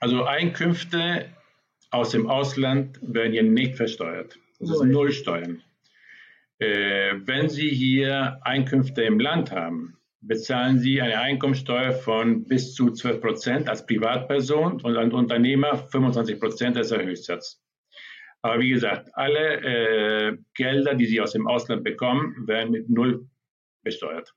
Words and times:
Also 0.00 0.24
Einkünfte 0.24 1.26
aus 1.90 2.10
dem 2.10 2.28
Ausland 2.28 2.98
werden 3.02 3.32
hier 3.32 3.42
nicht 3.42 3.76
versteuert. 3.76 4.38
Das 4.58 4.70
ist 4.70 4.82
null 4.84 5.12
Steuern. 5.12 5.62
Äh, 6.58 7.14
wenn 7.24 7.48
Sie 7.48 7.68
hier 7.68 8.38
Einkünfte 8.42 9.02
im 9.02 9.20
Land 9.20 9.52
haben, 9.52 9.96
bezahlen 10.20 10.78
Sie 10.78 11.00
eine 11.00 11.18
Einkommensteuer 11.18 11.92
von 11.92 12.44
bis 12.44 12.74
zu 12.74 12.90
12 12.90 13.20
Prozent 13.20 13.68
als 13.68 13.86
Privatperson 13.86 14.80
und 14.80 14.96
als 14.96 15.12
Unternehmer 15.12 15.76
25 15.76 16.40
Prozent 16.40 16.76
als 16.76 16.88
der 16.88 17.04
Höchstsatz. 17.04 17.62
Aber 18.42 18.60
wie 18.60 18.70
gesagt, 18.70 19.10
alle 19.14 19.60
äh, 19.62 20.36
Gelder, 20.54 20.94
die 20.94 21.06
Sie 21.06 21.20
aus 21.20 21.32
dem 21.32 21.46
Ausland 21.46 21.84
bekommen, 21.84 22.46
werden 22.46 22.70
mit 22.70 22.88
null 22.88 23.28
besteuert. 23.82 24.34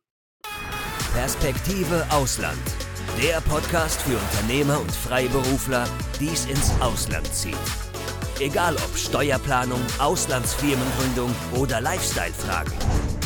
Perspektive 1.14 2.06
Ausland. 2.12 2.89
Der 3.18 3.42
Podcast 3.42 4.02
für 4.04 4.16
Unternehmer 4.16 4.80
und 4.80 4.92
Freiberufler, 4.92 5.86
die 6.22 6.28
es 6.28 6.46
ins 6.46 6.72
Ausland 6.80 7.28
zieht. 7.34 7.58
Egal 8.40 8.76
ob 8.76 8.96
Steuerplanung, 8.96 9.82
Auslandsfirmengründung 10.00 11.30
oder 11.60 11.82
Lifestyle-Fragen. 11.82 12.72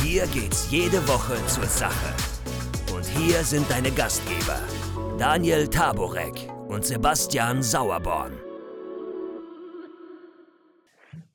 Hier 0.04 0.26
geht's 0.28 0.72
jede 0.72 1.08
Woche 1.08 1.36
zur 1.46 1.66
Sache. 1.66 2.16
Und 2.96 3.06
hier 3.06 3.44
sind 3.44 3.70
deine 3.70 3.92
Gastgeber, 3.92 4.60
Daniel 5.20 5.68
Taborek 5.68 6.50
und 6.68 6.84
Sebastian 6.84 7.62
Sauerborn. 7.62 8.34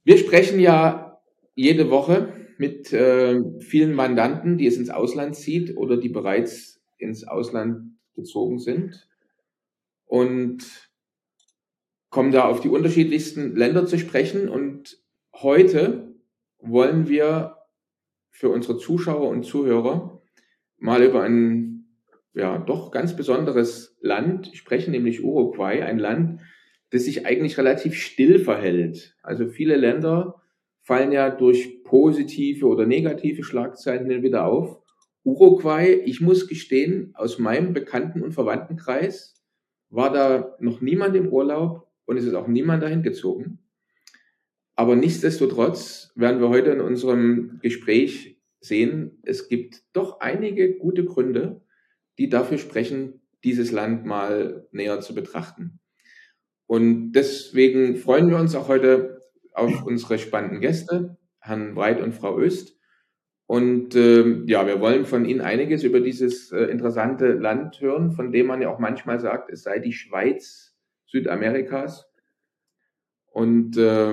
Wir 0.03 0.19
sprechen 0.19 0.59
ja 0.59 1.21
jede 1.55 1.91
Woche 1.91 2.33
mit 2.57 2.93
äh, 2.93 3.41
vielen 3.61 3.95
Mandanten, 3.95 4.59
die 4.59 4.67
es 4.67 4.79
ins 4.79 4.91
Ausland 4.91 5.37
zieht 5.37 5.77
oder 5.77 5.97
die 5.97 6.09
bereits 6.09 6.81
ins 6.99 7.23
Ausland 7.29 7.98
gezogen 8.19 8.59
sind 8.59 9.09
und 10.05 10.91
kommen 12.11 12.33
da 12.33 12.45
auf 12.45 12.61
die 12.61 12.69
unterschiedlichsten 12.69 13.55
Länder 13.55 13.87
zu 13.87 13.99
sprechen. 13.99 14.49
Und 14.49 14.99
heute 15.35 16.15
wollen 16.59 17.09
wir 17.09 17.57
für 18.31 18.49
unsere 18.49 18.79
Zuschauer 18.79 19.29
und 19.29 19.45
Zuhörer 19.45 20.21
mal 20.79 21.03
über 21.03 21.23
ein 21.23 21.87
ja 22.35 22.59
doch 22.59 22.91
ganz 22.91 23.17
besonderes 23.17 23.97
Land 24.01 24.51
sprechen, 24.55 24.93
nämlich 24.93 25.23
Uruguay, 25.23 25.83
ein 25.83 25.99
Land, 25.99 26.41
das 26.91 27.05
sich 27.05 27.27
eigentlich 27.27 27.59
relativ 27.59 27.95
still 27.95 28.39
verhält. 28.39 29.17
Also 29.23 29.49
viele 29.49 29.77
Länder 29.77 30.41
fallen 30.81 31.13
ja 31.13 31.31
durch 31.31 31.83
positive 31.85 32.67
oder 32.67 32.87
negative 32.87 33.43
Schlagzeilen 33.43 34.23
wieder 34.23 34.47
auf. 34.47 34.81
Uruguay, 35.29 35.93
ich 36.07 36.23
muss 36.23 36.49
gestehen, 36.49 37.13
aus 37.15 37.39
meinem 37.39 37.75
Bekannten- 37.75 38.23
und 38.23 38.33
Verwandtenkreis 38.33 39.35
war 39.91 40.11
da 40.11 40.57
noch 40.59 40.81
niemand 40.81 41.15
im 41.17 41.29
Urlaub 41.29 41.87
und 42.07 42.17
es 42.17 42.25
ist 42.25 42.33
auch 42.33 42.49
niemand 42.49 42.83
dahin 42.83 43.03
gezogen. 43.03 43.59
Aber 44.75 44.97
nichtsdestotrotz 44.97 46.13
werden 46.15 46.41
wir 46.41 46.49
heute 46.49 46.71
in 46.71 46.81
unserem 46.81 47.59
Gespräch 47.61 48.41
sehen, 48.61 49.19
es 49.23 49.49
gibt 49.49 49.83
doch 49.93 50.21
einige 50.21 50.79
gute 50.79 51.05
Gründe, 51.05 51.61
die 52.17 52.31
dafür 52.31 52.57
sprechen, 52.57 53.21
dieses 53.45 53.71
Land 53.71 54.07
mal 54.07 54.67
näher 54.73 55.01
zu 55.01 55.15
betrachten. 55.15 55.79
Und 56.67 57.13
deswegen 57.13 57.97
freuen 57.97 58.31
wir 58.31 58.39
uns 58.39 58.55
auch 58.55 58.69
heute 58.69 59.21
auf 59.53 59.85
unsere 59.85 60.19
spannenden 60.19 60.61
Gäste, 60.61 61.19
Herrn 61.39 61.75
Breit 61.75 62.01
und 62.01 62.15
Frau 62.15 62.39
Öst. 62.39 62.78
Und 63.49 63.95
äh, 63.95 64.43
ja, 64.45 64.67
wir 64.67 64.79
wollen 64.79 65.07
von 65.07 65.25
Ihnen 65.25 65.41
einiges 65.41 65.83
über 65.83 66.01
dieses 66.01 66.53
äh, 66.53 66.65
interessante 66.65 67.33
Land 67.33 67.81
hören, 67.81 68.13
von 68.13 68.31
dem 68.31 68.47
man 68.47 68.61
ja 68.61 68.69
auch 68.69 68.79
manchmal 68.79 69.21
sagt, 69.21 69.51
es 69.51 69.63
sei 69.63 69.79
die 69.79 69.95
Schweiz 69.95 70.77
Südamerikas. 71.07 72.13
Und 73.33 73.79
äh, 73.79 74.13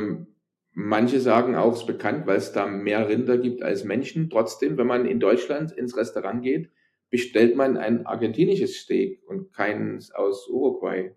manche 0.71 1.19
sagen 1.19 1.57
auch, 1.57 1.73
es 1.73 1.81
ist 1.81 1.85
bekannt, 1.85 2.25
weil 2.27 2.37
es 2.37 2.53
da 2.53 2.65
mehr 2.65 3.09
Rinder 3.09 3.37
gibt 3.37 3.61
als 3.61 3.83
Menschen. 3.83 4.29
Trotzdem, 4.29 4.77
wenn 4.77 4.87
man 4.87 5.05
in 5.05 5.19
Deutschland 5.19 5.73
ins 5.73 5.97
Restaurant 5.97 6.41
geht, 6.41 6.71
bestellt 7.09 7.57
man 7.57 7.75
ein 7.75 8.05
argentinisches 8.05 8.77
Steak 8.77 9.21
und 9.27 9.51
keins 9.51 10.11
aus 10.11 10.47
Uruguay. 10.47 11.13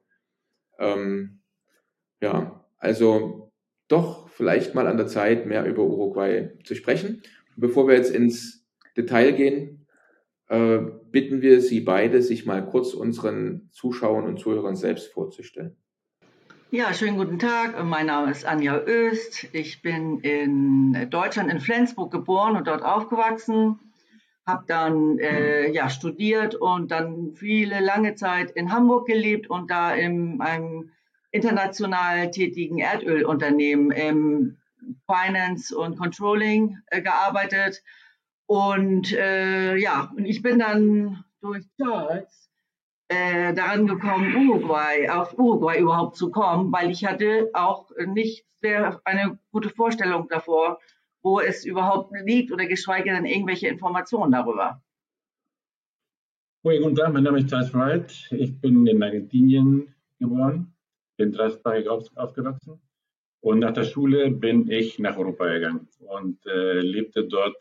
Ähm, 0.80 1.38
ja, 2.20 2.64
also 2.78 3.52
doch 3.86 4.28
vielleicht 4.28 4.74
mal 4.74 4.88
an 4.88 4.96
der 4.96 5.06
Zeit, 5.06 5.46
mehr 5.46 5.64
über 5.66 5.84
Uruguay 5.84 6.50
zu 6.64 6.74
sprechen. 6.74 7.22
Bevor 7.60 7.88
wir 7.88 7.96
jetzt 7.96 8.14
ins 8.14 8.64
Detail 8.96 9.32
gehen, 9.32 9.84
äh, 10.46 10.78
bitten 11.10 11.42
wir 11.42 11.60
Sie 11.60 11.80
beide, 11.80 12.22
sich 12.22 12.46
mal 12.46 12.64
kurz 12.64 12.94
unseren 12.94 13.69
Zuschauern 13.72 14.26
und 14.26 14.38
Zuhörern 14.38 14.76
selbst 14.76 15.12
vorzustellen. 15.12 15.76
Ja, 16.70 16.94
schönen 16.94 17.16
guten 17.16 17.41
Tag. 17.41 17.82
Mein 17.84 18.06
Name 18.06 18.30
ist 18.30 18.46
Anja 18.46 18.80
Öst. 18.86 19.48
Ich 19.52 19.82
bin 19.82 20.20
in 20.20 21.08
Deutschland, 21.10 21.50
in 21.50 21.58
Flensburg 21.58 22.12
geboren 22.12 22.54
und 22.54 22.69
dort 22.69 22.84
aufgewachsen. 22.84 23.80
Habe 24.46 24.62
dann 24.69 25.19
äh, 25.19 25.69
ja, 25.72 25.90
studiert 25.90 26.54
und 26.54 26.92
dann 26.92 27.32
viele 27.34 27.80
lange 27.80 28.14
Zeit 28.14 28.52
in 28.52 28.72
Hamburg 28.72 29.08
gelebt 29.08 29.50
und 29.50 29.69
da 29.69 29.92
in 29.92 30.40
einem 30.40 30.90
international 31.32 32.30
tätigen 32.30 32.78
Erdölunternehmen 32.78 33.90
im 33.90 34.58
Finance 35.06 35.76
und 35.76 35.98
Controlling 35.98 36.78
äh, 36.86 37.02
gearbeitet. 37.02 37.82
Und 38.46 39.12
äh, 39.12 39.76
ja, 39.76 40.12
und 40.16 40.24
ich 40.24 40.42
bin 40.42 40.58
dann 40.58 41.24
durch 41.40 41.64
Charles 41.76 42.50
äh, 43.08 43.52
daran 43.54 43.86
gekommen, 43.86 44.34
Uruguay, 44.34 45.08
auf 45.08 45.38
Uruguay 45.38 45.80
überhaupt 45.80 46.16
zu 46.16 46.30
kommen, 46.30 46.72
weil 46.72 46.90
ich 46.90 47.04
hatte 47.04 47.50
auch 47.52 47.90
nicht 48.06 48.46
sehr 48.60 49.00
eine 49.04 49.38
gute 49.52 49.70
Vorstellung 49.70 50.28
davor, 50.28 50.80
wo 51.22 51.40
es 51.40 51.64
überhaupt 51.64 52.12
liegt 52.24 52.52
oder 52.52 52.66
geschweige 52.66 53.10
denn 53.10 53.26
irgendwelche 53.26 53.68
Informationen 53.68 54.32
darüber. 54.32 54.82
Guten 56.62 56.94
Tag, 56.96 57.12
mein 57.12 57.22
Name 57.22 57.38
ist 57.38 57.48
Charles 57.48 57.72
Wright. 57.72 58.28
Ich 58.30 58.60
bin 58.60 58.86
in 58.86 59.02
Argentinien 59.02 59.94
geboren, 60.18 60.74
bin 61.16 61.32
dreisprachig 61.32 61.88
aufgewachsen 61.88 62.80
und 63.41 63.60
nach 63.60 63.72
der 63.72 63.84
Schule 63.84 64.31
bin 64.31 64.71
ich 64.71 64.99
nach 64.99 65.16
Europa 65.16 65.47
gegangen 65.49 65.88
und 66.00 66.44
äh, 66.47 66.81
lebte 66.81 67.25
dort 67.25 67.56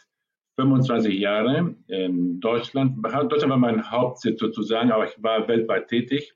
25 0.56 1.20
Jahre 1.20 1.76
in 1.88 2.40
Deutschland. 2.40 2.98
Deutschland 3.04 3.50
war 3.50 3.58
mein 3.58 3.92
Hauptsitz 3.92 4.40
sozusagen, 4.40 4.92
aber 4.92 5.06
ich 5.06 5.22
war 5.22 5.48
weltweit 5.48 5.88
tätig 5.88 6.34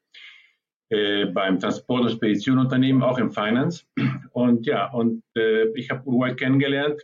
äh, 0.90 1.26
beim 1.26 1.60
Transport- 1.60 2.04
und 2.04 2.12
Speditionunternehmen, 2.12 3.02
auch 3.02 3.18
im 3.18 3.32
Finance. 3.32 3.86
Und 4.34 4.66
ja, 4.66 4.90
und 4.92 5.24
äh, 5.36 5.68
ich 5.78 5.90
habe 5.90 6.08
Uruguay 6.08 6.34
kennengelernt, 6.36 7.02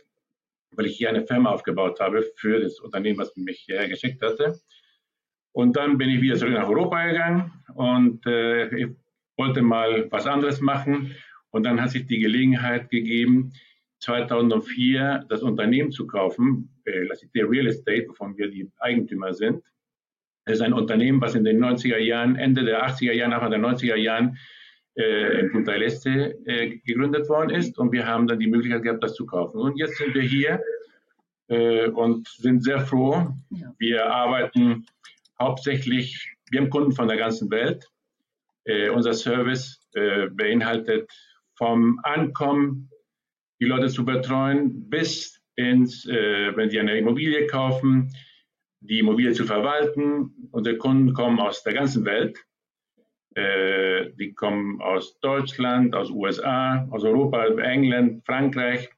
weil 0.70 0.86
ich 0.86 0.96
hier 0.96 1.10
eine 1.10 1.26
Firma 1.26 1.50
aufgebaut 1.50 2.00
habe 2.00 2.22
für 2.36 2.60
das 2.60 2.80
Unternehmen, 2.80 3.18
was 3.18 3.36
mich 3.36 3.58
hierher 3.66 3.88
geschickt 3.88 4.22
hatte. 4.22 4.58
Und 5.52 5.76
dann 5.76 5.98
bin 5.98 6.08
ich 6.08 6.22
wieder 6.22 6.36
zurück 6.36 6.54
nach 6.54 6.68
Europa 6.68 7.04
gegangen 7.06 7.52
und 7.74 8.24
äh, 8.26 8.74
ich 8.74 8.88
wollte 9.36 9.60
mal 9.60 10.10
was 10.10 10.26
anderes 10.26 10.60
machen 10.60 11.14
und 11.50 11.64
dann 11.64 11.80
hat 11.80 11.90
sich 11.90 12.06
die 12.06 12.18
Gelegenheit 12.18 12.90
gegeben, 12.90 13.52
2004 14.00 15.26
das 15.28 15.42
Unternehmen 15.42 15.90
zu 15.90 16.06
kaufen, 16.06 16.70
äh, 16.84 17.08
Real 17.34 17.66
Estate, 17.66 18.08
wovon 18.08 18.36
wir 18.36 18.48
die 18.50 18.70
Eigentümer 18.78 19.32
sind. 19.32 19.62
Das 20.44 20.56
ist 20.56 20.62
ein 20.62 20.72
Unternehmen, 20.72 21.20
was 21.20 21.34
in 21.34 21.44
den 21.44 21.62
90er 21.62 21.98
Jahren, 21.98 22.36
Ende 22.36 22.64
der 22.64 22.86
80er 22.86 23.12
Jahre, 23.12 23.34
Anfang 23.34 23.50
der 23.50 23.60
90er 23.60 23.96
Jahren 23.96 24.38
äh, 24.96 25.40
in 25.40 25.52
Punta 25.52 25.72
del 25.72 25.82
Este 25.82 26.38
äh, 26.46 26.78
gegründet 26.78 27.28
worden 27.28 27.50
ist. 27.50 27.78
Und 27.78 27.92
wir 27.92 28.06
haben 28.06 28.26
dann 28.26 28.38
die 28.38 28.46
Möglichkeit 28.46 28.82
gehabt, 28.82 29.02
das 29.02 29.14
zu 29.14 29.26
kaufen. 29.26 29.60
Und 29.60 29.78
jetzt 29.78 29.98
sind 29.98 30.14
wir 30.14 30.22
hier 30.22 30.60
äh, 31.48 31.88
und 31.88 32.28
sind 32.28 32.62
sehr 32.62 32.80
froh. 32.80 33.28
Ja. 33.50 33.74
Wir 33.78 34.06
arbeiten 34.10 34.86
hauptsächlich, 35.38 36.34
wir 36.50 36.60
haben 36.60 36.70
Kunden 36.70 36.92
von 36.92 37.08
der 37.08 37.16
ganzen 37.16 37.50
Welt. 37.50 37.86
Äh, 38.64 38.90
unser 38.90 39.12
Service 39.12 39.80
äh, 39.94 40.28
beinhaltet 40.28 41.10
vom 41.58 42.00
Ankommen 42.04 42.88
die 43.60 43.66
Leute 43.66 43.88
zu 43.88 44.04
betreuen 44.04 44.88
bis 44.88 45.42
ins, 45.56 46.06
äh, 46.06 46.56
wenn 46.56 46.70
sie 46.70 46.78
eine 46.78 46.96
Immobilie 46.96 47.46
kaufen, 47.48 48.12
die 48.80 49.00
Immobilie 49.00 49.32
zu 49.32 49.44
verwalten. 49.44 50.48
Unsere 50.52 50.78
Kunden 50.78 51.12
kommen 51.12 51.40
aus 51.40 51.64
der 51.64 51.74
ganzen 51.74 52.04
Welt. 52.04 52.38
Äh, 53.34 54.12
die 54.18 54.32
kommen 54.34 54.80
aus 54.80 55.18
Deutschland, 55.20 55.94
aus 55.94 56.10
USA, 56.10 56.86
aus 56.90 57.02
Europa, 57.02 57.44
England, 57.46 58.24
Frankreich 58.24 58.88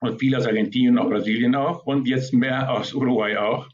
und 0.00 0.18
viele 0.18 0.36
aus 0.38 0.46
Argentinien, 0.46 0.98
auch 0.98 1.08
Brasilien 1.08 1.54
auch 1.54 1.86
und 1.86 2.06
jetzt 2.06 2.34
mehr 2.34 2.70
aus 2.70 2.92
Uruguay 2.92 3.36
auch. 3.38 3.68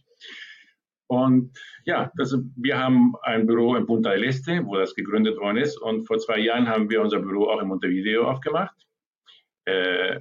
Und 1.10 1.58
ja, 1.86 2.12
das, 2.16 2.38
wir 2.54 2.78
haben 2.78 3.14
ein 3.22 3.44
Büro 3.44 3.74
in 3.74 3.84
Punta 3.84 4.10
del 4.10 4.22
Este, 4.22 4.64
wo 4.64 4.76
das 4.76 4.94
gegründet 4.94 5.36
worden 5.38 5.56
ist. 5.56 5.76
Und 5.76 6.06
vor 6.06 6.18
zwei 6.18 6.38
Jahren 6.38 6.68
haben 6.68 6.88
wir 6.88 7.02
unser 7.02 7.18
Büro 7.18 7.48
auch 7.48 7.60
in 7.60 7.66
Montevideo 7.66 8.30
aufgemacht, 8.30 8.76
äh, 9.64 10.20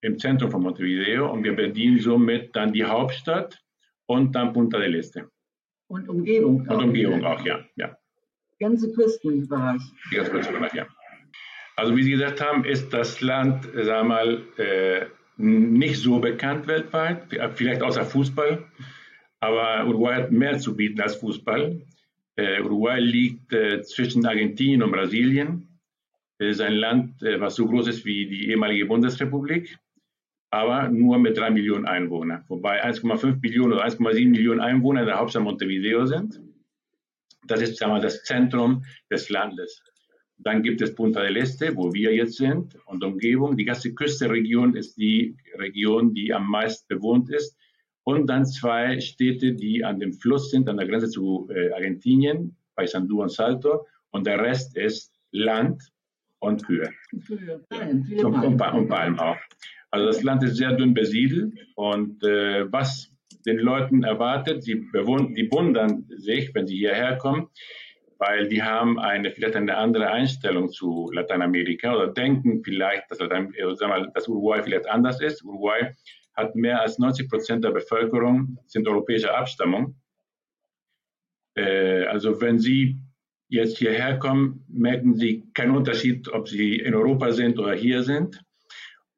im 0.00 0.18
Zentrum 0.18 0.50
von 0.50 0.62
Montevideo. 0.64 1.30
Und 1.30 1.44
wir 1.44 1.54
bedienen 1.54 2.00
somit 2.00 2.56
dann 2.56 2.72
die 2.72 2.84
Hauptstadt 2.84 3.62
und 4.06 4.34
dann 4.34 4.52
Punta 4.52 4.80
del 4.80 4.96
Este. 4.96 5.30
Und 5.86 6.08
Umgebung. 6.08 6.66
Und 6.68 6.82
Umgebung 6.82 7.24
auch, 7.24 7.44
ja. 7.44 7.64
ja. 7.76 7.96
ganze 8.58 8.92
Küstenbereich. 8.92 9.80
Die 10.10 10.16
ganze 10.16 10.32
Küstenbereich, 10.32 10.74
ja. 10.74 10.88
Also 11.76 11.94
wie 11.94 12.02
Sie 12.02 12.10
gesagt 12.10 12.40
haben, 12.40 12.64
ist 12.64 12.92
das 12.92 13.20
Land, 13.20 13.62
sagen 13.74 13.86
wir 13.86 14.02
mal, 14.04 14.42
äh, 14.56 15.06
nicht 15.36 16.00
so 16.00 16.18
bekannt 16.18 16.66
weltweit, 16.66 17.28
vielleicht 17.54 17.82
außer 17.82 18.04
Fußball. 18.04 18.64
Aber 19.40 19.86
Uruguay 19.86 20.16
hat 20.16 20.32
mehr 20.32 20.58
zu 20.58 20.76
bieten 20.76 21.00
als 21.00 21.16
Fußball. 21.16 21.80
Äh, 22.36 22.60
Uruguay 22.62 23.00
liegt 23.00 23.52
äh, 23.52 23.82
zwischen 23.82 24.24
Argentinien 24.26 24.82
und 24.82 24.92
Brasilien. 24.92 25.80
Es 26.38 26.56
ist 26.56 26.60
ein 26.60 26.74
Land, 26.74 27.22
äh, 27.22 27.40
was 27.40 27.56
so 27.56 27.66
groß 27.66 27.88
ist 27.88 28.04
wie 28.04 28.26
die 28.26 28.50
ehemalige 28.50 28.86
Bundesrepublik, 28.86 29.78
aber 30.50 30.88
nur 30.88 31.18
mit 31.18 31.36
drei 31.36 31.50
Millionen 31.50 31.86
Einwohnern. 31.86 32.44
Wobei 32.48 32.84
1,5 32.84 33.40
Millionen 33.40 33.72
oder 33.74 33.84
1,7 33.84 34.28
Millionen 34.28 34.60
Einwohner 34.60 35.00
in 35.00 35.06
der 35.06 35.18
Hauptstadt 35.18 35.42
Montevideo 35.42 36.06
sind. 36.06 36.40
Das 37.46 37.62
ist 37.62 37.78
sagen 37.78 37.92
wir, 37.92 38.00
das 38.00 38.22
Zentrum 38.24 38.84
des 39.10 39.28
Landes. 39.28 39.82
Dann 40.38 40.62
gibt 40.62 40.80
es 40.80 40.94
Punta 40.94 41.22
del 41.22 41.36
Este, 41.36 41.76
wo 41.76 41.92
wir 41.92 42.14
jetzt 42.14 42.36
sind, 42.36 42.74
und 42.86 43.04
Umgebung. 43.04 43.56
Die 43.56 43.64
ganze 43.64 43.92
Küstenregion 43.94 44.74
ist 44.74 44.96
die 44.96 45.36
Region, 45.56 46.14
die 46.14 46.32
am 46.32 46.48
meisten 46.48 46.86
bewohnt 46.88 47.28
ist. 47.30 47.56
Und 48.16 48.26
dann 48.26 48.44
zwei 48.44 49.00
Städte, 49.00 49.52
die 49.52 49.84
an 49.84 50.00
dem 50.00 50.12
Fluss 50.12 50.50
sind, 50.50 50.68
an 50.68 50.76
der 50.76 50.86
Grenze 50.86 51.08
zu 51.08 51.48
äh, 51.54 51.72
Argentinien, 51.72 52.56
Paysandú 52.76 53.22
und 53.22 53.30
Salto. 53.30 53.86
Und 54.10 54.26
der 54.26 54.40
Rest 54.40 54.76
ist 54.76 55.12
Land 55.32 55.82
und 56.40 56.64
Kühe. 56.64 56.90
Kühe, 57.26 57.60
Palmen, 57.68 58.06
und, 58.24 58.34
und, 58.34 58.62
und 58.74 58.88
Palmen 58.88 59.18
auch. 59.18 59.36
Also 59.90 60.06
das 60.06 60.22
Land 60.22 60.42
ist 60.42 60.56
sehr 60.56 60.72
dünn 60.72 60.94
besiedelt. 60.94 61.52
Und 61.74 62.22
äh, 62.24 62.70
was 62.72 63.12
den 63.46 63.58
Leuten 63.58 64.04
erwartet, 64.04 64.62
sie, 64.62 64.74
die 64.74 65.48
wundern 65.50 66.04
sich, 66.08 66.54
wenn 66.54 66.66
sie 66.66 66.76
hierher 66.76 67.16
kommen, 67.16 67.48
weil 68.18 68.48
die 68.48 68.62
haben 68.62 68.98
eine, 68.98 69.30
vielleicht 69.30 69.56
eine 69.56 69.76
andere 69.76 70.10
Einstellung 70.10 70.68
zu 70.68 71.10
Lateinamerika 71.12 71.94
oder 71.94 72.08
denken 72.08 72.62
vielleicht, 72.62 73.10
dass, 73.10 73.18
Latein, 73.18 73.52
äh, 73.54 73.86
mal, 73.86 74.10
dass 74.14 74.28
Uruguay 74.28 74.62
vielleicht 74.62 74.88
anders 74.88 75.20
ist. 75.20 75.42
Uruguay 75.42 75.92
hat 76.40 76.56
mehr 76.56 76.80
als 76.80 76.98
90 76.98 77.28
Prozent 77.28 77.64
der 77.64 77.70
Bevölkerung 77.70 78.58
sind 78.66 78.88
europäischer 78.88 79.36
Abstammung. 79.36 79.94
Äh, 81.54 82.04
also 82.04 82.40
wenn 82.40 82.58
Sie 82.58 82.98
jetzt 83.48 83.78
hierher 83.78 84.18
kommen, 84.18 84.64
merken 84.68 85.14
Sie 85.16 85.44
keinen 85.54 85.76
Unterschied, 85.76 86.28
ob 86.28 86.48
Sie 86.48 86.76
in 86.76 86.94
Europa 86.94 87.32
sind 87.32 87.58
oder 87.58 87.74
hier 87.74 88.02
sind. 88.02 88.40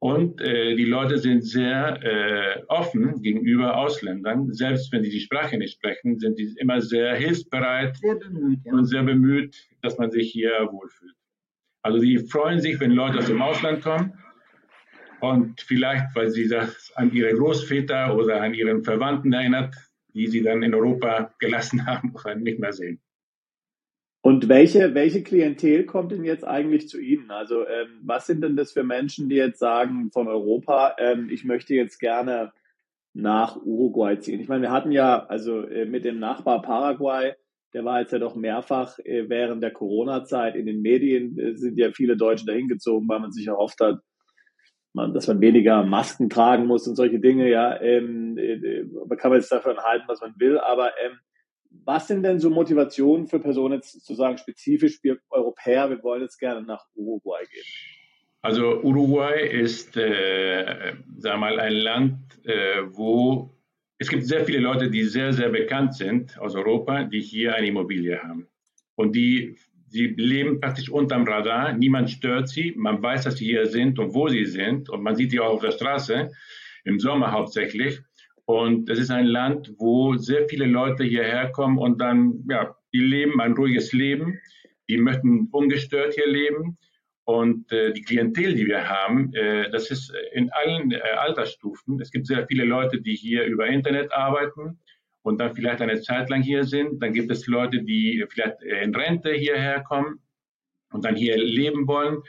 Und 0.01 0.41
äh, 0.41 0.75
die 0.75 0.85
Leute 0.85 1.19
sind 1.19 1.43
sehr 1.43 2.03
äh, 2.03 2.65
offen 2.67 3.23
gegenüber 3.23 3.77
Ausländern. 3.77 4.53
Selbst 4.53 4.91
wenn 4.91 5.05
sie 5.05 5.11
die 5.11 5.21
Sprache 5.21 5.57
nicht 5.57 5.75
sprechen, 5.75 6.19
sind 6.19 6.39
sie 6.39 6.57
immer 6.59 6.81
sehr 6.81 7.15
hilfsbereit 7.15 7.97
sehr 7.99 8.17
bemüht, 8.17 8.59
ja. 8.65 8.73
und 8.73 8.87
sehr 8.87 9.05
bemüht, 9.05 9.55
dass 9.81 9.99
man 9.99 10.11
sich 10.11 10.33
hier 10.33 10.69
wohlfühlt. 10.73 11.15
Also 11.83 12.01
die 12.01 12.19
freuen 12.19 12.59
sich, 12.59 12.81
wenn 12.81 12.91
Leute 12.91 13.19
aus 13.19 13.27
dem 13.27 13.41
Ausland 13.41 13.83
kommen 13.83 14.13
und 15.23 15.61
vielleicht, 15.61 16.15
weil 16.15 16.31
sie 16.31 16.49
das 16.49 16.93
an 16.97 17.13
ihre 17.13 17.33
Großväter 17.35 18.17
oder 18.17 18.41
an 18.41 18.55
ihren 18.55 18.83
Verwandten 18.83 19.33
erinnert, 19.33 19.75
die 20.15 20.27
sie 20.27 20.43
dann 20.43 20.63
in 20.63 20.75
Europa 20.75 21.33
gelassen 21.39 21.87
haben 21.87 22.13
oder 22.15 22.35
nicht 22.35 22.59
mehr 22.59 22.73
sehen. 22.73 23.01
Und 24.25 24.49
welche, 24.49 24.95
welche 24.95 25.23
Klientel 25.23 25.85
kommt 25.85 26.13
denn 26.13 26.25
jetzt 26.25 26.45
eigentlich 26.45 26.89
zu 26.89 27.01
Ihnen? 27.01 27.33
Also 27.33 27.67
ähm, 27.67 28.01
was 28.03 28.27
sind 28.27 28.41
denn 28.43 28.55
das 28.55 28.73
für 28.73 28.85
Menschen, 28.85 29.29
die 29.29 29.35
jetzt 29.35 29.59
sagen 29.59 30.11
von 30.13 30.29
Europa, 30.29 30.95
ähm, 30.99 31.29
ich 31.29 31.45
möchte 31.45 31.75
jetzt 31.75 31.99
gerne 31.99 32.53
nach 33.15 33.57
Uruguay 33.57 34.19
ziehen? 34.21 34.41
Ich 34.41 34.49
meine, 34.49 34.63
wir 34.63 34.71
hatten 34.71 34.93
ja, 34.93 35.27
also 35.27 35.63
äh, 35.63 35.87
mit 35.87 36.05
dem 36.05 36.21
Nachbar 36.21 36.63
Paraguay, 36.63 37.33
der 37.75 37.85
war 37.85 38.01
jetzt 38.01 38.13
ja 38.13 38.21
doch 38.21 38.37
mehrfach 38.37 38.99
äh, 39.01 39.29
während 39.29 39.61
der 39.61 39.73
Corona-Zeit 39.73 40.55
in 40.55 40.67
den 40.67 40.83
Medien, 40.83 41.37
äh, 41.37 41.57
sind 41.57 41.77
ja 41.77 41.91
viele 41.91 42.17
Deutsche 42.17 42.47
dahin 42.47 42.69
gezogen, 42.69 43.09
weil 43.09 43.21
man 43.21 43.33
sich 43.33 43.49
erhofft 43.49 43.81
hat, 43.81 44.01
man, 44.93 45.15
dass 45.15 45.27
man 45.27 45.41
weniger 45.41 45.83
Masken 45.85 46.29
tragen 46.29 46.67
muss 46.67 46.87
und 46.87 46.97
solche 46.97 47.19
Dinge, 47.19 47.49
ja, 47.49 47.81
ähm, 47.81 48.37
äh, 48.39 48.85
man 49.07 49.19
kann 49.19 49.31
man 49.31 49.41
jetzt 49.41 49.53
davon 49.53 49.79
halten, 49.79 50.05
was 50.07 50.21
man 50.21 50.35
will, 50.39 50.59
aber 50.59 50.93
ähm, 51.05 51.19
was 51.85 52.09
sind 52.09 52.23
denn 52.23 52.39
so 52.39 52.51
Motivationen 52.51 53.27
für 53.27 53.41
Personen 53.41 53.75
jetzt 53.75 54.05
zu 54.05 54.15
sagen, 54.15 54.37
spezifisch 54.37 55.03
wir 55.03 55.19
Europäer, 55.31 55.89
wir 55.89 56.03
wollen 56.03 56.23
jetzt 56.23 56.39
gerne 56.39 56.63
nach 56.63 56.85
Uruguay 56.95 57.43
gehen? 57.51 57.65
Also 58.43 58.83
Uruguay 58.83 59.49
ist, 59.49 59.97
äh, 59.97 60.95
sag 61.17 61.39
mal, 61.39 61.59
ein 61.61 61.73
Land, 61.73 62.19
äh, 62.45 62.83
wo 62.91 63.51
es 63.99 64.09
gibt 64.09 64.27
sehr 64.27 64.45
viele 64.45 64.59
Leute, 64.59 64.91
die 64.91 65.05
sehr, 65.05 65.33
sehr 65.33 65.49
bekannt 65.49 65.95
sind 65.95 66.37
aus 66.39 66.57
Europa, 66.57 67.05
die 67.05 67.21
hier 67.21 67.55
eine 67.55 67.69
Immobilie 67.69 68.21
haben. 68.21 68.49
Und 68.97 69.15
die 69.15 69.57
Sie 69.93 70.07
leben 70.07 70.59
praktisch 70.59 70.89
unterm 70.89 71.25
Radar, 71.25 71.75
niemand 71.75 72.09
stört 72.09 72.49
sie, 72.49 72.73
man 72.77 73.03
weiß, 73.03 73.25
dass 73.25 73.37
sie 73.37 73.45
hier 73.45 73.67
sind 73.67 73.99
und 73.99 74.15
wo 74.15 74.27
sie 74.27 74.47
sind 74.47 74.89
und 74.89 75.03
man 75.03 75.17
sieht 75.17 75.33
sie 75.33 75.41
auch 75.41 75.53
auf 75.53 75.61
der 75.61 75.73
Straße, 75.73 76.31
im 76.85 76.99
Sommer 76.99 77.31
hauptsächlich. 77.31 78.01
Und 78.47 78.89
es 78.89 78.99
ist 78.99 79.11
ein 79.11 79.27
Land, 79.27 79.75
wo 79.77 80.17
sehr 80.17 80.49
viele 80.49 80.65
Leute 80.65 81.05
hierher 81.05 81.53
kommen 81.53 81.77
und 81.77 82.01
dann, 82.01 82.43
ja, 82.49 82.75
die 82.95 83.01
leben 83.01 83.39
ein 83.43 83.53
ruhiges 83.53 83.93
Leben, 83.93 84.41
die 84.89 84.97
möchten 84.97 85.49
ungestört 85.53 86.15
hier 86.15 86.29
leben. 86.29 86.79
Und 87.25 87.71
äh, 87.71 87.93
die 87.93 88.03
Klientel, 88.03 88.55
die 88.55 88.67
wir 88.67 88.89
haben, 88.89 89.33
äh, 89.35 89.71
das 89.71 89.91
ist 89.91 90.13
in 90.33 90.51
allen 90.51 90.91
äh, 90.91 91.01
Altersstufen. 91.19 92.01
Es 92.01 92.11
gibt 92.11 92.27
sehr 92.27 92.47
viele 92.49 92.65
Leute, 92.65 93.01
die 93.01 93.15
hier 93.15 93.45
über 93.45 93.67
Internet 93.67 94.13
arbeiten 94.13 94.81
und 95.23 95.41
dann 95.41 95.55
vielleicht 95.55 95.81
eine 95.81 96.01
Zeit 96.01 96.31
lang 96.31 96.43
hier 96.43 96.65
sind. 96.65 97.03
Dann 97.03 97.13
gibt 97.13 97.31
es 97.31 97.47
Leute, 97.47 97.83
die 97.83 98.25
vielleicht 98.29 98.63
in 98.63 98.95
Rente 98.95 99.33
hierher 99.33 99.81
kommen 99.83 100.21
und 100.93 101.05
dann 101.05 101.17
hier 101.17 101.37
leben 101.37 101.87
wollen. 101.87 102.23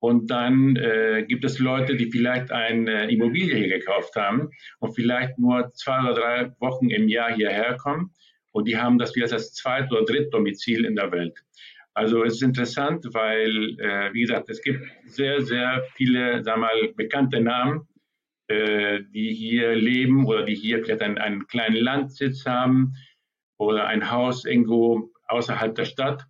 Und 0.00 0.32
dann 0.32 0.74
äh, 0.76 1.24
gibt 1.28 1.44
es 1.44 1.60
Leute, 1.60 1.96
die 1.96 2.10
vielleicht 2.10 2.50
eine 2.50 3.08
Immobilie 3.08 3.54
hier 3.54 3.78
gekauft 3.78 4.16
haben 4.16 4.50
und 4.80 4.94
vielleicht 4.94 5.38
nur 5.38 5.72
zwei 5.74 6.00
oder 6.02 6.14
drei 6.14 6.52
Wochen 6.58 6.90
im 6.90 7.08
Jahr 7.08 7.32
hierher 7.32 7.76
kommen. 7.76 8.10
Und 8.50 8.66
die 8.66 8.76
haben 8.76 8.98
das 8.98 9.12
vielleicht 9.12 9.32
als 9.32 9.54
zweit- 9.54 9.92
oder 9.92 10.04
drittdomizil 10.04 10.84
in 10.84 10.96
der 10.96 11.12
Welt. 11.12 11.38
Also 11.94 12.24
es 12.24 12.34
ist 12.34 12.42
interessant, 12.42 13.06
weil, 13.12 13.78
äh, 13.78 14.12
wie 14.12 14.22
gesagt, 14.22 14.48
es 14.48 14.60
gibt 14.62 14.84
sehr, 15.04 15.40
sehr 15.42 15.84
viele, 15.94 16.42
sagen 16.42 16.62
wir 16.62 16.66
mal, 16.66 16.92
bekannte 16.96 17.40
Namen, 17.40 17.82
äh, 17.82 17.91
die 18.52 19.34
hier 19.34 19.74
leben 19.74 20.26
oder 20.26 20.44
die 20.44 20.54
hier 20.54 20.84
vielleicht 20.84 21.02
einen, 21.02 21.18
einen 21.18 21.46
kleinen 21.46 21.76
Landsitz 21.76 22.46
haben 22.46 22.94
oder 23.58 23.86
ein 23.86 24.10
Haus 24.10 24.44
irgendwo 24.44 25.10
außerhalb 25.28 25.74
der 25.74 25.84
Stadt. 25.84 26.26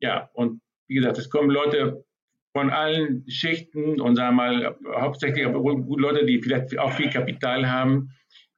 Ja, 0.00 0.30
und 0.34 0.60
wie 0.86 0.94
gesagt, 0.94 1.18
es 1.18 1.30
kommen 1.30 1.50
Leute 1.50 2.04
von 2.52 2.70
allen 2.70 3.28
Schichten 3.28 4.00
und 4.00 4.16
sagen 4.16 4.36
wir 4.36 4.42
mal 4.42 4.76
hauptsächlich 5.00 5.44
Leute, 5.44 6.24
die 6.24 6.40
vielleicht 6.40 6.78
auch 6.78 6.92
viel 6.92 7.10
Kapital 7.10 7.68
haben, 7.68 8.10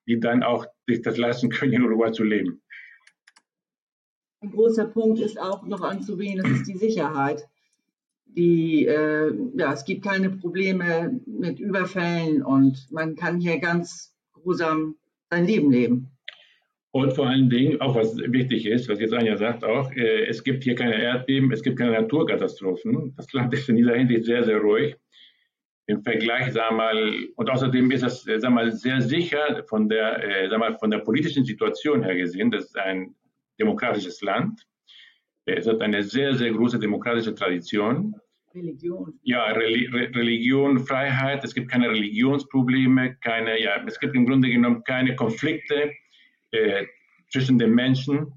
die 0.07 0.21
dann 0.21 0.43
auch 0.43 0.67
sich 0.87 1.03
das 1.03 1.17
leisten 1.17 1.49
können, 1.49 1.73
in 1.73 1.83
Uruguay 1.83 2.13
zu 2.13 2.25
leben. 2.25 2.63
Ein 4.43 4.51
großer 4.51 4.87
Punkt 4.87 5.19
ist 5.19 5.41
auch 5.41 5.65
noch 5.67 5.81
anzuwählen, 5.81 6.39
das 6.39 6.51
ist 6.51 6.69
die 6.69 6.77
Sicherheit 6.77 7.49
die, 8.27 8.87
äh, 8.87 9.33
ja, 9.57 9.73
es 9.73 9.85
gibt 9.85 10.05
keine 10.05 10.31
Probleme 10.31 11.21
mit 11.27 11.59
Überfällen 11.59 12.43
und 12.43 12.87
man 12.91 13.17
kann 13.17 13.41
hier 13.41 13.59
ganz 13.59 14.15
grusam 14.33 14.97
sein 15.31 15.47
Leben 15.47 15.71
leben. 15.71 16.11
Und 16.97 17.13
vor 17.13 17.27
allen 17.27 17.51
Dingen, 17.51 17.79
auch 17.83 17.95
was 17.95 18.17
wichtig 18.17 18.65
ist, 18.65 18.89
was 18.89 19.01
jetzt 19.01 19.13
Anja 19.13 19.37
sagt 19.37 19.65
auch, 19.65 19.93
äh, 19.93 20.25
es 20.27 20.43
gibt 20.43 20.65
hier 20.65 20.75
keine 20.75 20.99
Erdbeben, 20.99 21.53
es 21.53 21.63
gibt 21.63 21.79
keine 21.79 21.93
Naturkatastrophen. 21.93 23.13
Das 23.17 23.31
Land 23.35 23.53
ist 23.53 23.69
in 23.69 23.77
dieser 23.77 23.97
Hinsicht 23.97 24.25
sehr, 24.25 24.45
sehr 24.45 24.59
ruhig. 24.59 24.97
Im 25.89 26.03
Vergleich, 26.03 26.55
wir 26.55 26.73
mal, 26.73 27.15
und 27.37 27.51
außerdem 27.51 27.91
ist 27.91 28.03
das, 28.03 28.27
äh, 28.27 28.41
wir 28.41 28.49
mal, 28.49 28.73
sehr 28.73 29.03
sicher 29.03 29.63
von 29.69 29.91
der, 29.91 30.25
äh, 30.25 30.51
wir 30.51 30.57
mal, 30.57 30.79
von 30.79 30.91
der 30.91 31.01
politischen 31.01 31.45
Situation 31.45 32.03
her 32.03 32.17
gesehen. 32.17 32.51
Das 32.51 32.65
ist 32.65 32.79
ein 32.79 33.15
demokratisches 33.61 34.23
Land. 34.23 34.67
Es 35.47 35.67
hat 35.67 35.81
eine 35.81 36.03
sehr, 36.03 36.35
sehr 36.35 36.53
große 36.53 36.79
demokratische 36.79 37.35
Tradition. 37.35 38.15
Religion. 38.55 39.19
Ja, 39.23 39.47
Reli 39.53 39.87
Religion, 39.87 40.81
Freiheit. 40.81 41.45
Es 41.45 41.55
gibt 41.55 41.71
keine 41.71 41.89
Religionsprobleme, 41.91 43.17
keine, 43.17 43.61
ja, 43.63 43.85
es 43.87 43.99
gibt 44.01 44.15
im 44.15 44.27
Grunde 44.27 44.49
genommen 44.49 44.83
keine 44.85 45.15
Konflikte 45.15 45.93
äh, 46.51 46.85
zwischen 47.31 47.59
den 47.59 47.75
Menschen. 47.75 48.33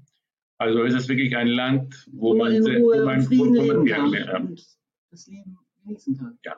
Also 0.58 0.82
ist 0.82 0.94
es 0.94 1.08
wirklich 1.08 1.36
ein 1.36 1.48
Land, 1.48 2.06
wo, 2.12 2.34
wo 2.34 2.36
man, 2.36 2.52
in 2.52 2.62
Ruhe 2.64 3.00
wo 3.00 3.04
man, 3.04 3.30
wo, 3.30 3.38
wo 3.38 3.44
man 3.44 3.84
leben 3.86 3.86
kann 3.86 4.12
ja. 4.12 4.40
das 5.10 5.26
Leben 5.26 5.58
genießen 5.82 6.18
kann. 6.18 6.38
Ja. 6.44 6.56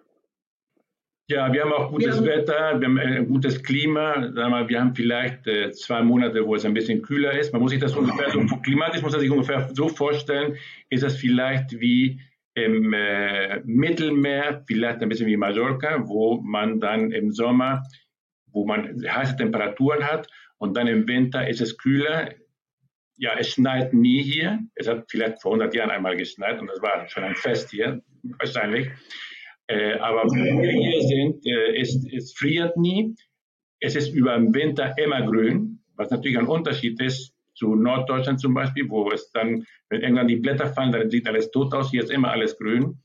Ja, 1.28 1.52
wir 1.52 1.62
haben 1.62 1.72
auch 1.72 1.90
gutes 1.90 2.16
haben, 2.16 2.26
Wetter, 2.26 2.80
wir 2.80 2.88
haben 2.88 2.98
ein 2.98 3.28
gutes 3.28 3.62
Klima. 3.62 4.32
Wir 4.34 4.80
haben 4.80 4.94
vielleicht 4.94 5.46
äh, 5.46 5.70
zwei 5.70 6.02
Monate, 6.02 6.44
wo 6.44 6.56
es 6.56 6.64
ein 6.64 6.74
bisschen 6.74 7.00
kühler 7.00 7.38
ist. 7.38 7.52
Man 7.52 7.62
muss 7.62 7.70
sich 7.70 7.80
das 7.80 7.96
ungefähr 7.96 8.30
so, 8.30 8.40
klimatisch 8.62 9.02
muss 9.02 9.12
man 9.12 9.20
sich 9.20 9.30
ungefähr 9.30 9.70
so 9.72 9.88
vorstellen, 9.88 10.56
ist 10.90 11.04
das 11.04 11.16
vielleicht 11.16 11.80
wie 11.80 12.20
im 12.54 12.92
äh, 12.92 13.60
Mittelmeer, 13.64 14.64
vielleicht 14.66 15.00
ein 15.00 15.08
bisschen 15.08 15.28
wie 15.28 15.36
Mallorca, 15.36 16.06
wo 16.06 16.40
man 16.42 16.80
dann 16.80 17.12
im 17.12 17.30
Sommer, 17.30 17.82
wo 18.48 18.66
man 18.66 19.02
heiße 19.02 19.36
Temperaturen 19.36 20.04
hat 20.04 20.28
und 20.58 20.76
dann 20.76 20.86
im 20.86 21.08
Winter 21.08 21.48
ist 21.48 21.60
es 21.60 21.78
kühler. 21.78 22.34
ja, 23.16 23.34
es 23.38 23.48
schneit 23.50 23.94
nie 23.94 24.22
hier. 24.22 24.58
Es 24.74 24.88
hat 24.88 25.04
vielleicht 25.08 25.40
vor 25.40 25.52
100 25.52 25.74
Jahren 25.74 25.90
einmal 25.90 26.16
geschneit 26.16 26.60
und 26.60 26.66
das 26.66 26.82
war 26.82 27.08
schon 27.08 27.24
ein 27.24 27.36
Fest 27.36 27.70
hier, 27.70 28.02
wahrscheinlich. 28.38 28.90
Äh, 29.72 29.98
aber 29.98 30.24
wo 30.24 30.34
wir 30.34 30.70
hier 30.70 31.02
sind, 31.02 31.46
äh, 31.46 31.80
es, 31.80 32.04
es 32.12 32.32
friert 32.34 32.76
nie. 32.76 33.14
Es 33.80 33.96
ist 33.96 34.12
über 34.14 34.36
den 34.36 34.54
Winter 34.54 34.96
immer 34.98 35.22
grün, 35.22 35.80
was 35.96 36.10
natürlich 36.10 36.38
ein 36.38 36.46
Unterschied 36.46 37.00
ist 37.00 37.34
zu 37.54 37.74
Norddeutschland 37.74 38.40
zum 38.40 38.54
Beispiel, 38.54 38.88
wo 38.88 39.10
es 39.10 39.30
dann, 39.32 39.64
wenn 39.88 40.02
irgendwann 40.02 40.28
die 40.28 40.36
Blätter 40.36 40.66
fallen, 40.66 40.92
dann 40.92 41.10
sieht 41.10 41.26
alles 41.26 41.50
tot 41.50 41.74
aus. 41.74 41.90
Hier 41.90 42.02
ist 42.02 42.10
immer 42.10 42.30
alles 42.30 42.56
grün. 42.58 42.98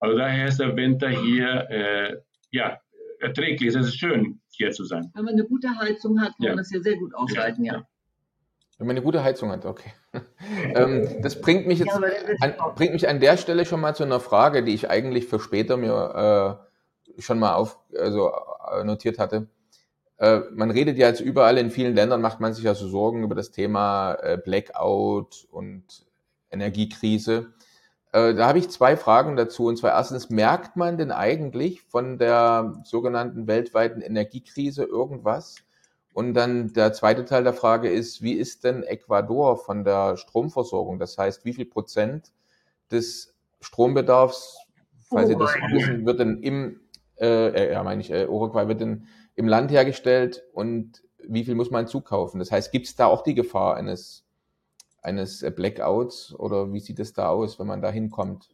Also 0.00 0.18
daher 0.18 0.48
ist 0.48 0.58
der 0.58 0.76
Winter 0.76 1.08
hier 1.08 1.70
äh, 1.70 2.16
ja, 2.50 2.78
erträglich. 3.20 3.68
Es 3.68 3.76
ist 3.76 3.98
schön, 3.98 4.40
hier 4.50 4.70
zu 4.72 4.84
sein. 4.84 5.10
Wenn 5.14 5.24
man 5.24 5.34
eine 5.34 5.44
gute 5.44 5.68
Heizung 5.78 6.20
hat, 6.20 6.32
kann 6.36 6.46
ja. 6.46 6.50
man 6.50 6.58
das 6.58 6.70
hier 6.70 6.82
sehr 6.82 6.96
gut 6.96 7.14
aushalten, 7.14 7.64
ja. 7.64 7.74
ja. 7.74 7.88
Wenn 8.78 8.86
man 8.86 8.96
eine 8.96 9.04
gute 9.04 9.22
Heizung 9.22 9.50
hat, 9.50 9.64
okay. 9.64 9.92
ähm, 10.74 11.22
das 11.22 11.40
bringt 11.40 11.66
mich 11.66 11.78
jetzt 11.78 11.92
an, 11.92 12.54
bringt 12.74 12.92
mich 12.92 13.08
an 13.08 13.20
der 13.20 13.36
Stelle 13.36 13.64
schon 13.64 13.80
mal 13.80 13.94
zu 13.94 14.02
einer 14.02 14.20
Frage, 14.20 14.64
die 14.64 14.74
ich 14.74 14.90
eigentlich 14.90 15.26
für 15.26 15.38
später 15.38 15.76
mir 15.76 16.58
äh, 17.16 17.20
schon 17.22 17.38
mal 17.38 17.54
auf, 17.54 17.78
also 17.96 18.32
äh, 18.72 18.84
notiert 18.84 19.18
hatte. 19.18 19.48
Äh, 20.18 20.40
man 20.52 20.70
redet 20.70 20.98
ja 20.98 21.08
jetzt 21.08 21.20
überall 21.20 21.58
in 21.58 21.70
vielen 21.70 21.94
Ländern, 21.94 22.20
macht 22.20 22.40
man 22.40 22.54
sich 22.54 22.64
ja 22.64 22.74
so 22.74 22.88
Sorgen 22.88 23.24
über 23.24 23.34
das 23.34 23.50
Thema 23.50 24.14
äh, 24.14 24.38
Blackout 24.38 25.46
und 25.50 26.06
Energiekrise. 26.50 27.52
Äh, 28.12 28.34
da 28.34 28.46
habe 28.46 28.58
ich 28.58 28.68
zwei 28.70 28.96
Fragen 28.96 29.36
dazu. 29.36 29.66
Und 29.66 29.78
zwar 29.78 29.92
erstens, 29.92 30.30
merkt 30.30 30.76
man 30.76 30.98
denn 30.98 31.10
eigentlich 31.10 31.82
von 31.82 32.18
der 32.18 32.80
sogenannten 32.84 33.46
weltweiten 33.46 34.00
Energiekrise 34.00 34.84
irgendwas? 34.84 35.56
Und 36.12 36.34
dann 36.34 36.72
der 36.74 36.92
zweite 36.92 37.24
Teil 37.24 37.42
der 37.42 37.54
Frage 37.54 37.88
ist, 37.88 38.22
wie 38.22 38.34
ist 38.34 38.64
denn 38.64 38.82
Ecuador 38.82 39.56
von 39.56 39.84
der 39.84 40.16
Stromversorgung? 40.16 40.98
Das 40.98 41.16
heißt, 41.16 41.44
wie 41.44 41.54
viel 41.54 41.64
Prozent 41.64 42.32
des 42.90 43.34
Strombedarfs, 43.60 44.58
falls 45.08 45.28
Sie 45.28 45.36
das 45.36 45.54
wissen, 45.72 46.04
wird 46.04 46.20
denn 46.20 46.42
im, 46.42 46.80
äh, 47.18 47.72
ja 47.72 47.82
meine 47.82 48.02
ich, 48.02 48.10
äh, 48.10 48.26
Uruguay 48.26 48.68
wird 48.68 48.80
denn 48.80 49.06
im 49.34 49.48
Land 49.48 49.70
hergestellt 49.70 50.42
und 50.52 51.02
wie 51.26 51.44
viel 51.44 51.54
muss 51.54 51.70
man 51.70 51.86
zukaufen? 51.86 52.40
Das 52.40 52.52
heißt, 52.52 52.72
gibt 52.72 52.86
es 52.86 52.96
da 52.96 53.06
auch 53.06 53.22
die 53.22 53.34
Gefahr 53.34 53.76
eines, 53.76 54.26
eines 55.00 55.44
Blackouts 55.56 56.34
oder 56.34 56.72
wie 56.72 56.80
sieht 56.80 56.98
es 57.00 57.14
da 57.14 57.28
aus, 57.28 57.58
wenn 57.58 57.66
man 57.66 57.80
da 57.80 57.90
hinkommt? 57.90 58.48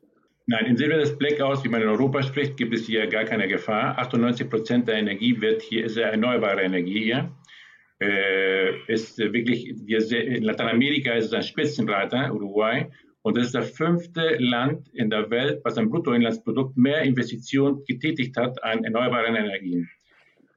Nein, 0.47 0.65
im 0.67 0.77
Sinne 0.77 0.97
des 0.97 1.19
Blackouts, 1.19 1.63
wie 1.65 1.69
man 1.69 1.83
in 1.83 1.89
Europa 1.89 2.23
spricht, 2.23 2.57
gibt 2.57 2.75
es 2.75 2.87
hier 2.87 3.07
gar 3.07 3.25
keine 3.25 3.49
Gefahr. 3.49 3.99
98 3.99 4.49
Prozent 4.49 4.89
der 4.89 4.95
Energie 4.95 5.39
wird 5.41 5.61
hier, 5.61 5.85
ist 5.85 5.99
erneuerbare 5.99 6.63
Energie 6.63 7.05
hier. 7.05 7.31
Äh, 8.01 8.77
ist 8.87 9.19
wirklich, 9.19 9.75
wir, 9.85 10.25
in 10.25 10.45
Lateinamerika 10.45 11.13
ist 11.15 11.27
es 11.27 11.33
ein 11.33 11.43
Spitzenreiter, 11.43 12.33
Uruguay, 12.33 12.87
und 13.23 13.37
das 13.37 13.47
ist 13.47 13.55
das 13.55 13.71
fünfte 13.71 14.37
Land 14.39 14.89
in 14.95 15.11
der 15.11 15.29
Welt, 15.31 15.61
was 15.65 15.77
am 15.77 15.91
Bruttoinlandsprodukt 15.91 16.77
mehr 16.77 17.03
Investitionen 17.03 17.85
getätigt 17.87 18.37
hat 18.37 18.63
an 18.63 18.85
erneuerbaren 18.85 19.35
Energien. 19.35 19.91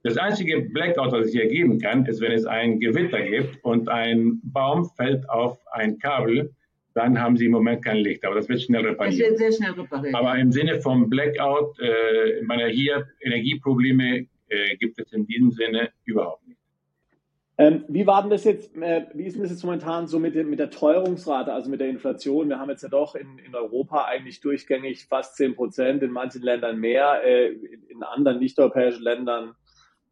Das 0.04 0.18
einzige 0.18 0.62
Blackout, 0.62 1.12
was 1.12 1.28
es 1.28 1.32
hier 1.32 1.48
geben 1.48 1.80
kann, 1.80 2.06
ist, 2.06 2.22
wenn 2.22 2.32
es 2.32 2.46
ein 2.46 2.80
Gewitter 2.80 3.22
gibt 3.22 3.64
und 3.64 3.90
ein 3.90 4.40
Baum 4.44 4.90
fällt 4.96 5.30
auf 5.30 5.60
ein 5.74 6.00
Kabel, 6.00 6.56
dann 6.94 7.20
haben 7.20 7.38
sie 7.38 7.46
im 7.46 7.52
Moment 7.52 7.84
kein 7.84 7.98
Licht. 7.98 8.26
Aber 8.26 8.36
das 8.36 8.50
wird 8.50 8.62
schnell 8.62 8.86
repariert. 8.86 9.22
Das 9.22 9.30
wird 9.30 9.38
sehr 9.38 9.52
schnell 9.52 9.72
repariert. 9.72 10.16
Aber 10.16 10.38
im 10.38 10.52
Sinne 10.52 10.82
vom 10.82 11.10
Blackout, 11.10 11.80
äh, 11.80 12.42
meine, 12.44 12.68
hier 12.68 13.08
Energieprobleme 13.22 14.28
äh, 14.50 14.76
gibt 14.78 15.00
es 15.00 15.12
in 15.14 15.26
diesem 15.26 15.52
Sinne 15.52 15.90
überhaupt 16.06 16.48
nicht. 16.48 16.51
Ähm, 17.62 17.86
wie 17.88 18.08
war 18.08 18.22
denn 18.24 18.32
das 18.32 18.44
jetzt, 18.44 18.76
äh, 18.76 19.06
wie 19.14 19.26
ist 19.26 19.36
denn 19.36 19.44
das 19.44 19.52
jetzt 19.52 19.64
momentan 19.64 20.08
so 20.08 20.18
mit, 20.18 20.36
mit 20.36 20.58
der 20.58 20.72
Teuerungsrate, 20.72 21.54
also 21.54 21.70
mit 21.70 21.80
der 21.80 21.90
Inflation? 21.90 22.50
Wir 22.50 22.60
haben 22.60 22.70
jetzt 22.70 22.82
ja 22.82 22.90
doch 22.90 23.14
in, 23.14 23.38
in 23.38 23.54
Europa 23.54 24.06
eigentlich 24.06 24.42
durchgängig 24.42 25.06
fast 25.06 25.36
10 25.36 25.56
Prozent, 25.56 26.02
in 26.02 26.12
manchen 26.12 26.42
Ländern 26.42 26.80
mehr, 26.80 27.22
äh, 27.24 27.50
in, 27.50 27.84
in 27.88 28.04
anderen 28.04 28.40
nicht-europäischen 28.40 29.04
Ländern 29.04 29.54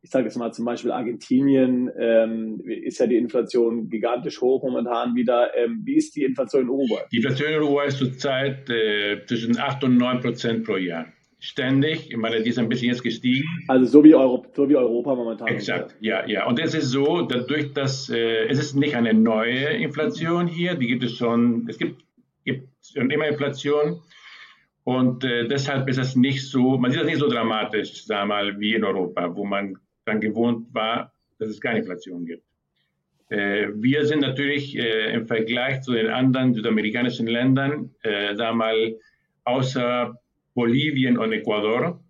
ich 0.01 0.11
sage 0.11 0.25
jetzt 0.25 0.37
mal 0.37 0.53
zum 0.53 0.63
Beispiel 0.63 0.91
Argentinien, 0.91 1.91
ähm, 1.99 2.61
ist 2.65 2.99
ja 2.99 3.07
die 3.07 3.17
Inflation 3.17 3.89
gigantisch 3.89 4.39
hoch 4.39 4.63
momentan 4.63 5.13
wieder. 5.15 5.55
Ähm, 5.57 5.81
wie 5.83 5.97
ist 5.97 6.15
die 6.15 6.23
Inflation 6.23 6.63
in 6.63 6.69
Uruguay? 6.69 7.01
Die 7.11 7.17
Inflation 7.17 7.49
in 7.49 7.61
Uruguay 7.61 7.87
ist 7.87 7.97
zurzeit 7.97 8.69
äh, 8.69 9.25
zwischen 9.25 9.57
8 9.57 9.83
und 9.83 9.97
9 9.97 10.21
Prozent 10.21 10.63
pro 10.63 10.77
Jahr. 10.77 11.07
Ständig, 11.41 12.11
ich 12.11 12.17
meine, 12.17 12.41
die 12.43 12.49
ist 12.49 12.59
ein 12.59 12.67
bisschen 12.67 12.89
jetzt 12.89 13.01
gestiegen. 13.01 13.47
Also 13.69 13.85
so 13.85 14.03
wie, 14.03 14.13
Euro, 14.13 14.45
so 14.53 14.67
wie 14.67 14.75
Europa 14.75 15.15
momentan. 15.15 15.47
Exakt, 15.47 15.95
ja, 16.01 16.27
ja. 16.27 16.45
Und 16.45 16.59
es 16.59 16.73
ist 16.73 16.89
so, 16.89 17.21
dadurch, 17.21 17.71
dass 17.73 18.09
äh, 18.09 18.45
es 18.47 18.59
ist 18.59 18.75
nicht 18.75 18.95
eine 18.95 19.13
neue 19.13 19.67
Inflation 19.69 20.47
hier, 20.47 20.75
die 20.75 20.87
gibt 20.87 21.03
es 21.03 21.15
schon, 21.15 21.65
es 21.69 21.77
gibt, 21.77 22.03
gibt 22.43 22.67
schon 22.85 23.09
immer 23.09 23.27
Inflation. 23.27 24.01
Und 24.83 25.23
äh, 25.23 25.47
deshalb 25.47 25.87
ist 25.87 25.97
es 25.97 26.17
nicht 26.17 26.45
so, 26.45 26.77
man 26.77 26.91
sieht 26.91 26.99
das 26.99 27.07
nicht 27.07 27.19
so 27.19 27.29
dramatisch, 27.29 28.05
sagen 28.05 28.29
wir 28.29 28.35
mal, 28.35 28.59
wie 28.59 28.73
in 28.73 28.83
Europa, 28.83 29.33
wo 29.33 29.45
man 29.45 29.77
dann 30.03 30.19
gewohnt 30.19 30.73
war, 30.73 31.13
dass 31.37 31.47
es 31.47 31.61
keine 31.61 31.79
Inflation 31.79 32.25
gibt. 32.25 32.43
Äh, 33.29 33.67
wir 33.75 34.05
sind 34.05 34.21
natürlich 34.21 34.77
äh, 34.77 35.13
im 35.13 35.25
Vergleich 35.25 35.81
zu 35.81 35.93
den 35.93 36.07
anderen 36.07 36.53
südamerikanischen 36.53 37.27
Ländern, 37.27 37.91
äh, 38.01 38.35
sagen 38.35 38.57
wir 38.57 38.65
mal, 38.65 38.99
außer 39.43 40.18
Bolivien 40.59 41.17
und 41.17 41.31
Ecuador, 41.31 42.01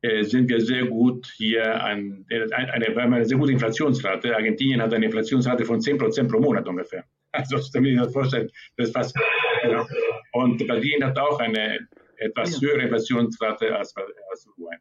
äh, 0.00 0.24
sind 0.24 0.48
wir 0.50 0.60
sehr 0.60 0.86
gut 0.86 1.24
hier 1.36 1.80
an 1.84 2.26
eine, 2.28 2.74
eine, 2.74 2.96
eine 2.96 3.24
sehr 3.24 3.38
gute 3.38 3.52
Inflationsrate. 3.52 4.34
Argentinien 4.34 4.82
hat 4.82 4.92
eine 4.92 5.04
Inflationsrate 5.04 5.64
von 5.64 5.80
10 5.80 5.98
Prozent 5.98 6.28
pro 6.28 6.40
Monat 6.40 6.66
ungefähr. 6.68 7.04
Also, 7.34 7.56
damit 7.72 7.92
ich 7.92 7.98
das 7.98 8.12
vorstellen, 8.12 8.50
das 8.76 8.88
ist 8.88 8.94
fast. 8.94 9.16
Ja. 9.64 9.86
Und 10.32 10.58
Brasilien 10.66 11.02
hat 11.02 11.18
auch 11.18 11.38
eine 11.38 11.78
etwas 12.16 12.60
höhere 12.60 12.82
Inflationsrate 12.82 13.74
als, 13.74 13.94
als 13.96 14.46
Uruguay. 14.48 14.76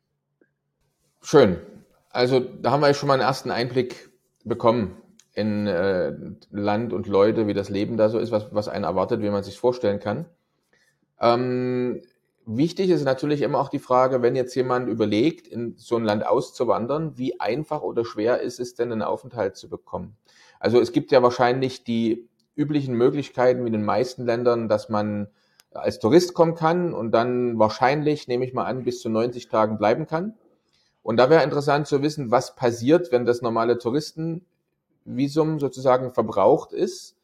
Schön. 1.22 1.58
Also 2.10 2.42
da 2.42 2.72
haben 2.72 2.82
wir 2.82 2.94
schon 2.94 3.08
mal 3.08 3.14
einen 3.14 3.22
ersten 3.22 3.52
Einblick 3.52 4.10
bekommen 4.44 4.98
in 5.34 5.66
äh, 5.66 6.12
Land 6.50 6.92
und 6.92 7.08
Leute, 7.08 7.48
wie 7.48 7.54
das 7.54 7.70
Leben 7.70 7.96
da 7.96 8.10
so 8.10 8.20
ist, 8.20 8.32
was, 8.32 8.54
was 8.54 8.68
einen 8.68 8.84
erwartet, 8.84 9.22
wie 9.22 9.30
man 9.30 9.44
sich 9.44 9.58
vorstellen 9.58 10.02
kann. 10.02 10.26
Ähm, 11.22 12.02
wichtig 12.58 12.90
ist 12.90 13.04
natürlich 13.04 13.42
immer 13.42 13.60
auch 13.60 13.70
die 13.70 13.80
Frage, 13.80 14.22
wenn 14.22 14.36
jetzt 14.36 14.56
jemand 14.56 14.90
überlegt, 14.90 15.48
in 15.48 15.76
so 15.78 15.98
ein 15.98 16.04
Land 16.04 16.26
auszuwandern, 16.26 17.18
wie 17.18 17.40
einfach 17.40 17.82
oder 17.82 18.06
schwer 18.06 18.42
ist 18.42 18.60
es 18.60 18.76
denn, 18.76 18.92
einen 18.92 19.02
Aufenthalt 19.02 19.58
zu 19.58 19.70
bekommen? 19.70 20.16
Also 20.60 20.80
es 20.80 20.92
gibt 20.92 21.12
ja 21.12 21.24
wahrscheinlich 21.24 21.84
die 21.84 22.30
üblichen 22.56 22.96
Möglichkeiten 22.96 23.64
wie 23.64 23.68
in 23.68 23.74
den 23.74 23.86
meisten 23.86 24.26
Ländern, 24.26 24.70
dass 24.70 24.90
man 24.90 25.28
als 25.74 26.00
Tourist 26.00 26.34
kommen 26.34 26.56
kann 26.56 26.94
und 26.94 27.12
dann 27.12 27.58
wahrscheinlich, 27.58 28.28
nehme 28.28 28.46
ich 28.46 28.54
mal 28.54 28.66
an, 28.66 28.84
bis 28.84 29.02
zu 29.02 29.10
90 29.10 29.48
Tagen 29.48 29.78
bleiben 29.78 30.06
kann. 30.06 30.36
Und 31.04 31.18
da 31.18 31.30
wäre 31.30 31.44
interessant 31.44 31.88
zu 31.88 32.02
wissen, 32.04 32.30
was 32.30 32.56
passiert, 32.56 33.12
wenn 33.12 33.26
das 33.26 33.42
normale 33.42 33.78
Touristenvisum 33.78 35.60
sozusagen 35.60 36.14
verbraucht 36.14 36.74
ist. 36.74 37.16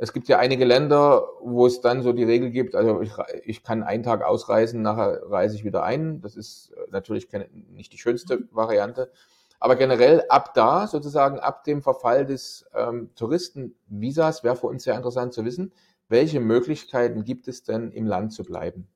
Es 0.00 0.12
gibt 0.12 0.28
ja 0.28 0.38
einige 0.38 0.64
Länder, 0.64 1.26
wo 1.40 1.66
es 1.66 1.80
dann 1.80 2.02
so 2.02 2.12
die 2.12 2.22
Regel 2.22 2.52
gibt, 2.52 2.76
also 2.76 3.02
ich, 3.02 3.10
ich 3.42 3.64
kann 3.64 3.82
einen 3.82 4.04
Tag 4.04 4.22
ausreisen, 4.22 4.80
nachher 4.80 5.20
reise 5.28 5.56
ich 5.56 5.64
wieder 5.64 5.82
ein. 5.82 6.20
Das 6.20 6.36
ist 6.36 6.70
äh, 6.70 6.90
natürlich 6.92 7.28
keine, 7.28 7.48
nicht 7.50 7.92
die 7.92 7.98
schönste 7.98 8.48
Variante. 8.52 9.10
Aber 9.58 9.74
generell 9.74 10.22
ab 10.28 10.54
da, 10.54 10.86
sozusagen 10.86 11.40
ab 11.40 11.64
dem 11.64 11.82
Verfall 11.82 12.24
des 12.24 12.64
ähm, 12.76 13.10
Touristenvisas, 13.16 14.44
wäre 14.44 14.54
für 14.54 14.68
uns 14.68 14.84
sehr 14.84 14.94
interessant 14.94 15.32
zu 15.32 15.44
wissen, 15.44 15.72
welche 16.08 16.38
Möglichkeiten 16.38 17.24
gibt 17.24 17.48
es 17.48 17.64
denn, 17.64 17.90
im 17.90 18.06
Land 18.06 18.32
zu 18.32 18.44
bleiben? 18.44 18.86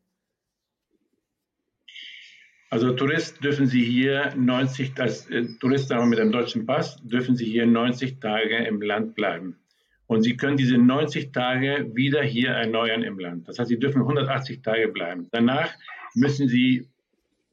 Also 2.71 2.93
Tourist 2.93 3.43
dürfen 3.43 3.67
Sie 3.67 3.85
hier 3.85 4.33
90, 4.37 4.93
als 5.01 5.29
äh, 5.31 5.47
Tourist 5.61 5.91
aber 5.91 6.07
mit 6.07 6.21
einem 6.21 6.31
deutschen 6.31 6.65
Pass, 6.65 6.97
dürfen 7.03 7.35
Sie 7.35 7.45
hier 7.45 7.67
90 7.67 8.21
Tage 8.21 8.65
im 8.65 8.81
Land 8.81 9.17
bleiben. 9.17 9.59
Und 10.07 10.23
Sie 10.23 10.37
können 10.37 10.57
diese 10.57 10.77
90 10.77 11.33
Tage 11.33 11.91
wieder 11.95 12.23
hier 12.23 12.51
erneuern 12.51 13.03
im 13.03 13.19
Land. 13.19 13.49
Das 13.49 13.59
heißt, 13.59 13.69
Sie 13.69 13.79
dürfen 13.79 14.03
180 14.03 14.63
Tage 14.63 14.89
bleiben. 14.89 15.29
Danach 15.31 15.73
müssen 16.15 16.49
Sie 16.49 16.89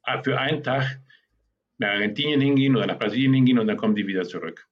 äh, 0.05 0.23
für 0.23 0.39
einen 0.39 0.63
Tag 0.63 0.99
nach 1.77 1.89
Argentinien 1.89 2.41
hingehen 2.41 2.75
oder 2.75 2.87
nach 2.87 2.99
Brasilien 2.99 3.33
hingehen 3.33 3.59
und 3.59 3.67
dann 3.67 3.77
kommen 3.77 3.95
Sie 3.95 4.07
wieder 4.07 4.23
zurück. 4.23 4.67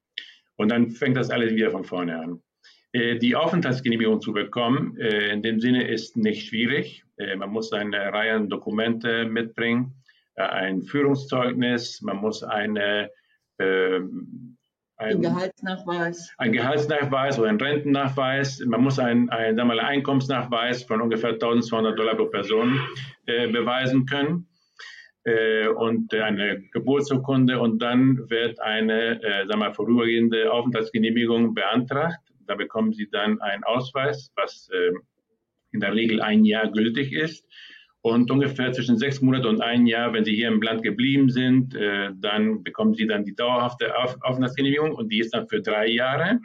Und 0.58 0.70
dann 0.70 0.92
fängt 0.92 1.16
das 1.16 1.30
alles 1.30 1.54
wieder 1.54 1.72
von 1.72 1.86
vorne 1.86 2.20
an. 2.20 2.42
Äh, 2.92 3.18
die 3.18 3.36
Aufenthaltsgenehmigung 3.36 4.22
zu 4.22 4.34
bekommen, 4.34 4.98
äh, 4.98 5.32
in 5.32 5.44
dem 5.44 5.60
Sinne 5.60 5.88
ist 5.88 6.18
nicht 6.18 6.48
schwierig. 6.48 7.04
Man 7.38 7.50
muss 7.50 7.74
eine 7.74 8.14
Reihe 8.14 8.34
an 8.34 8.48
Dokumente 8.48 9.26
mitbringen 9.26 9.96
ein 10.38 10.84
Führungszeugnis, 10.84 12.02
man 12.02 12.18
muss 12.18 12.44
eine 12.44 13.10
äh, 13.58 14.00
ein, 14.98 15.22
Gehaltsnachweis. 15.22 16.34
Ein 16.38 16.52
Gehaltsnachweis 16.52 17.40
oder 17.40 17.50
ein 17.50 17.62
Rentennachweis. 17.62 18.60
Man 18.66 18.82
muss 18.82 19.00
einen, 19.00 19.30
ein, 19.30 19.56
sagen 19.56 19.70
wir, 19.70 19.84
Einkommensnachweis 19.84 20.84
von 20.84 21.02
ungefähr 21.02 21.32
1200 21.32 21.98
Dollar 21.98 22.16
pro 22.16 22.26
Person 22.26 22.80
äh, 23.26 23.48
beweisen 23.48 24.06
können 24.06 24.48
äh, 25.24 25.68
und 25.68 26.14
eine 26.14 26.62
Geburtsurkunde 26.72 27.60
und 27.60 27.80
dann 27.80 28.30
wird 28.30 28.60
eine, 28.60 29.22
äh, 29.22 29.46
sagen 29.46 29.60
wir, 29.60 29.74
vorübergehende 29.74 30.52
Aufenthaltsgenehmigung 30.52 31.54
beantragt 31.54 32.20
Da 32.48 32.56
bekommen 32.56 32.94
Sie 32.94 33.10
dann 33.10 33.40
einen 33.42 33.64
Ausweis, 33.66 34.32
was 34.36 34.70
äh, 34.72 34.94
in 35.72 35.80
der 35.80 35.94
Regel 35.94 36.22
ein 36.22 36.46
Jahr 36.46 36.72
gültig 36.72 37.14
ist. 37.14 37.46
Und 38.08 38.32
ungefähr 38.32 38.72
zwischen 38.72 38.98
sechs 38.98 39.22
Monate 39.22 39.50
und 39.50 39.60
ein 39.60 39.86
Jahr, 39.86 40.14
wenn 40.14 40.24
Sie 40.24 40.34
hier 40.34 40.48
im 40.48 40.62
Land 40.62 40.82
geblieben 40.82 41.30
sind, 41.30 41.76
äh, 41.76 42.10
dann 42.16 42.64
bekommen 42.64 42.94
Sie 42.94 43.06
dann 43.06 43.26
die 43.26 43.36
dauerhafte 43.36 43.94
Auf 43.98 44.16
Aufenthaltsgenehmigung 44.22 44.94
und 44.94 45.12
die 45.12 45.20
ist 45.20 45.34
dann 45.34 45.46
für 45.50 45.62
drei 45.62 45.88
Jahre. 45.88 46.40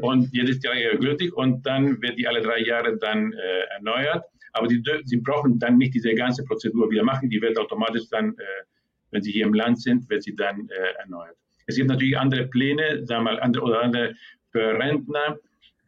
Und 0.00 0.32
jedes 0.32 0.62
Jahr 0.62 0.74
gültig 0.96 1.34
und 1.34 1.66
dann 1.66 2.00
wird 2.00 2.16
die 2.16 2.26
alle 2.26 2.40
drei 2.40 2.60
Jahre 2.60 2.96
dann 2.96 3.34
äh, 3.34 3.74
erneuert. 3.76 4.24
Aber 4.54 4.66
die, 4.66 4.82
Sie 5.04 5.18
brauchen 5.18 5.58
dann 5.58 5.76
nicht 5.76 5.92
diese 5.92 6.14
ganze 6.14 6.42
Prozedur 6.42 6.90
wieder 6.90 7.04
machen. 7.04 7.28
Die 7.28 7.42
wird 7.42 7.58
automatisch 7.58 8.08
dann, 8.10 8.30
äh, 8.30 8.62
wenn 9.10 9.22
Sie 9.22 9.32
hier 9.32 9.44
im 9.44 9.52
Land 9.52 9.82
sind, 9.82 10.08
wird 10.08 10.22
sie 10.22 10.34
dann 10.34 10.70
äh, 10.70 11.00
erneuert. 11.02 11.36
Es 11.66 11.76
gibt 11.76 11.90
natürlich 11.90 12.16
andere 12.16 12.46
Pläne, 12.46 13.04
sagen 13.04 13.26
wir 13.26 13.32
mal, 13.32 13.40
andere 13.40 13.62
oder 13.62 13.82
andere 13.82 14.14
für 14.52 14.72
Rentner, 14.78 15.36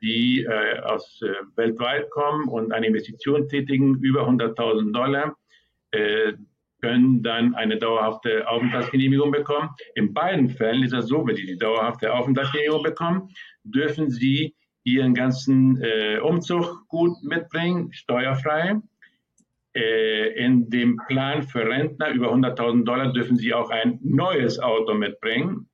die 0.07 0.45
äh, 0.45 0.79
aus 0.81 1.21
äh, 1.23 1.33
weltweit 1.57 2.09
kommen 2.11 2.49
und 2.49 2.73
eine 2.73 2.87
Investition 2.87 3.49
tätigen, 3.49 3.97
über 4.01 4.29
100.000 4.29 4.93
Dollar, 4.93 5.37
äh, 5.91 6.35
können 6.81 7.23
dann 7.23 7.55
eine 7.55 7.79
dauerhafte 7.79 8.49
Aufenthaltsgenehmigung 8.49 9.33
bekommen. 9.33 9.71
In 9.95 10.15
beiden 10.15 10.49
Fällen 10.49 10.85
ist 10.85 10.93
es 10.93 11.07
so, 11.07 11.27
wenn 11.27 11.35
sie 11.35 11.47
die 11.47 11.59
dauerhafte 11.59 12.13
Aufenthaltsgenehmigung 12.13 12.83
bekommen, 12.83 13.31
dürfen 13.65 14.11
sie 14.11 14.55
ihren 14.85 15.15
ganzen 15.15 15.83
äh, 15.83 16.19
Umzug 16.19 16.87
gut 16.87 17.17
mitbringen, 17.25 17.93
steuerfrei. 17.93 18.81
Äh, 19.75 20.45
in 20.45 20.71
dem 20.71 21.01
Plan 21.09 21.43
für 21.43 21.67
Rentner 21.67 22.11
über 22.11 22.33
100.000 22.33 22.85
Dollar 22.85 23.13
dürfen 23.13 23.37
sie 23.37 23.53
auch 23.53 23.71
ein 23.71 23.99
neues 24.03 24.61
Auto 24.61 24.95
mitbringen. 24.95 25.69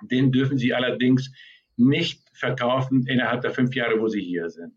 Den 0.00 0.32
dürfen 0.32 0.56
sie 0.56 0.72
allerdings 0.72 1.30
nicht 1.76 2.22
verkaufen 2.32 3.06
innerhalb 3.06 3.42
der 3.42 3.50
fünf 3.50 3.74
Jahre, 3.74 4.00
wo 4.00 4.08
sie 4.08 4.22
hier 4.22 4.50
sind. 4.50 4.74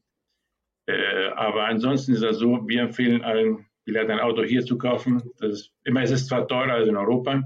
Äh, 0.88 1.28
aber 1.36 1.66
ansonsten 1.66 2.14
ist 2.14 2.24
es 2.24 2.38
so, 2.38 2.68
wir 2.68 2.82
empfehlen 2.82 3.24
allen, 3.24 3.66
vielleicht 3.84 4.10
ein 4.10 4.20
Auto 4.20 4.44
hier 4.44 4.66
zu 4.66 4.78
kaufen. 4.78 5.22
Das 5.40 5.52
ist, 5.52 5.74
immer 5.84 6.04
ist 6.04 6.12
es 6.12 6.28
zwar 6.28 6.48
teurer 6.48 6.74
als 6.74 6.88
in 6.88 6.98
Europa, 6.98 7.44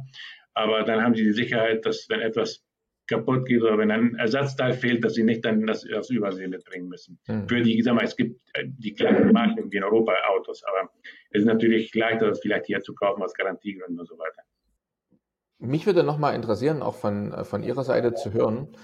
aber 0.53 0.84
dann 0.84 1.01
haben 1.01 1.15
sie 1.15 1.24
die 1.24 1.34
Sicherheit, 1.34 1.86
dass 1.86 2.08
wenn 2.10 2.22
etwas 2.22 2.63
kaputt 3.08 3.46
geht 3.46 3.62
oder 3.62 3.77
wenn 3.77 3.91
ein 3.91 4.15
Ersatzteil 4.15 4.74
fehlt, 4.74 5.03
dass 5.03 5.15
sie 5.15 5.24
nicht 5.24 5.43
dann 5.43 5.67
das 5.67 5.86
aus 5.93 6.10
Übersee 6.10 6.48
mitbringen 6.48 6.88
müssen. 6.88 7.20
Mhm. 7.27 7.48
Für 7.48 7.62
die, 7.62 7.81
sag 7.81 7.96
mal, 7.96 8.05
es 8.05 8.15
gibt 8.15 8.39
äh, 8.53 8.63
die 8.65 8.93
kleinen 8.93 9.34
Marken 9.34 9.72
wie 9.72 9.77
in 9.77 9.84
Europa 9.84 10.13
Autos, 10.29 10.63
aber 10.63 10.89
es 11.31 11.41
ist 11.41 11.46
natürlich 11.46 11.93
leichter, 11.93 12.27
das 12.27 12.39
vielleicht 12.39 12.67
hier 12.67 12.81
zu 12.81 12.93
kaufen 12.93 13.22
aus 13.22 13.34
Garantiegründen 13.34 14.00
und 14.00 14.08
so 14.08 14.17
weiter. 14.17 14.43
Mich 15.60 15.86
würde 15.86 16.03
nochmal 16.03 16.36
interessieren, 16.36 16.81
auch 16.81 16.96
von, 16.96 17.34
äh, 17.34 17.43
von 17.43 17.63
Ihrer 17.63 17.84
Seite 17.84 18.13
zu 18.13 18.34
hören, 18.34 18.75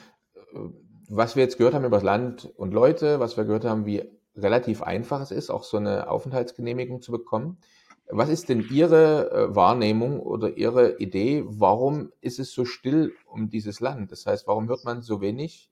was 1.09 1.35
wir 1.35 1.43
jetzt 1.43 1.57
gehört 1.57 1.73
haben 1.73 1.85
über 1.85 1.97
das 1.97 2.03
Land 2.03 2.51
und 2.57 2.73
Leute, 2.73 3.19
was 3.19 3.37
wir 3.37 3.45
gehört 3.45 3.65
haben, 3.65 3.85
wie 3.85 4.03
relativ 4.35 4.81
einfach 4.81 5.21
es 5.21 5.31
ist, 5.31 5.49
auch 5.49 5.63
so 5.63 5.77
eine 5.77 6.09
Aufenthaltsgenehmigung 6.09 7.01
zu 7.01 7.11
bekommen. 7.11 7.57
Was 8.09 8.29
ist 8.29 8.47
denn 8.47 8.65
Ihre 8.69 9.31
äh, 9.31 9.55
Wahrnehmung 9.55 10.21
oder 10.21 10.55
Ihre 10.55 10.97
Idee? 10.97 11.43
Warum 11.45 12.11
ist 12.21 12.39
es 12.39 12.53
so 12.53 12.63
still 12.63 13.13
um 13.25 13.49
dieses 13.49 13.79
Land? 13.79 14.11
Das 14.11 14.25
heißt, 14.25 14.47
warum 14.47 14.69
hört 14.69 14.85
man 14.85 15.01
so 15.01 15.19
wenig 15.19 15.69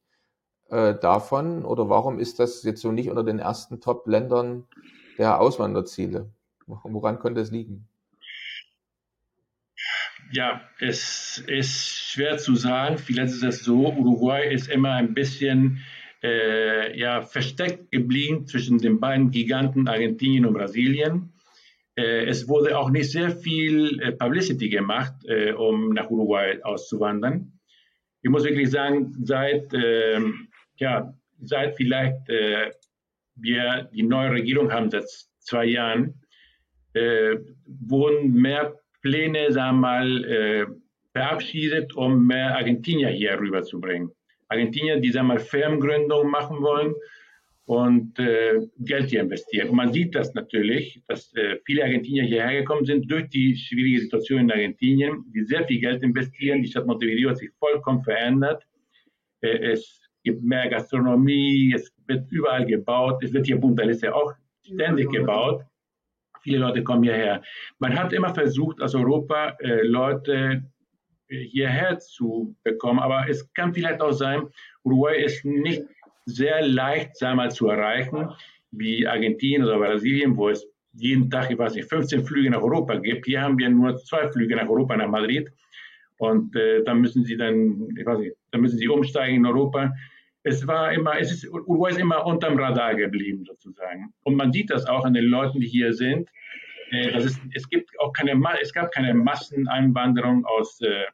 äh, 0.69 0.95
davon 0.95 1.63
oder 1.63 1.87
warum 1.89 2.19
ist 2.19 2.39
das 2.39 2.63
jetzt 2.63 2.81
so 2.81 2.91
nicht 2.91 3.09
unter 3.09 3.23
den 3.23 3.39
ersten 3.39 3.79
Top-Ländern 3.79 4.65
der 5.17 5.39
Auswanderziele? 5.39 6.29
Woran 6.65 7.19
könnte 7.19 7.41
es 7.41 7.51
liegen? 7.51 7.87
Ja, 10.31 10.61
es 10.79 11.43
ist 11.47 12.11
schwer 12.11 12.37
zu 12.37 12.55
sagen. 12.55 12.97
Vielleicht 12.97 13.33
ist 13.33 13.43
es 13.43 13.63
so, 13.63 13.93
Uruguay 13.93 14.51
ist 14.51 14.69
immer 14.69 14.93
ein 14.93 15.13
bisschen 15.13 15.83
äh, 16.23 16.97
ja, 16.97 17.21
versteckt 17.21 17.91
geblieben 17.91 18.47
zwischen 18.47 18.79
den 18.79 18.99
beiden 18.99 19.31
Giganten 19.31 19.87
Argentinien 19.87 20.45
und 20.45 20.53
Brasilien. 20.53 21.33
Äh, 21.95 22.25
es 22.25 22.47
wurde 22.47 22.77
auch 22.77 22.89
nicht 22.89 23.11
sehr 23.11 23.31
viel 23.31 23.99
äh, 24.01 24.11
Publicity 24.11 24.69
gemacht, 24.69 25.13
äh, 25.27 25.51
um 25.53 25.89
nach 25.89 26.09
Uruguay 26.09 26.59
auszuwandern. 26.63 27.59
Ich 28.21 28.29
muss 28.29 28.43
wirklich 28.43 28.71
sagen, 28.71 29.13
seit, 29.23 29.71
ähm, 29.73 30.47
ja, 30.77 31.13
seit 31.39 31.75
vielleicht 31.75 32.27
äh, 32.29 32.71
wir 33.35 33.89
die 33.93 34.03
neue 34.03 34.31
Regierung 34.31 34.71
haben, 34.71 34.89
seit 34.89 35.05
zwei 35.39 35.65
Jahren, 35.65 36.21
äh, 36.93 37.35
wurden 37.65 38.33
mehr 38.33 38.73
Pläne, 39.05 39.51
sagen 39.51 39.77
wir 39.77 39.81
mal, 39.81 40.25
äh, 40.25 40.65
verabschiedet, 41.13 41.95
um 41.95 42.25
mehr 42.25 42.55
Argentinier 42.55 43.09
hier 43.09 43.39
rüberzubringen. 43.39 44.09
Argentinier, 44.47 44.99
die, 44.99 45.11
sagen 45.11 45.27
wir 45.27 45.35
mal, 45.35 45.39
Firmengründung 45.39 46.27
machen 46.27 46.59
wollen 46.61 46.95
und 47.65 48.17
äh, 48.17 48.61
Geld 48.79 49.11
hier 49.11 49.21
investieren. 49.21 49.69
Und 49.69 49.75
man 49.75 49.93
sieht 49.93 50.15
das 50.15 50.33
natürlich, 50.33 51.03
dass 51.07 51.31
äh, 51.35 51.57
viele 51.67 51.83
Argentinier 51.83 52.23
hierher 52.23 52.61
gekommen 52.61 52.83
sind 52.83 53.09
durch 53.11 53.29
die 53.29 53.55
schwierige 53.55 54.01
Situation 54.01 54.39
in 54.39 54.51
Argentinien, 54.51 55.23
die 55.35 55.43
sehr 55.43 55.63
viel 55.67 55.79
Geld 55.79 56.01
investieren. 56.01 56.63
Die 56.63 56.67
Stadt 56.67 56.87
Montevideo 56.87 57.29
hat 57.29 57.37
sich 57.37 57.51
vollkommen 57.59 58.03
verändert. 58.03 58.63
Äh, 59.41 59.73
es 59.73 60.01
gibt 60.23 60.41
mehr 60.41 60.67
Gastronomie, 60.67 61.73
es 61.75 61.93
wird 62.07 62.31
überall 62.31 62.65
gebaut, 62.65 63.23
es 63.23 63.31
wird 63.31 63.45
hier 63.45 63.59
Punta 63.59 63.83
Lisse 63.83 64.15
auch 64.15 64.33
ständig 64.63 65.11
gebaut. 65.11 65.63
Viele 66.45 66.59
Leute 66.59 66.83
kommen 66.83 67.01
hierher. 67.01 67.41
Man 67.79 67.97
hat 67.97 68.13
immer 68.13 68.31
versucht, 68.31 68.79
aus 68.79 68.93
Europa 68.93 69.57
äh, 69.61 69.81
Leute 69.81 70.63
äh, 71.27 71.39
hierher 71.39 71.97
zu 71.97 72.55
bekommen, 72.63 72.99
aber 72.99 73.25
es 73.27 73.51
kann 73.55 73.73
vielleicht 73.73 73.99
auch 73.99 74.11
sein, 74.11 74.43
Uruguay 74.83 75.23
ist 75.23 75.43
nicht 75.43 75.81
sehr 76.27 76.61
leicht, 76.67 77.17
sagen 77.17 77.49
zu 77.49 77.67
erreichen, 77.67 78.29
wie 78.69 79.07
Argentinien 79.07 79.63
oder 79.63 79.79
Brasilien, 79.79 80.37
wo 80.37 80.49
es 80.49 80.63
jeden 80.93 81.31
Tag, 81.31 81.49
ich 81.49 81.57
weiß 81.57 81.73
nicht, 81.73 81.89
15 81.89 82.23
Flüge 82.23 82.51
nach 82.51 82.61
Europa 82.61 82.95
gibt. 82.97 83.25
Hier 83.25 83.41
haben 83.41 83.57
wir 83.57 83.69
nur 83.69 83.97
zwei 83.97 84.29
Flüge 84.29 84.55
nach 84.55 84.69
Europa, 84.69 84.95
nach 84.95 85.09
Madrid. 85.09 85.51
Und 86.19 86.55
äh, 86.55 86.83
dann 86.83 87.01
müssen 87.01 87.25
sie 87.25 87.37
dann, 87.37 87.89
ich 87.97 88.05
weiß 88.05 88.19
nicht, 88.19 88.35
dann 88.51 88.61
müssen 88.61 88.77
sie 88.77 88.87
umsteigen 88.87 89.37
in 89.37 89.45
Europa 89.47 89.91
es 90.45 90.65
war 90.67 90.93
immer, 90.93 91.19
es 91.19 91.31
ist, 91.31 91.49
Uruguay 91.49 91.89
ist 91.89 91.99
immer 91.99 92.25
unterm 92.25 92.57
Radar 92.59 92.93
geblieben 92.95 93.43
sozusagen. 93.45 94.13
Und 94.23 94.35
man 94.35 94.53
sieht 94.53 94.69
das 94.69 94.85
auch 94.85 95.03
an 95.03 95.15
den 95.15 95.25
Leuten, 95.25 95.59
die 95.59 95.67
hier 95.67 95.91
sind. 95.91 96.29
Äh, 96.91 97.11
das 97.11 97.25
ist, 97.25 97.41
es 97.55 97.67
gibt 97.67 97.89
auch 97.99 98.13
keine, 98.13 98.39
es 98.61 98.71
gab 98.71 98.91
keine 98.91 99.15
Masseneinwanderung 99.15 100.45
aus, 100.45 100.79
äh, 100.81 101.05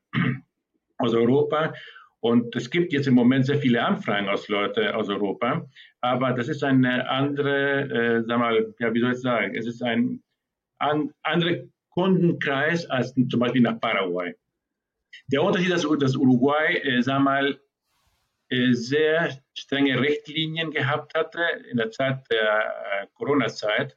aus 0.98 1.14
Europa. 1.14 1.74
Und 2.20 2.54
es 2.58 2.70
gibt 2.70 2.92
jetzt 2.92 3.08
im 3.08 3.16
Moment 3.16 3.46
sehr 3.46 3.58
viele 3.58 3.84
Anfragen 3.84 4.28
aus 4.28 4.50
Leuten 4.50 4.90
aus 4.90 5.08
Europa. 5.08 5.66
Aber 6.02 6.34
das 6.34 6.50
ist 6.50 6.62
eine 6.64 7.10
andere, 7.10 8.20
äh, 8.20 8.24
sag 8.28 8.38
mal, 8.38 8.76
ja, 8.80 8.94
wie 8.94 9.00
soll 9.00 9.14
ich 9.14 9.22
sagen? 9.22 9.56
Es 9.56 9.66
ist 9.66 9.82
ein 9.82 10.22
an, 10.78 11.10
anderer 11.24 11.64
Kundenkreis 11.92 12.86
als 12.90 13.14
zum 13.14 13.40
Beispiel 13.40 13.62
nach 13.62 13.80
Paraguay. 13.80 14.36
Der 15.32 15.42
Unterschied 15.42 15.72
ist, 15.72 15.88
dass 16.00 16.18
Uruguay, 16.18 16.76
äh, 16.84 17.02
sag 17.02 17.22
mal, 17.22 17.58
sehr 18.52 19.30
strenge 19.54 20.02
Richtlinien 20.02 20.72
gehabt 20.72 21.14
hatte 21.16 21.40
in 21.70 21.78
der 21.78 21.92
Zeit 21.92 22.30
der 22.30 22.74
äh, 23.02 23.08
Corona-Zeit 23.14 23.96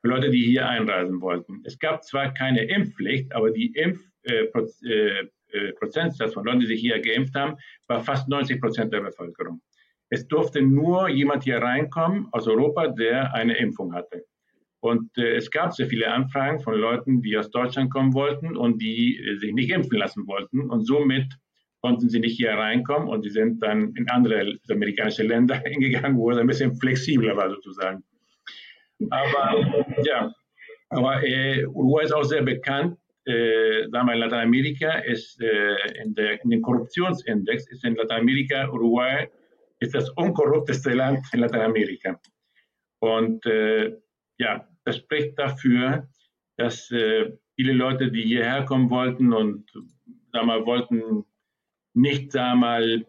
für 0.00 0.08
Leute, 0.08 0.28
die 0.30 0.44
hier 0.44 0.68
einreisen 0.68 1.22
wollten. 1.22 1.62
Es 1.64 1.78
gab 1.78 2.04
zwar 2.04 2.34
keine 2.34 2.64
Impfpflicht, 2.64 3.34
aber 3.34 3.50
die 3.50 3.74
Impfprozentsatz 3.74 6.30
äh, 6.30 6.34
von 6.34 6.44
Leuten, 6.44 6.60
die 6.60 6.66
sich 6.66 6.80
hier 6.80 7.00
geimpft 7.00 7.34
haben, 7.34 7.56
war 7.86 8.04
fast 8.04 8.28
90 8.28 8.60
Prozent 8.60 8.92
der 8.92 9.00
Bevölkerung. 9.00 9.62
Es 10.10 10.28
durfte 10.28 10.60
nur 10.60 11.08
jemand 11.08 11.44
hier 11.44 11.56
reinkommen 11.58 12.28
aus 12.32 12.46
Europa, 12.46 12.88
der 12.88 13.32
eine 13.32 13.56
Impfung 13.56 13.94
hatte. 13.94 14.26
Und 14.80 15.16
äh, 15.16 15.36
es 15.36 15.50
gab 15.50 15.72
sehr 15.72 15.86
viele 15.86 16.12
Anfragen 16.12 16.60
von 16.60 16.74
Leuten, 16.74 17.22
die 17.22 17.38
aus 17.38 17.50
Deutschland 17.50 17.90
kommen 17.90 18.12
wollten 18.12 18.54
und 18.54 18.82
die 18.82 19.18
äh, 19.18 19.38
sich 19.38 19.54
nicht 19.54 19.70
impfen 19.70 19.96
lassen 19.96 20.26
wollten. 20.26 20.68
Und 20.68 20.84
somit 20.84 21.38
konnten 21.84 22.08
sie 22.08 22.18
nicht 22.18 22.38
hier 22.38 22.54
reinkommen 22.54 23.08
und 23.08 23.24
sie 23.24 23.28
sind 23.28 23.62
dann 23.62 23.92
in 23.94 24.08
andere 24.08 24.54
amerikanische 24.70 25.22
Länder 25.22 25.56
hingegangen, 25.66 26.16
wo 26.16 26.30
es 26.30 26.38
ein 26.38 26.46
bisschen 26.46 26.74
flexibler 26.76 27.36
war 27.36 27.50
sozusagen. 27.50 28.02
Aber 29.10 29.84
ja, 30.02 30.34
aber 30.88 31.22
äh, 31.22 31.66
Uruguay 31.66 32.04
ist 32.04 32.14
auch 32.14 32.24
sehr 32.24 32.42
bekannt. 32.42 32.96
Äh, 33.26 33.86
sagen 33.90 34.06
wir, 34.06 34.14
in 34.14 34.20
Lateinamerika 34.20 34.92
ist 35.00 35.38
äh, 35.42 35.76
in, 36.02 36.14
der, 36.14 36.42
in 36.42 36.48
dem 36.48 36.62
Korruptionsindex 36.62 37.70
ist 37.70 37.84
in 37.84 37.96
Lateinamerika 37.96 38.66
Uruguay 38.70 39.28
ist 39.80 39.94
das 39.94 40.08
unkorrupteste 40.16 40.94
Land 40.94 41.20
in 41.34 41.40
Lateinamerika. 41.40 42.18
Und 43.00 43.44
äh, 43.44 43.92
ja, 44.38 44.66
das 44.86 44.96
spricht 44.96 45.38
dafür, 45.38 46.08
dass 46.56 46.90
äh, 46.90 47.30
viele 47.56 47.74
Leute, 47.74 48.10
die 48.10 48.22
hierher 48.22 48.64
kommen 48.64 48.88
wollten 48.88 49.34
und 49.34 49.70
sagen 50.32 50.48
wollten 50.64 51.26
nicht, 51.94 52.32
sagen 52.32 52.60
wir 52.60 52.66
mal, 52.66 53.06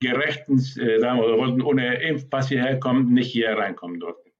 gerechtens, 0.00 0.76
äh, 0.76 0.98
sagen 0.98 1.20
wir, 1.20 1.36
wollten 1.36 1.62
ohne 1.62 2.02
Impfpass 2.02 2.48
hierher 2.48 2.80
kommen, 2.80 3.12
nicht 3.12 3.30
hier 3.30 3.56
reinkommen 3.56 4.00
durften. 4.00 4.30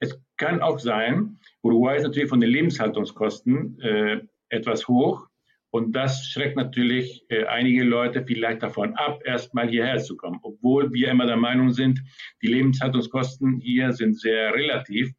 Es 0.00 0.20
kann 0.36 0.60
auch 0.60 0.78
sein, 0.78 1.38
Uruguay 1.62 1.96
ist 1.96 2.04
natürlich 2.04 2.28
von 2.28 2.40
den 2.40 2.50
Lebenshaltungskosten 2.50 3.80
äh, 3.80 4.20
etwas 4.50 4.86
hoch 4.88 5.26
Und 5.74 5.90
das 5.96 6.28
schreckt 6.30 6.56
natürlich 6.56 7.24
äh, 7.30 7.46
einige 7.46 7.82
Leute 7.82 8.24
vielleicht 8.24 8.62
davon 8.62 8.94
ab, 8.94 9.20
erstmal 9.24 9.68
hierher 9.68 9.98
zu 9.98 10.16
kommen. 10.16 10.38
Obwohl 10.42 10.92
wir 10.92 11.10
immer 11.10 11.26
der 11.26 11.36
Meinung 11.36 11.72
sind, 11.72 12.00
die 12.42 12.46
Lebenshaltungskosten 12.46 13.58
hier 13.58 13.92
sind 13.92 14.20
sehr 14.20 14.54
relativ, 14.54 15.10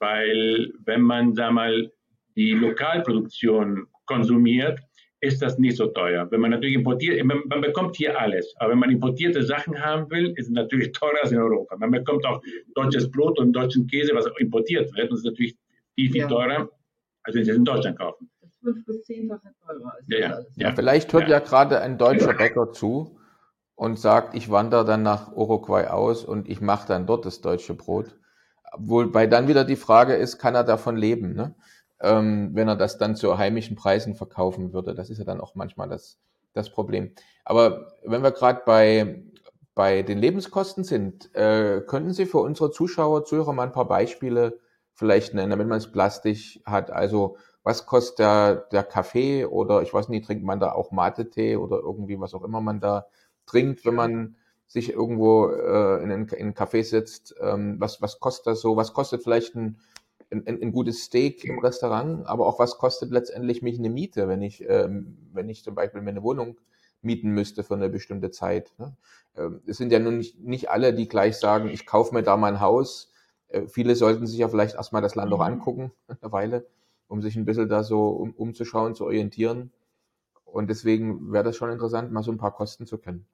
weil 0.00 0.72
wenn 0.84 1.02
man 1.02 1.34
da 1.34 1.52
mal 1.52 1.92
die 2.34 2.52
Lokalproduktion 2.52 3.86
konsumiert, 4.06 4.80
ist 5.20 5.40
das 5.42 5.58
nicht 5.58 5.76
so 5.76 5.86
teuer. 5.86 6.30
Wenn 6.30 6.40
man 6.40 6.50
natürlich 6.50 6.76
importiert, 6.76 7.24
man, 7.24 7.42
man, 7.46 7.60
bekommt 7.60 7.96
hier 7.96 8.18
alles, 8.18 8.54
aber 8.58 8.72
wenn 8.72 8.78
man 8.78 8.90
importierte 8.90 9.42
Sachen 9.42 9.80
haben 9.82 10.10
will, 10.10 10.32
ist 10.36 10.46
es 10.46 10.52
natürlich 10.52 10.92
teurer 10.92 11.22
als 11.22 11.32
in 11.32 11.38
Europa. 11.38 11.76
Man 11.76 11.90
bekommt 11.90 12.24
auch 12.26 12.42
deutsches 12.74 13.10
Brot 13.10 13.38
und 13.38 13.52
deutschen 13.52 13.86
Käse, 13.86 14.14
was 14.14 14.26
importiert 14.38 14.94
wird, 14.94 15.10
und 15.10 15.12
das 15.12 15.20
ist 15.20 15.26
natürlich 15.26 15.56
viel, 15.94 16.10
viel 16.10 16.22
ja. 16.22 16.28
teurer, 16.28 16.70
als 17.22 17.34
wenn 17.34 17.44
Sie 17.44 17.50
es 17.50 17.56
in 17.56 17.64
Deutschland 17.64 17.98
kaufen 17.98 18.30
fünf 18.66 18.84
bis 18.84 19.04
zehnfache 19.04 19.54
teurer. 19.64 19.92
Ja, 20.08 20.18
ja, 20.18 20.40
ja, 20.56 20.72
Vielleicht 20.74 21.12
hört 21.12 21.28
ja, 21.28 21.38
gerade 21.38 21.80
ein 21.80 21.98
deutscher 21.98 22.34
Bäcker 22.34 22.72
zu 22.72 23.18
und 23.74 23.98
sagt, 23.98 24.34
ich 24.34 24.50
wandere 24.50 24.84
dann 24.84 25.02
nach 25.02 25.32
Uruguay 25.32 25.86
aus 25.86 26.24
und 26.24 26.48
ich 26.48 26.60
mache 26.60 26.88
dann 26.88 27.06
dort 27.06 27.26
das 27.26 27.40
deutsche 27.40 27.74
Brot. 27.74 28.16
Wobei 28.76 29.26
dann 29.26 29.48
wieder 29.48 29.64
die 29.64 29.76
Frage 29.76 30.14
ist, 30.14 30.38
kann 30.38 30.54
er 30.54 30.64
davon 30.64 30.96
leben, 30.96 31.34
ne? 31.34 31.54
Ähm, 32.00 32.50
wenn 32.52 32.68
er 32.68 32.76
das 32.76 32.98
dann 32.98 33.16
zu 33.16 33.38
heimischen 33.38 33.76
Preisen 33.76 34.14
verkaufen 34.14 34.72
würde. 34.72 34.94
Das 34.94 35.10
ist 35.10 35.18
ja 35.18 35.24
dann 35.24 35.40
auch 35.40 35.54
manchmal 35.54 35.88
das, 35.88 36.18
das 36.52 36.70
Problem. 36.70 37.12
Aber 37.44 37.92
wenn 38.04 38.22
wir 38.22 38.32
gerade 38.32 38.62
bei, 38.66 39.22
bei 39.74 40.02
den 40.02 40.18
Lebenskosten 40.18 40.84
sind, 40.84 41.34
äh, 41.34 41.82
könnten 41.86 42.12
Sie 42.12 42.26
für 42.26 42.38
unsere 42.38 42.70
Zuschauer, 42.70 43.24
Zuhörer 43.24 43.52
mal 43.52 43.64
ein 43.64 43.72
paar 43.72 43.88
Beispiele 43.88 44.60
vielleicht 44.94 45.34
nennen, 45.34 45.50
damit 45.50 45.68
man 45.68 45.78
es 45.78 45.90
plastisch 45.90 46.60
hat? 46.64 46.90
Also 46.90 47.36
was 47.62 47.84
kostet 47.84 48.20
der, 48.20 48.54
der 48.70 48.84
Kaffee 48.84 49.44
oder 49.44 49.82
ich 49.82 49.92
weiß 49.92 50.08
nicht, 50.08 50.24
trinkt 50.24 50.44
man 50.44 50.60
da 50.60 50.72
auch 50.72 50.92
Mate-Tee 50.92 51.56
oder 51.56 51.78
irgendwie 51.78 52.20
was 52.20 52.32
auch 52.32 52.44
immer 52.44 52.60
man 52.60 52.80
da 52.80 53.06
trinkt, 53.44 53.84
wenn 53.84 53.94
man 53.94 54.36
sich 54.68 54.92
irgendwo 54.92 55.48
äh, 55.48 56.02
in, 56.02 56.12
einen, 56.12 56.28
in 56.28 56.38
einen 56.38 56.54
Café 56.54 56.84
sitzt. 56.84 57.34
Ähm, 57.40 57.76
was, 57.78 58.00
was 58.02 58.20
kostet 58.20 58.46
das 58.46 58.60
so? 58.60 58.76
Was 58.76 58.92
kostet 58.92 59.22
vielleicht 59.22 59.54
ein, 59.56 59.78
ein, 60.30 60.46
ein 60.46 60.72
gutes 60.72 61.04
Steak 61.04 61.44
im 61.44 61.58
Restaurant? 61.58 62.26
Aber 62.26 62.46
auch 62.46 62.58
was 62.58 62.78
kostet 62.78 63.10
letztendlich 63.10 63.62
mich 63.62 63.78
eine 63.78 63.90
Miete, 63.90 64.28
wenn 64.28 64.42
ich, 64.42 64.64
ähm, 64.68 65.16
wenn 65.32 65.48
ich 65.48 65.62
zum 65.64 65.74
Beispiel 65.74 66.00
mir 66.00 66.10
eine 66.10 66.22
Wohnung 66.22 66.56
mieten 67.02 67.30
müsste 67.30 67.62
für 67.62 67.74
eine 67.74 67.88
bestimmte 67.88 68.30
Zeit. 68.30 68.72
Ne? 68.78 68.96
Ähm, 69.36 69.60
es 69.66 69.76
sind 69.76 69.92
ja 69.92 69.98
nun 69.98 70.18
nicht, 70.18 70.40
nicht 70.40 70.70
alle, 70.70 70.94
die 70.94 71.08
gleich 71.08 71.36
sagen, 71.36 71.68
ich 71.68 71.86
kaufe 71.86 72.14
mir 72.14 72.22
da 72.22 72.36
mein 72.36 72.60
Haus. 72.60 73.12
Äh, 73.48 73.66
viele 73.68 73.94
sollten 73.94 74.26
sich 74.26 74.38
ja 74.38 74.48
vielleicht 74.48 74.74
erstmal 74.74 75.02
das 75.02 75.14
Land 75.14 75.32
auch 75.32 75.38
mhm. 75.38 75.54
angucken, 75.54 75.92
eine 76.20 76.32
Weile 76.32 76.66
um 77.08 77.22
sich 77.22 77.36
ein 77.36 77.44
bisschen 77.44 77.68
da 77.68 77.82
so 77.82 78.08
um, 78.08 78.32
umzuschauen, 78.32 78.94
zu 78.94 79.04
orientieren. 79.04 79.72
Und 80.44 80.68
deswegen 80.70 81.32
wäre 81.32 81.44
das 81.44 81.56
schon 81.56 81.70
interessant, 81.70 82.12
mal 82.12 82.22
so 82.22 82.32
ein 82.32 82.38
paar 82.38 82.54
Kosten 82.54 82.86
zu 82.86 82.98
kennen. 82.98 83.26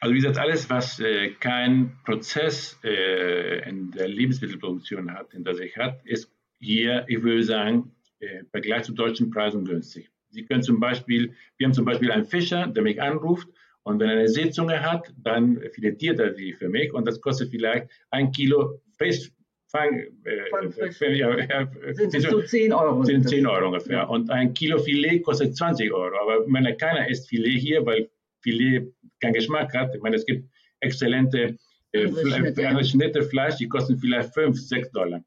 Also 0.00 0.14
wie 0.14 0.18
gesagt, 0.18 0.38
alles, 0.38 0.70
was 0.70 0.98
äh, 0.98 1.30
kein 1.40 1.92
Prozess 2.04 2.78
äh, 2.82 3.68
in 3.68 3.90
der 3.90 4.08
Lebensmittelproduktion 4.08 5.12
hat, 5.12 5.32
hinter 5.32 5.54
sich 5.54 5.76
hat, 5.76 6.04
ist 6.06 6.32
hier, 6.58 7.04
ich 7.06 7.22
würde 7.22 7.42
sagen, 7.42 7.92
äh, 8.20 8.40
im 8.40 8.46
Vergleich 8.46 8.84
zu 8.84 8.92
deutschen 8.92 9.30
Preisen 9.30 9.64
günstig. 9.64 10.10
Sie 10.30 10.46
können 10.46 10.62
zum 10.62 10.80
Beispiel, 10.80 11.34
wir 11.58 11.66
haben 11.66 11.74
zum 11.74 11.84
Beispiel 11.84 12.10
einen 12.10 12.24
Fischer, 12.24 12.66
der 12.66 12.82
mich 12.82 13.00
anruft 13.02 13.48
und 13.82 14.00
wenn 14.00 14.08
er 14.08 14.18
eine 14.18 14.28
Seezunge 14.28 14.80
hat, 14.80 15.12
dann 15.18 15.60
filetiert 15.72 16.18
er 16.18 16.34
sie 16.34 16.54
für 16.54 16.70
mich 16.70 16.94
und 16.94 17.06
das 17.06 17.20
kostet 17.20 17.50
vielleicht 17.50 17.90
ein 18.10 18.32
Kilo 18.32 18.80
Fisch, 18.96 19.30
Fang, 19.70 20.00
äh, 20.24 21.16
ja, 21.16 21.38
ja, 21.38 21.70
sind 21.92 22.12
es 22.12 22.24
so 22.24 22.42
10 22.42 22.72
Euro? 22.72 23.04
Sind 23.04 23.28
10 23.28 23.46
Euro 23.46 23.66
ungefähr. 23.66 23.98
Ja. 23.98 24.04
Und 24.06 24.28
ein 24.28 24.52
Kilo 24.52 24.78
Filet 24.78 25.20
kostet 25.22 25.56
20 25.56 25.92
Euro. 25.92 26.12
Aber 26.20 26.44
meine, 26.48 26.76
keiner 26.76 27.08
isst 27.08 27.28
Filet 27.28 27.58
hier, 27.60 27.86
weil 27.86 28.10
Filet 28.40 28.92
keinen 29.20 29.34
Geschmack 29.34 29.74
hat. 29.74 29.94
Ich 29.94 30.02
meine, 30.02 30.16
es 30.16 30.26
gibt 30.26 30.48
exzellente 30.80 31.56
äh, 31.92 32.08
Schnitte, 32.08 32.84
Schnitte 32.84 33.22
Fleisch, 33.22 33.56
die 33.56 33.68
kosten 33.68 33.98
vielleicht 33.98 34.32
5, 34.34 34.58
6 34.60 34.90
Dollar. 34.92 35.22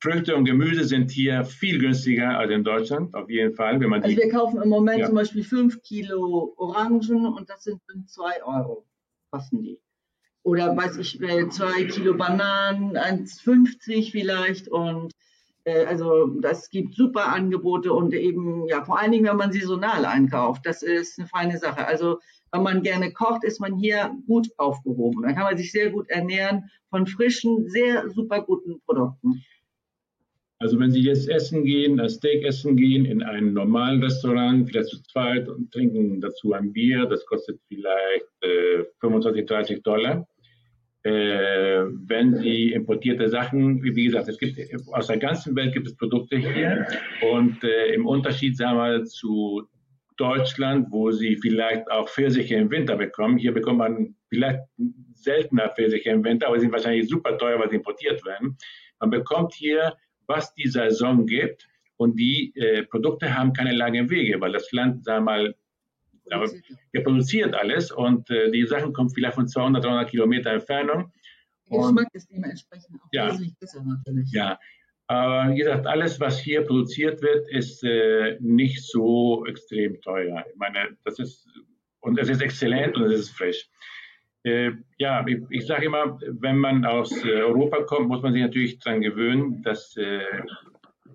Früchte 0.00 0.36
und 0.36 0.44
Gemüse 0.44 0.84
sind 0.84 1.10
hier 1.10 1.44
viel 1.44 1.78
günstiger 1.80 2.38
als 2.38 2.52
in 2.52 2.62
Deutschland, 2.62 3.12
auf 3.14 3.28
jeden 3.28 3.54
Fall. 3.54 3.80
Wenn 3.80 3.90
man 3.90 4.02
also 4.02 4.16
wir 4.16 4.30
kaufen 4.30 4.62
im 4.62 4.68
Moment 4.68 5.00
ja. 5.00 5.06
zum 5.06 5.16
Beispiel 5.16 5.42
5 5.42 5.82
Kilo 5.82 6.54
Orangen 6.56 7.26
und 7.26 7.50
das 7.50 7.64
sind 7.64 7.80
2 8.06 8.44
Euro, 8.44 8.86
kosten 9.30 9.60
die 9.60 9.80
oder 10.48 10.74
weiß 10.74 10.96
ich, 10.98 11.20
äh, 11.20 11.48
zwei 11.50 11.84
Kilo 11.84 12.16
Bananen, 12.16 12.96
1,50 12.96 14.10
vielleicht 14.10 14.68
und 14.68 15.12
äh, 15.12 15.17
also 15.86 16.26
das 16.40 16.70
gibt 16.70 16.94
super 16.94 17.32
Angebote 17.32 17.92
und 17.92 18.14
eben, 18.14 18.66
ja, 18.68 18.84
vor 18.84 18.98
allen 18.98 19.12
Dingen, 19.12 19.26
wenn 19.26 19.36
man 19.36 19.52
saisonal 19.52 20.04
einkauft, 20.04 20.64
das 20.64 20.82
ist 20.82 21.18
eine 21.18 21.28
feine 21.28 21.58
Sache. 21.58 21.86
Also 21.86 22.18
wenn 22.52 22.62
man 22.62 22.82
gerne 22.82 23.12
kocht, 23.12 23.44
ist 23.44 23.60
man 23.60 23.76
hier 23.76 24.14
gut 24.26 24.48
aufgehoben. 24.56 25.22
Dann 25.22 25.34
kann 25.34 25.44
man 25.44 25.58
sich 25.58 25.72
sehr 25.72 25.90
gut 25.90 26.08
ernähren 26.08 26.70
von 26.90 27.06
frischen, 27.06 27.68
sehr 27.68 28.08
super 28.10 28.42
guten 28.42 28.80
Produkten. 28.80 29.42
Also 30.60 30.78
wenn 30.80 30.90
Sie 30.90 31.02
jetzt 31.02 31.28
essen 31.28 31.64
gehen, 31.64 32.00
ein 32.00 32.08
Steak 32.08 32.44
essen 32.44 32.76
gehen 32.76 33.04
in 33.04 33.22
einem 33.22 33.52
normalen 33.52 34.02
Restaurant, 34.02 34.68
vielleicht 34.68 34.88
zu 34.88 35.00
zweit 35.04 35.48
und 35.48 35.70
trinken 35.70 36.20
dazu 36.20 36.52
ein 36.52 36.72
Bier, 36.72 37.06
das 37.06 37.24
kostet 37.26 37.60
vielleicht 37.68 38.26
äh, 38.40 38.84
25, 39.00 39.46
30 39.46 39.82
Dollar 39.84 40.16
äh, 40.16 40.37
wenn 41.04 42.34
Sie 42.36 42.72
importierte 42.72 43.28
Sachen, 43.28 43.82
wie 43.82 44.04
gesagt, 44.04 44.28
es 44.28 44.38
gibt 44.38 44.58
aus 44.92 45.06
der 45.06 45.18
ganzen 45.18 45.54
Welt 45.56 45.72
gibt 45.72 45.86
es 45.86 45.96
Produkte 45.96 46.36
hier 46.36 46.86
und 47.32 47.62
äh, 47.62 47.94
im 47.94 48.06
Unterschied, 48.06 48.56
sagen 48.56 48.78
wir, 48.78 49.04
zu 49.04 49.68
Deutschland, 50.16 50.88
wo 50.90 51.12
Sie 51.12 51.36
vielleicht 51.36 51.88
auch 51.90 52.08
Pfirsiche 52.08 52.56
im 52.56 52.70
Winter 52.70 52.96
bekommen, 52.96 53.38
hier 53.38 53.54
bekommt 53.54 53.78
man 53.78 54.16
vielleicht 54.28 54.60
seltener 55.14 55.70
Pfirsiche 55.70 56.10
im 56.10 56.24
Winter, 56.24 56.48
aber 56.48 56.56
sie 56.56 56.62
sind 56.62 56.72
wahrscheinlich 56.72 57.08
super 57.08 57.36
teuer, 57.38 57.58
weil 57.58 57.70
sie 57.70 57.76
importiert 57.76 58.24
werden. 58.24 58.56
Man 59.00 59.10
bekommt 59.10 59.54
hier, 59.54 59.96
was 60.26 60.54
die 60.54 60.68
Saison 60.68 61.26
gibt 61.26 61.68
und 61.96 62.18
die 62.18 62.52
äh, 62.56 62.84
Produkte 62.84 63.36
haben 63.36 63.52
keine 63.52 63.72
langen 63.72 64.10
Wege, 64.10 64.40
weil 64.40 64.52
das 64.52 64.70
Land, 64.72 65.04
sagen 65.04 65.24
wir 65.24 65.32
mal, 65.32 65.54
aber 66.32 66.48
er 66.92 67.02
produziert 67.02 67.54
alles 67.54 67.90
und 67.90 68.30
äh, 68.30 68.50
die 68.50 68.66
Sachen 68.66 68.92
kommen 68.92 69.10
vielleicht 69.10 69.34
von 69.34 69.48
200, 69.48 69.84
300 69.84 70.10
Kilometer 70.10 70.52
Entfernung. 70.52 71.12
Der 71.70 71.78
Geschmack 71.78 72.08
ist 72.12 72.30
dementsprechend 72.30 73.00
auch 73.00 73.08
ja, 73.12 73.28
wesentlich 73.28 73.58
besser 73.58 73.82
natürlich. 73.84 74.32
Ja, 74.32 74.58
aber 75.08 75.50
wie 75.52 75.58
gesagt, 75.58 75.86
alles, 75.86 76.20
was 76.20 76.38
hier 76.38 76.62
produziert 76.62 77.22
wird, 77.22 77.48
ist 77.50 77.82
äh, 77.82 78.36
nicht 78.40 78.82
so 78.82 79.46
extrem 79.46 80.00
teuer. 80.02 80.44
Ich 80.50 80.56
meine, 80.56 80.96
das 81.04 81.18
ist, 81.18 81.48
und 82.00 82.18
es 82.18 82.28
ist 82.28 82.42
exzellent 82.42 82.96
und 82.96 83.04
es 83.04 83.20
ist 83.20 83.30
frisch. 83.30 83.68
Äh, 84.44 84.72
ja, 84.98 85.26
ich, 85.26 85.38
ich 85.48 85.66
sage 85.66 85.86
immer, 85.86 86.18
wenn 86.40 86.58
man 86.58 86.84
aus 86.84 87.10
äh, 87.24 87.40
Europa 87.40 87.82
kommt, 87.84 88.08
muss 88.08 88.22
man 88.22 88.34
sich 88.34 88.42
natürlich 88.42 88.78
daran 88.80 89.00
gewöhnen, 89.00 89.62
dass 89.62 89.96
äh, 89.96 90.20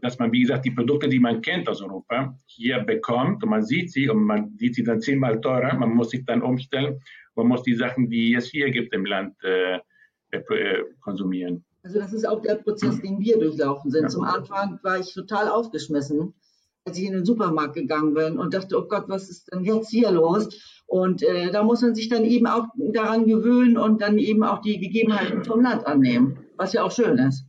dass 0.04 0.20
man, 0.20 0.32
wie 0.34 0.42
gesagt, 0.42 0.66
die 0.66 0.72
Produkte, 0.72 1.08
die 1.08 1.20
man 1.20 1.42
kennt 1.42 1.70
aus 1.70 1.82
Europa, 1.82 2.38
hier 2.46 2.80
bekommt 2.80 3.42
und 3.42 3.50
man 3.50 3.64
sieht 3.64 3.92
sie 3.92 4.10
und 4.10 4.24
man 4.24 4.56
sieht 4.58 4.76
sie 4.76 4.84
dann 4.84 5.00
zehnmal 5.00 5.40
teurer. 5.40 5.74
Man 5.76 5.94
muss 5.94 6.10
sich 6.10 6.26
dann 6.26 6.42
umstellen. 6.42 7.00
Man 7.36 7.48
muss 7.48 7.64
die 7.64 7.74
Sachen, 7.74 8.10
die 8.10 8.34
es 8.36 8.48
hier 8.48 8.70
gibt 8.70 8.94
im 8.94 9.06
Land, 9.06 9.34
äh, 9.44 9.80
äh, 10.32 10.84
konsumieren. 11.00 11.64
Also 11.84 12.00
das 12.00 12.12
ist 12.14 12.28
auch 12.28 12.42
der 12.42 12.56
Prozess, 12.56 13.02
den 13.02 13.20
wir 13.20 13.40
durchlaufen 13.40 13.92
sind. 13.92 14.04
Ja. 14.04 14.10
Zum 14.10 14.24
Anfang 14.24 14.80
war 14.84 15.00
ich 15.00 15.14
total 15.14 15.48
aufgeschmissen, 15.48 16.34
als 16.86 16.98
ich 16.98 17.06
in 17.06 17.14
den 17.14 17.26
Supermarkt 17.26 17.76
gegangen 17.76 18.14
bin 18.14 18.38
und 18.38 18.54
dachte, 18.54 18.78
oh 18.78 18.88
Gott, 18.88 19.06
was 19.08 19.30
ist 19.30 19.52
denn 19.54 19.64
jetzt 19.64 19.90
hier 19.90 20.12
los? 20.12 20.84
Und 20.86 21.24
äh, 21.24 21.50
da 21.52 21.64
muss 21.64 21.82
man 21.82 21.96
sich 21.96 22.10
dann 22.10 22.26
eben 22.26 22.48
auch 22.48 22.66
daran 22.94 23.26
gewöhnen 23.26 23.78
und 23.78 24.02
dann 24.02 24.18
eben 24.18 24.44
auch 24.44 24.60
die 24.60 24.80
Gegebenheiten 24.80 25.46
vom 25.46 25.62
Land 25.62 25.88
annehmen, 25.88 26.40
was 26.58 26.74
ja 26.74 26.84
auch 26.84 26.92
schön 26.92 27.18
ist. 27.18 27.46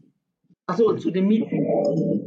Achso, 0.66 0.94
zu 0.96 1.10
den 1.10 1.26
Mieten. 1.26 2.23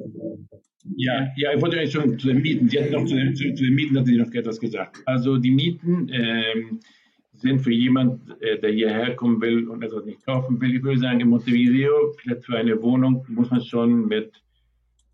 Ja, 1.00 1.28
ja, 1.36 1.54
ich 1.54 1.62
wollte 1.62 1.78
eigentlich 1.78 1.92
schon 1.92 2.18
zu 2.18 2.28
den 2.30 2.42
Mieten. 2.42 2.68
Sie 2.70 2.80
hatten 2.80 2.92
noch 2.92 3.06
zu 3.06 3.14
den, 3.14 3.36
zu, 3.36 3.54
zu 3.54 3.64
den 3.64 3.76
Mieten 3.76 3.96
hatten 3.96 4.08
Sie 4.08 4.18
noch 4.18 4.32
etwas 4.34 4.60
gesagt. 4.60 4.98
Also 5.06 5.38
die 5.38 5.52
Mieten 5.52 6.10
ähm, 6.12 6.80
sind 7.34 7.60
für 7.60 7.72
jemanden, 7.72 8.34
äh, 8.42 8.58
der 8.58 8.72
hierher 8.72 9.16
kommen 9.16 9.40
will 9.40 9.68
und 9.68 9.84
etwas 9.84 10.06
nicht 10.06 10.26
kaufen 10.26 10.60
will. 10.60 10.76
Ich 10.76 10.82
würde 10.82 11.00
sagen, 11.00 11.20
in 11.20 11.30
Montevideo, 11.30 12.14
vielleicht 12.20 12.46
für 12.46 12.58
eine 12.58 12.82
Wohnung, 12.82 13.24
muss 13.30 13.52
man 13.52 13.62
schon 13.62 14.08
mit 14.08 14.42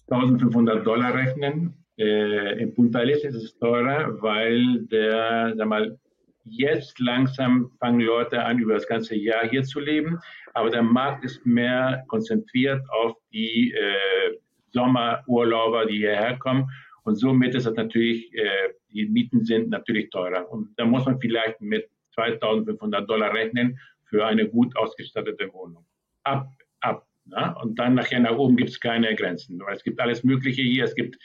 1500 0.09 0.87
Dollar 0.87 1.15
rechnen. 1.15 1.73
Äh, 1.97 2.61
in 2.61 2.73
Punta 2.73 2.99
Arenas 2.99 3.25
ist 3.25 3.35
es 3.35 3.57
teurer, 3.57 4.21
weil 4.21 4.85
der, 4.85 5.53
sag 5.57 5.67
mal, 5.67 5.99
jetzt 6.45 6.97
langsam 7.01 7.71
fangen 7.81 7.99
Leute 7.99 8.41
an, 8.45 8.57
über 8.57 8.75
das 8.75 8.87
ganze 8.87 9.17
Jahr 9.17 9.49
hier 9.49 9.63
zu 9.63 9.81
leben. 9.81 10.17
Aber 10.53 10.69
der 10.69 10.83
Markt 10.83 11.25
ist 11.25 11.45
mehr 11.45 12.05
konzentriert 12.07 12.81
auf 12.89 13.17
die 13.33 13.73
äh, 13.73 14.37
Sommerurlauber, 14.73 15.85
die 15.85 15.97
hierher 15.97 16.37
kommen. 16.37 16.69
Und 17.03 17.15
somit 17.15 17.55
ist 17.55 17.65
es 17.65 17.75
natürlich, 17.75 18.33
äh, 18.33 18.73
die 18.91 19.05
Mieten 19.05 19.43
sind 19.43 19.69
natürlich 19.69 20.09
teurer. 20.09 20.49
Und 20.51 20.69
da 20.77 20.85
muss 20.85 21.05
man 21.05 21.19
vielleicht 21.19 21.61
mit 21.61 21.89
2500 22.13 23.09
Dollar 23.09 23.33
rechnen 23.33 23.79
für 24.05 24.25
eine 24.25 24.47
gut 24.47 24.75
ausgestattete 24.75 25.51
Wohnung. 25.53 25.85
Ab, 26.23 26.49
ab. 26.81 27.05
Na? 27.25 27.53
Und 27.61 27.79
dann 27.79 27.95
nachher 27.95 28.19
nach 28.19 28.37
oben 28.37 28.55
gibt 28.55 28.69
es 28.69 28.79
keine 28.79 29.15
Grenzen. 29.15 29.61
Es 29.71 29.83
gibt 29.83 29.99
alles 29.99 30.23
Mögliche 30.23 30.61
hier. 30.61 30.83
Es 30.83 30.95
gibt 30.95 31.17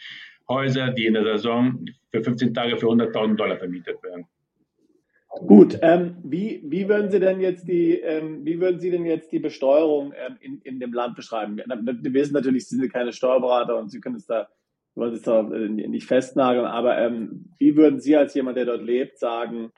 Häuser, 0.49 0.91
die 0.91 1.07
in 1.07 1.15
der 1.15 1.25
Saison 1.25 1.85
für 2.11 2.23
15 2.23 2.55
Tage 2.55 2.77
für 2.77 2.87
100.000 2.87 3.37
Dollar 3.37 3.57
vermietet 3.57 4.03
werden. 4.03 4.27
Gut, 5.46 5.79
ähm, 5.83 6.16
wie, 6.24 6.62
wie 6.64 6.88
würden 6.88 7.11
Sie 7.11 7.20
denn 7.20 7.40
jetzt 7.40 7.68
die, 7.68 7.98
ähm, 8.01 8.44
wie 8.44 8.61
würden 8.61 8.81
Sie 8.81 8.90
denn 8.90 9.07
jetzt 9.07 9.31
die 9.33 9.38
Besteuerung 9.38 10.12
ähm, 10.16 10.37
in, 10.40 10.61
in 10.62 10.81
dem 10.81 10.92
Land 10.92 11.16
beschreiben? 11.16 11.57
Wir 11.57 12.12
wissen 12.14 12.33
natürlich, 12.33 12.68
Sie 12.68 12.77
sind 12.77 12.92
keine 12.92 13.12
Steuerberater 13.12 13.77
und 13.77 13.90
Sie 13.90 14.01
können 14.01 14.16
es 14.16 14.27
da, 14.27 14.48
wollen 14.94 15.14
es 15.14 15.22
da 15.22 15.40
äh, 15.40 15.68
nicht 15.68 16.07
festnageln, 16.07 16.66
aber 16.66 16.98
ähm, 16.98 17.55
wie 17.59 17.77
würden 17.77 18.01
Sie 18.01 18.16
als 18.16 18.35
jemand, 18.35 18.57
der 18.57 18.64
dort 18.64 18.83
lebt, 18.83 19.18
sagen, 19.18 19.70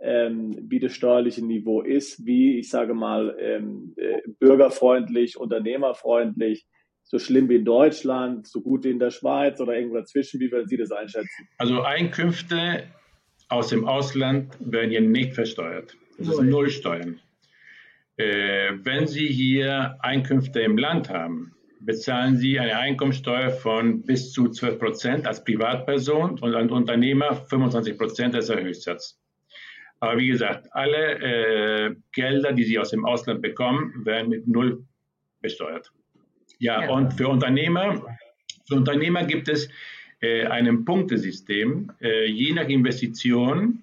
ähm, 0.00 0.56
wie 0.68 0.80
das 0.80 0.92
steuerliche 0.92 1.44
Niveau 1.44 1.80
ist, 1.80 2.26
wie, 2.26 2.58
ich 2.58 2.68
sage 2.68 2.94
mal, 2.94 3.36
ähm, 3.38 3.94
äh, 3.96 4.20
bürgerfreundlich, 4.40 5.38
unternehmerfreundlich, 5.38 6.66
so 7.04 7.18
schlimm 7.18 7.48
wie 7.48 7.56
in 7.56 7.64
Deutschland, 7.64 8.46
so 8.46 8.62
gut 8.62 8.84
wie 8.84 8.90
in 8.90 8.98
der 8.98 9.10
Schweiz 9.10 9.60
oder 9.60 9.76
irgendwo 9.76 9.96
dazwischen? 9.96 10.40
Wie 10.40 10.50
würden 10.50 10.66
Sie 10.66 10.76
das 10.76 10.90
einschätzen? 10.90 11.48
Also 11.58 11.82
Einkünfte 11.82 12.84
aus 13.48 13.68
dem 13.68 13.86
Ausland 13.86 14.56
werden 14.60 14.90
hier 14.90 15.00
nicht 15.00 15.34
versteuert. 15.34 15.96
Das 16.18 16.28
ist 16.28 16.42
Nullsteuern. 16.42 17.20
Äh, 18.16 18.72
wenn 18.82 19.06
Sie 19.06 19.26
hier 19.26 19.96
Einkünfte 20.00 20.60
im 20.60 20.78
Land 20.78 21.10
haben, 21.10 21.54
bezahlen 21.80 22.36
Sie 22.36 22.58
eine 22.58 22.76
Einkommensteuer 22.76 23.50
von 23.50 24.02
bis 24.02 24.32
zu 24.32 24.48
12 24.48 24.78
Prozent 24.78 25.26
als 25.26 25.44
Privatperson 25.44 26.38
und 26.38 26.54
als 26.54 26.70
Unternehmer 26.70 27.34
25 27.34 27.98
Prozent 27.98 28.34
als 28.34 28.46
der 28.46 28.62
Höchstsatz. 28.62 29.18
Aber 30.00 30.18
wie 30.18 30.28
gesagt, 30.28 30.68
alle 30.72 31.18
äh, 31.18 31.94
Gelder, 32.12 32.52
die 32.52 32.64
Sie 32.64 32.78
aus 32.78 32.90
dem 32.90 33.04
Ausland 33.04 33.42
bekommen, 33.42 34.04
werden 34.04 34.28
mit 34.28 34.46
Null 34.46 34.84
besteuert. 35.40 35.90
Ja, 36.58 36.82
ja. 36.82 36.90
und 36.90 37.14
für 37.14 37.28
Unternehmer, 37.28 38.04
für 38.68 38.76
Unternehmer 38.76 39.24
gibt 39.24 39.48
es 39.48 39.68
äh, 40.24 40.46
einem 40.46 40.84
Punktesystem, 40.84 41.92
äh, 42.00 42.26
je 42.26 42.52
nach 42.54 42.68
Investition, 42.68 43.82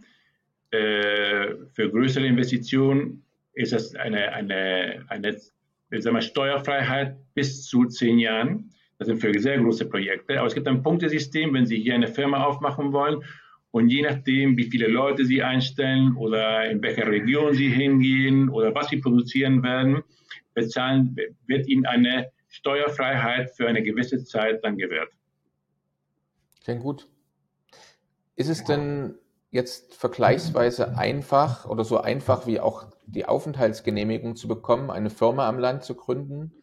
äh, 0.72 1.54
für 1.74 1.90
größere 1.92 2.26
Investitionen 2.26 3.24
ist 3.54 3.74
es 3.74 3.96
eine, 3.96 4.34
eine, 4.34 5.06
eine 5.10 5.34
sagen 5.34 6.16
wir, 6.16 6.22
Steuerfreiheit 6.22 7.18
bis 7.36 7.66
zu 7.66 7.86
zehn 7.86 8.18
Jahren. 8.18 8.72
Das 8.98 9.08
sind 9.08 9.20
für 9.20 9.38
sehr 9.40 9.60
große 9.60 9.86
Projekte. 9.86 10.40
Aber 10.40 10.48
es 10.48 10.56
gibt 10.56 10.68
ein 10.68 10.82
Punktesystem, 10.82 11.54
wenn 11.54 11.66
Sie 11.66 11.80
hier 11.80 11.94
eine 11.94 12.08
Firma 12.08 12.44
aufmachen 12.44 12.92
wollen 12.92 13.24
und 13.72 13.90
je 13.90 14.02
nachdem, 14.02 14.58
wie 14.58 14.70
viele 14.72 14.88
Leute 14.88 15.26
Sie 15.26 15.44
einstellen 15.44 16.16
oder 16.16 16.70
in 16.72 16.82
welcher 16.82 17.08
Region 17.08 17.54
Sie 17.54 17.70
hingehen 17.70 18.50
oder 18.50 18.74
was 18.74 18.90
Sie 18.90 18.98
produzieren 18.98 19.62
werden, 19.62 20.02
bezahlen, 20.56 21.16
wird 21.46 21.68
Ihnen 21.68 21.86
eine 21.86 22.32
Steuerfreiheit 22.50 23.52
für 23.52 23.68
eine 23.68 23.84
gewisse 23.84 24.24
Zeit 24.24 24.64
dann 24.64 24.78
gewährt. 24.78 25.12
Klingt 26.64 26.84
gut. 26.84 27.08
Ist 28.36 28.50
es 28.50 28.64
denn 28.64 29.16
jetzt 29.50 29.96
vergleichsweise 29.96 30.98
einfach 30.98 31.66
oder 31.66 31.84
so 31.84 32.00
einfach 32.00 32.48
wie 32.48 32.60
auch 32.60 32.86
die 33.06 33.26
Aufenthaltsgenehmigung 33.26 34.36
zu 34.36 34.48
bekommen, 34.48 34.90
eine 34.90 35.10
Firma 35.10 35.48
am 35.48 35.60
Land 35.60 35.84
zu 35.84 35.96
gründen 35.96 36.54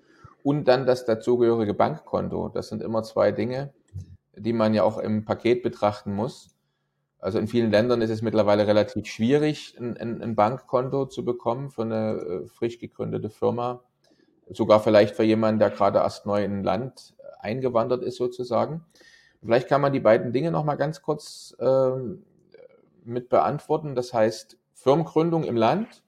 und 0.43 0.67
dann 0.67 0.87
das 0.87 1.05
dazugehörige 1.05 1.75
Bankkonto? 1.75 2.49
Das 2.49 2.69
sind 2.69 2.83
immer 2.83 3.03
zwei 3.03 3.33
Dinge, 3.33 3.75
die 4.35 4.53
man 4.53 4.73
ja 4.73 4.83
auch 4.85 4.99
im 4.99 5.25
Paket 5.25 5.63
betrachten 5.63 6.15
muss. 6.15 6.55
Also 7.21 7.39
in 7.39 7.49
vielen 7.49 7.73
Ländern 7.73 8.01
ist 8.01 8.11
es 8.11 8.23
mittlerweile 8.23 8.67
relativ 8.67 9.07
schwierig, 9.07 9.77
ein, 9.79 10.23
ein 10.23 10.37
Bankkonto 10.37 11.07
zu 11.07 11.25
bekommen 11.25 11.71
für 11.71 11.83
eine 11.83 12.13
äh, 12.13 12.47
frisch 12.47 12.79
gegründete 12.79 13.29
Firma. 13.29 13.83
Sogar 14.49 14.81
vielleicht 14.81 15.17
für 15.17 15.25
jemanden, 15.25 15.59
der 15.59 15.71
gerade 15.71 15.99
erst 15.99 16.27
neu 16.27 16.45
in 16.45 16.61
ein 16.61 16.65
Land 16.65 17.15
eingewandert 17.41 18.03
ist 18.03 18.17
sozusagen. 18.17 18.85
Vielleicht 19.43 19.69
kann 19.69 19.81
man 19.81 19.93
die 19.93 20.01
beiden 20.01 20.33
Dinge 20.33 20.51
noch 20.51 20.65
mal 20.65 20.77
ganz 20.77 21.03
kurz 21.03 21.57
ähm, 21.61 22.25
mit 23.05 23.29
beantworten. 23.29 23.95
Das 23.95 24.13
heißt, 24.13 24.59
Firmengründung 24.75 25.45
im 25.45 25.57
Land 25.57 26.03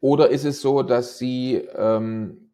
oder 0.00 0.30
ist 0.30 0.44
es 0.44 0.60
so, 0.60 0.82
dass 0.82 1.18
Sie, 1.18 1.54
ähm, 1.54 2.50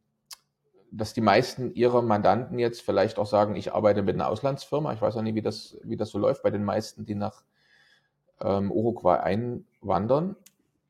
dass 0.91 1.15
die 1.15 1.21
meisten 1.21 1.75
Ihrer 1.75 2.03
Mandanten 2.03 2.59
jetzt 2.59 2.83
vielleicht 2.83 3.19
auch 3.19 3.27
sagen, 3.27 3.57
ich 3.57 3.73
arbeite 3.73 4.03
mit 4.03 4.15
einer 4.15 4.29
Auslandsfirma. 4.29 4.93
Ich 4.93 5.03
weiß 5.03 5.17
auch 5.17 5.23
nicht, 5.23 5.35
wie 5.35 5.43
das, 5.43 5.79
wie 5.83 5.97
das 5.97 6.11
so 6.11 6.19
läuft 6.19 6.43
bei 6.43 6.51
den 6.51 6.65
meisten, 6.65 7.05
die 7.05 7.15
nach 7.15 7.43
ähm, 8.41 8.71
Uruguay 8.71 9.17
einwandern. 9.17 10.37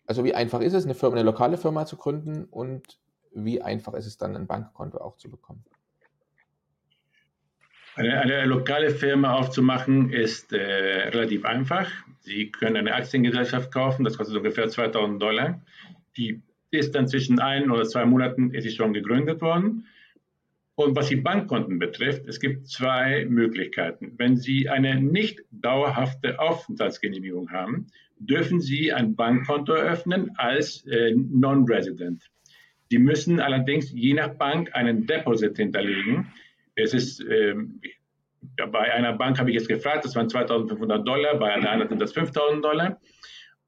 Also 0.06 0.24
wie 0.24 0.34
einfach 0.34 0.60
ist 0.60 0.74
es, 0.74 0.84
eine 0.84 0.94
Firma, 0.94 1.16
eine 1.16 1.24
lokale 1.24 1.56
Firma 1.56 1.86
zu 1.86 1.96
gründen 1.96 2.44
und 2.50 2.98
wie 3.34 3.62
einfach 3.62 3.94
ist 3.94 4.06
es 4.06 4.18
dann, 4.18 4.36
ein 4.36 4.46
Bankkonto 4.46 4.98
auch 4.98 5.16
zu 5.16 5.30
bekommen? 5.30 5.64
Eine, 7.94 8.20
eine, 8.20 8.44
lokale 8.46 8.90
Firma 8.90 9.34
aufzumachen 9.34 10.10
ist 10.10 10.52
äh, 10.52 11.08
relativ 11.10 11.44
einfach. 11.44 11.90
Sie 12.20 12.50
können 12.50 12.76
eine 12.76 12.94
Aktiengesellschaft 12.94 13.70
kaufen, 13.70 14.04
das 14.04 14.16
kostet 14.16 14.36
ungefähr 14.36 14.68
2000 14.68 15.20
Dollar. 15.20 15.60
Die 16.16 16.40
ist 16.70 16.94
dann 16.94 17.06
zwischen 17.06 17.38
ein 17.38 17.70
oder 17.70 17.84
zwei 17.84 18.06
Monaten 18.06 18.54
ist 18.54 18.64
sie 18.64 18.70
schon 18.70 18.94
gegründet 18.94 19.42
worden. 19.42 19.86
Und 20.74 20.96
was 20.96 21.08
die 21.08 21.16
Bankkonten 21.16 21.78
betrifft, 21.78 22.26
es 22.26 22.40
gibt 22.40 22.66
zwei 22.66 23.26
Möglichkeiten. 23.26 24.14
Wenn 24.16 24.36
Sie 24.36 24.70
eine 24.70 24.98
nicht 24.98 25.42
dauerhafte 25.50 26.40
Aufenthaltsgenehmigung 26.40 27.50
haben, 27.50 27.88
dürfen 28.18 28.58
Sie 28.58 28.90
ein 28.90 29.14
Bankkonto 29.14 29.74
eröffnen 29.74 30.30
als 30.38 30.86
äh, 30.86 31.12
Non-Resident. 31.14 32.22
Sie 32.90 32.98
müssen 32.98 33.38
allerdings 33.38 33.92
je 33.92 34.14
nach 34.14 34.34
Bank 34.34 34.74
einen 34.74 35.06
Deposit 35.06 35.58
hinterlegen 35.58 36.32
es 36.74 36.94
ist, 36.94 37.20
ähm, 37.20 37.80
bei 38.56 38.92
einer 38.92 39.12
Bank 39.12 39.38
habe 39.38 39.50
ich 39.50 39.56
jetzt 39.56 39.68
gefragt, 39.68 40.04
das 40.04 40.14
waren 40.16 40.28
2500 40.28 41.06
Dollar, 41.06 41.38
bei 41.38 41.52
einer 41.52 41.70
anderen 41.70 41.90
sind 41.90 42.00
das 42.00 42.12
5000 42.12 42.64
Dollar. 42.64 43.00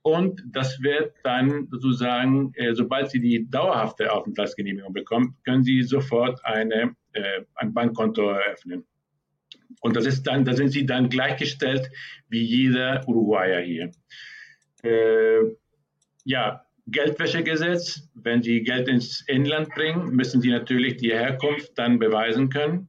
Und 0.02 0.42
das 0.52 0.82
wird 0.82 1.14
dann 1.22 1.68
sozusagen, 1.70 2.52
äh, 2.56 2.74
sobald 2.74 3.10
Sie 3.10 3.20
die 3.20 3.48
dauerhafte 3.48 4.12
Aufenthaltsgenehmigung 4.12 4.92
bekommen, 4.92 5.36
können 5.44 5.62
Sie 5.62 5.82
sofort 5.82 6.44
eine, 6.44 6.94
äh, 7.12 7.42
ein 7.54 7.72
Bankkonto 7.72 8.28
eröffnen. 8.28 8.84
Und 9.80 9.96
das 9.96 10.04
ist 10.04 10.24
dann, 10.24 10.44
da 10.44 10.52
sind 10.52 10.68
Sie 10.68 10.84
dann 10.84 11.08
gleichgestellt 11.08 11.90
wie 12.28 12.42
jeder 12.42 13.08
Uruguayer 13.08 13.60
hier. 13.60 13.92
Äh, 14.82 15.56
ja, 16.24 16.66
Geldwäschegesetz. 16.86 18.06
Wenn 18.14 18.42
Sie 18.42 18.62
Geld 18.62 18.88
ins 18.88 19.22
Inland 19.26 19.70
bringen, 19.70 20.10
müssen 20.14 20.42
Sie 20.42 20.50
natürlich 20.50 20.96
die 20.96 21.12
Herkunft 21.12 21.78
dann 21.78 21.98
beweisen 21.98 22.50
können 22.50 22.88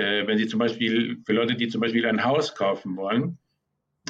äh, 0.00 0.26
wenn 0.26 0.38
Sie 0.38 0.46
zum 0.46 0.58
Beispiel, 0.58 1.18
für 1.24 1.32
Leute, 1.32 1.54
die 1.54 1.68
zum 1.68 1.80
Beispiel 1.80 2.06
ein 2.06 2.24
Haus 2.24 2.54
kaufen 2.54 2.96
wollen, 2.96 3.38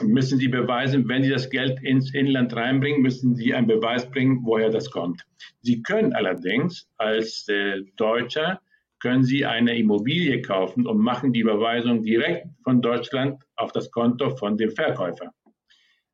müssen 0.02 0.38
Sie 0.38 0.48
beweisen, 0.48 1.08
wenn 1.08 1.22
Sie 1.22 1.30
das 1.30 1.50
Geld 1.50 1.82
ins 1.82 2.14
Inland 2.14 2.54
reinbringen, 2.54 3.02
müssen 3.02 3.34
Sie 3.34 3.52
einen 3.52 3.66
Beweis 3.66 4.10
bringen, 4.10 4.40
woher 4.44 4.70
das 4.70 4.90
kommt. 4.90 5.22
Sie 5.60 5.82
können 5.82 6.12
allerdings 6.12 6.88
als 6.96 7.46
äh, 7.48 7.82
Deutscher, 7.96 8.60
können 9.00 9.24
Sie 9.24 9.44
eine 9.44 9.76
Immobilie 9.76 10.40
kaufen 10.42 10.86
und 10.86 10.98
machen 10.98 11.32
die 11.32 11.40
Überweisung 11.40 12.02
direkt 12.02 12.46
von 12.64 12.80
Deutschland 12.80 13.42
auf 13.56 13.72
das 13.72 13.90
Konto 13.90 14.30
von 14.36 14.56
dem 14.56 14.70
Verkäufer. 14.70 15.32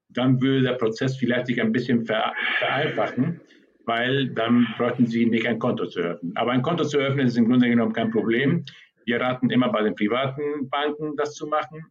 Dann 0.08 0.40
würde 0.40 0.62
der 0.62 0.74
Prozess 0.74 1.16
vielleicht 1.16 1.46
sich 1.46 1.60
ein 1.60 1.72
bisschen 1.72 2.06
vereinfachen, 2.06 3.40
weil 3.84 4.28
dann 4.28 4.66
bräuchten 4.78 5.06
Sie 5.06 5.26
nicht 5.26 5.46
ein 5.46 5.58
Konto 5.58 5.86
zu 5.86 6.00
öffnen. 6.00 6.32
Aber 6.36 6.52
ein 6.52 6.62
Konto 6.62 6.84
zu 6.84 6.98
öffnen 6.98 7.26
ist 7.26 7.36
im 7.36 7.48
Grunde 7.48 7.68
genommen 7.68 7.92
kein 7.92 8.10
Problem. 8.10 8.64
Wir 9.06 9.20
raten 9.20 9.50
immer 9.50 9.70
bei 9.70 9.82
den 9.82 9.94
privaten 9.94 10.68
Banken, 10.68 11.16
das 11.16 11.34
zu 11.34 11.46
machen. 11.46 11.86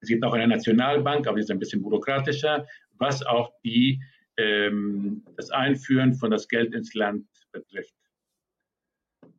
Es 0.00 0.08
gibt 0.08 0.24
auch 0.24 0.32
eine 0.32 0.46
Nationalbank, 0.46 1.26
aber 1.26 1.36
die 1.36 1.42
ist 1.42 1.50
ein 1.50 1.58
bisschen 1.58 1.82
bürokratischer, 1.82 2.66
was 2.98 3.26
auch 3.26 3.52
die, 3.64 4.00
ähm, 4.36 5.24
das 5.36 5.50
Einführen 5.50 6.14
von 6.14 6.30
das 6.30 6.46
Geld 6.46 6.72
ins 6.72 6.94
Land 6.94 7.26
betrifft. 7.50 7.94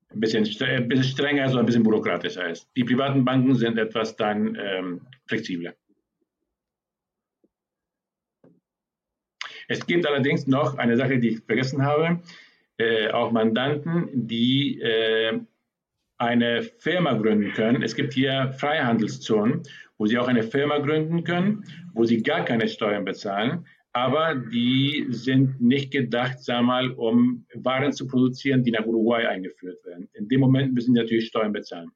Ein 0.09 0.19
bisschen, 0.19 0.43
ein 0.67 0.87
bisschen 0.89 1.05
strenger, 1.05 1.43
also 1.43 1.59
ein 1.59 1.65
bisschen 1.65 1.83
bürokratischer 1.83 2.49
ist. 2.49 2.69
Die 2.75 2.83
privaten 2.83 3.23
Banken 3.23 3.55
sind 3.55 3.77
etwas 3.77 4.15
dann 4.17 4.57
ähm, 4.59 5.07
flexibler. 5.27 5.73
Es 9.69 9.85
gibt 9.85 10.05
allerdings 10.05 10.47
noch 10.47 10.77
eine 10.77 10.97
Sache, 10.97 11.19
die 11.19 11.29
ich 11.29 11.39
vergessen 11.39 11.83
habe. 11.83 12.21
Äh, 12.77 13.11
auch 13.11 13.31
Mandanten, 13.31 14.27
die 14.27 14.79
äh, 14.81 15.39
eine 16.17 16.63
Firma 16.63 17.13
gründen 17.13 17.53
können. 17.53 17.83
Es 17.83 17.95
gibt 17.95 18.13
hier 18.13 18.53
Freihandelszonen, 18.57 19.63
wo 19.97 20.05
Sie 20.05 20.17
auch 20.17 20.27
eine 20.27 20.43
Firma 20.43 20.79
gründen 20.79 21.23
können, 21.23 21.63
wo 21.93 22.03
Sie 22.03 22.21
gar 22.21 22.45
keine 22.45 22.67
Steuern 22.67 23.05
bezahlen, 23.05 23.65
aber 23.93 24.35
die 24.35 25.07
sind 25.09 25.59
nicht 25.59 25.91
gedacht, 25.91 26.37
wir 26.45 26.61
mal, 26.61 26.91
um 26.91 27.45
Waren 27.55 27.93
zu 27.93 28.05
produzieren, 28.05 28.63
die 28.63 28.71
nach 28.71 28.85
Uruguay 28.85 29.25
eingeführt 29.25 29.83
werden. 29.85 30.07
In 30.13 30.27
dem 30.27 30.39
Moment 30.39 30.73
müssen 30.73 30.93
Sie 30.93 31.01
natürlich 31.01 31.27
Steuern 31.27 31.51
bezahlen. 31.51 31.91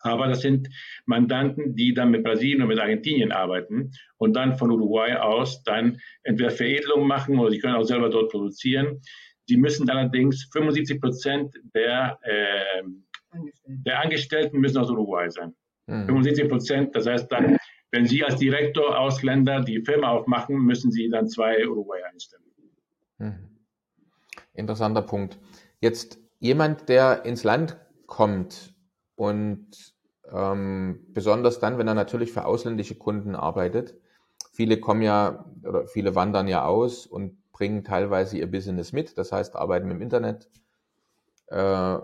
Aber 0.00 0.28
das 0.28 0.40
sind 0.40 0.68
Mandanten, 1.06 1.74
die 1.74 1.92
dann 1.92 2.12
mit 2.12 2.24
Brasilien 2.24 2.62
und 2.62 2.68
mit 2.68 2.78
Argentinien 2.78 3.32
arbeiten 3.32 3.90
und 4.16 4.34
dann 4.36 4.56
von 4.56 4.70
Uruguay 4.70 5.16
aus 5.16 5.62
dann 5.64 5.98
entweder 6.22 6.50
Veredelung 6.50 7.06
machen 7.06 7.38
oder 7.38 7.50
sie 7.50 7.58
können 7.58 7.74
auch 7.74 7.84
selber 7.84 8.08
dort 8.08 8.30
produzieren. 8.30 9.00
Sie 9.46 9.56
müssen 9.56 9.90
allerdings 9.90 10.48
75 10.52 11.00
Prozent 11.00 11.54
der 11.74 12.18
äh, 12.22 12.82
der 13.66 14.00
Angestellten 14.00 14.58
müssen 14.58 14.78
aus 14.78 14.90
Uruguay 14.90 15.30
sein. 15.30 15.54
Mhm. 15.86 16.06
75 16.06 16.48
Prozent. 16.48 16.96
Das 16.96 17.06
heißt 17.06 17.30
dann, 17.30 17.56
wenn 17.90 18.06
Sie 18.06 18.24
als 18.24 18.36
Direktor 18.36 18.98
Ausländer 18.98 19.60
die 19.60 19.80
Firma 19.80 20.10
aufmachen, 20.10 20.58
müssen 20.58 20.90
Sie 20.90 21.08
dann 21.08 21.28
zwei 21.28 21.66
Uruguay 21.66 22.02
einstellen. 22.12 22.42
Mhm. 23.18 23.48
Interessanter 24.54 25.02
Punkt. 25.02 25.38
Jetzt 25.80 26.18
jemand, 26.40 26.88
der 26.88 27.24
ins 27.24 27.44
Land 27.44 27.76
kommt 28.06 28.74
und 29.14 29.94
ähm, 30.32 31.00
besonders 31.08 31.58
dann, 31.58 31.78
wenn 31.78 31.88
er 31.88 31.94
natürlich 31.94 32.32
für 32.32 32.44
ausländische 32.44 32.96
Kunden 32.96 33.34
arbeitet. 33.34 33.94
Viele 34.52 34.78
kommen 34.78 35.02
ja 35.02 35.44
oder 35.64 35.86
viele 35.86 36.14
wandern 36.14 36.48
ja 36.48 36.64
aus 36.64 37.06
und 37.06 37.38
bringen 37.52 37.84
teilweise 37.84 38.38
ihr 38.38 38.50
Business 38.50 38.92
mit, 38.92 39.18
das 39.18 39.32
heißt 39.32 39.56
arbeiten 39.56 39.90
im 39.90 40.00
Internet, 40.00 40.48
äh, 41.48 41.98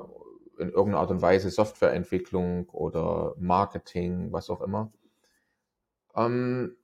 in 0.59 0.71
irgendeiner 0.71 1.01
Art 1.01 1.11
und 1.11 1.23
Weise 1.23 1.51
Softwareentwicklung 1.51 2.69
oder 2.71 3.35
Marketing, 3.38 4.33
was 4.33 4.51
auch 4.51 4.61
immer. 4.61 4.93
Ähm, 6.17 6.77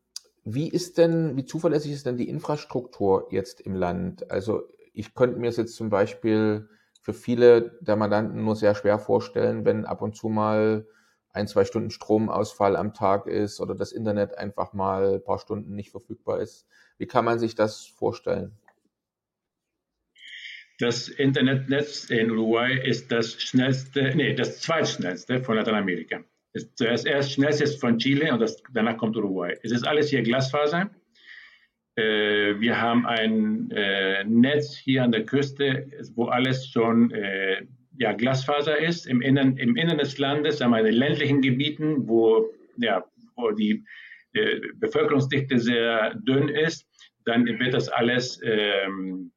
wie 0.44 0.68
ist 0.68 0.98
denn, 0.98 1.36
wie 1.36 1.44
zuverlässig 1.44 1.92
ist 1.92 2.06
denn 2.06 2.16
die 2.16 2.28
Infrastruktur 2.28 3.28
jetzt 3.30 3.60
im 3.60 3.74
Land? 3.74 4.30
Also 4.30 4.62
ich 4.92 5.14
könnte 5.14 5.38
mir 5.38 5.48
es 5.48 5.56
jetzt 5.56 5.76
zum 5.76 5.90
Beispiel 5.90 6.68
für 7.00 7.12
viele 7.12 7.78
der 7.80 7.96
Mandanten 7.96 8.44
nur 8.44 8.56
sehr 8.56 8.74
schwer 8.74 8.98
vorstellen, 8.98 9.64
wenn 9.64 9.84
ab 9.84 10.02
und 10.02 10.16
zu 10.16 10.28
mal 10.28 10.86
ein, 11.32 11.46
zwei 11.46 11.64
Stunden 11.64 11.90
Stromausfall 11.90 12.76
am 12.76 12.92
Tag 12.92 13.26
ist 13.26 13.60
oder 13.60 13.74
das 13.74 13.92
Internet 13.92 14.36
einfach 14.36 14.72
mal 14.72 15.14
ein 15.14 15.24
paar 15.24 15.38
Stunden 15.38 15.74
nicht 15.74 15.90
verfügbar 15.90 16.40
ist. 16.40 16.66
Wie 16.98 17.06
kann 17.06 17.24
man 17.24 17.38
sich 17.38 17.54
das 17.54 17.86
vorstellen? 17.86 18.58
Das 20.80 21.08
Internetnetz 21.08 22.08
in 22.08 22.30
Uruguay 22.30 22.80
ist 22.82 23.12
das 23.12 23.34
schnellste, 23.34 24.12
nee, 24.16 24.32
das 24.32 24.60
zweitschnellste 24.60 25.42
von 25.42 25.56
Lateinamerika. 25.56 26.24
Das 26.78 27.04
erst 27.04 27.32
schnellste 27.32 27.64
ist 27.64 27.78
von 27.78 27.98
Chile 27.98 28.32
und 28.32 28.40
das, 28.40 28.62
danach 28.72 28.96
kommt 28.96 29.14
Uruguay. 29.14 29.54
Es 29.62 29.72
ist 29.72 29.86
alles 29.86 30.08
hier 30.08 30.22
Glasfaser. 30.22 30.90
Äh, 31.96 32.58
wir 32.58 32.80
haben 32.80 33.04
ein 33.04 33.70
äh, 33.72 34.24
Netz 34.24 34.74
hier 34.74 35.04
an 35.04 35.12
der 35.12 35.26
Küste, 35.26 35.86
wo 36.14 36.28
alles 36.28 36.66
schon 36.68 37.10
äh, 37.10 37.66
ja, 37.98 38.12
Glasfaser 38.14 38.78
ist. 38.78 39.06
Im 39.06 39.20
Innern, 39.20 39.58
im 39.58 39.76
Innern 39.76 39.98
des 39.98 40.16
Landes, 40.16 40.58
sagen 40.58 40.72
wir, 40.72 40.80
in 40.80 40.94
ländlichen 40.94 41.42
Gebieten, 41.42 42.08
wo, 42.08 42.54
ja, 42.78 43.04
wo 43.36 43.50
die 43.50 43.84
Bevölkerungsdichte 44.76 45.58
sehr 45.58 46.14
dünn 46.14 46.48
ist, 46.48 46.86
dann 47.24 47.46
wird 47.46 47.74
das 47.74 47.88
alles 47.88 48.40
ähm, 48.44 49.32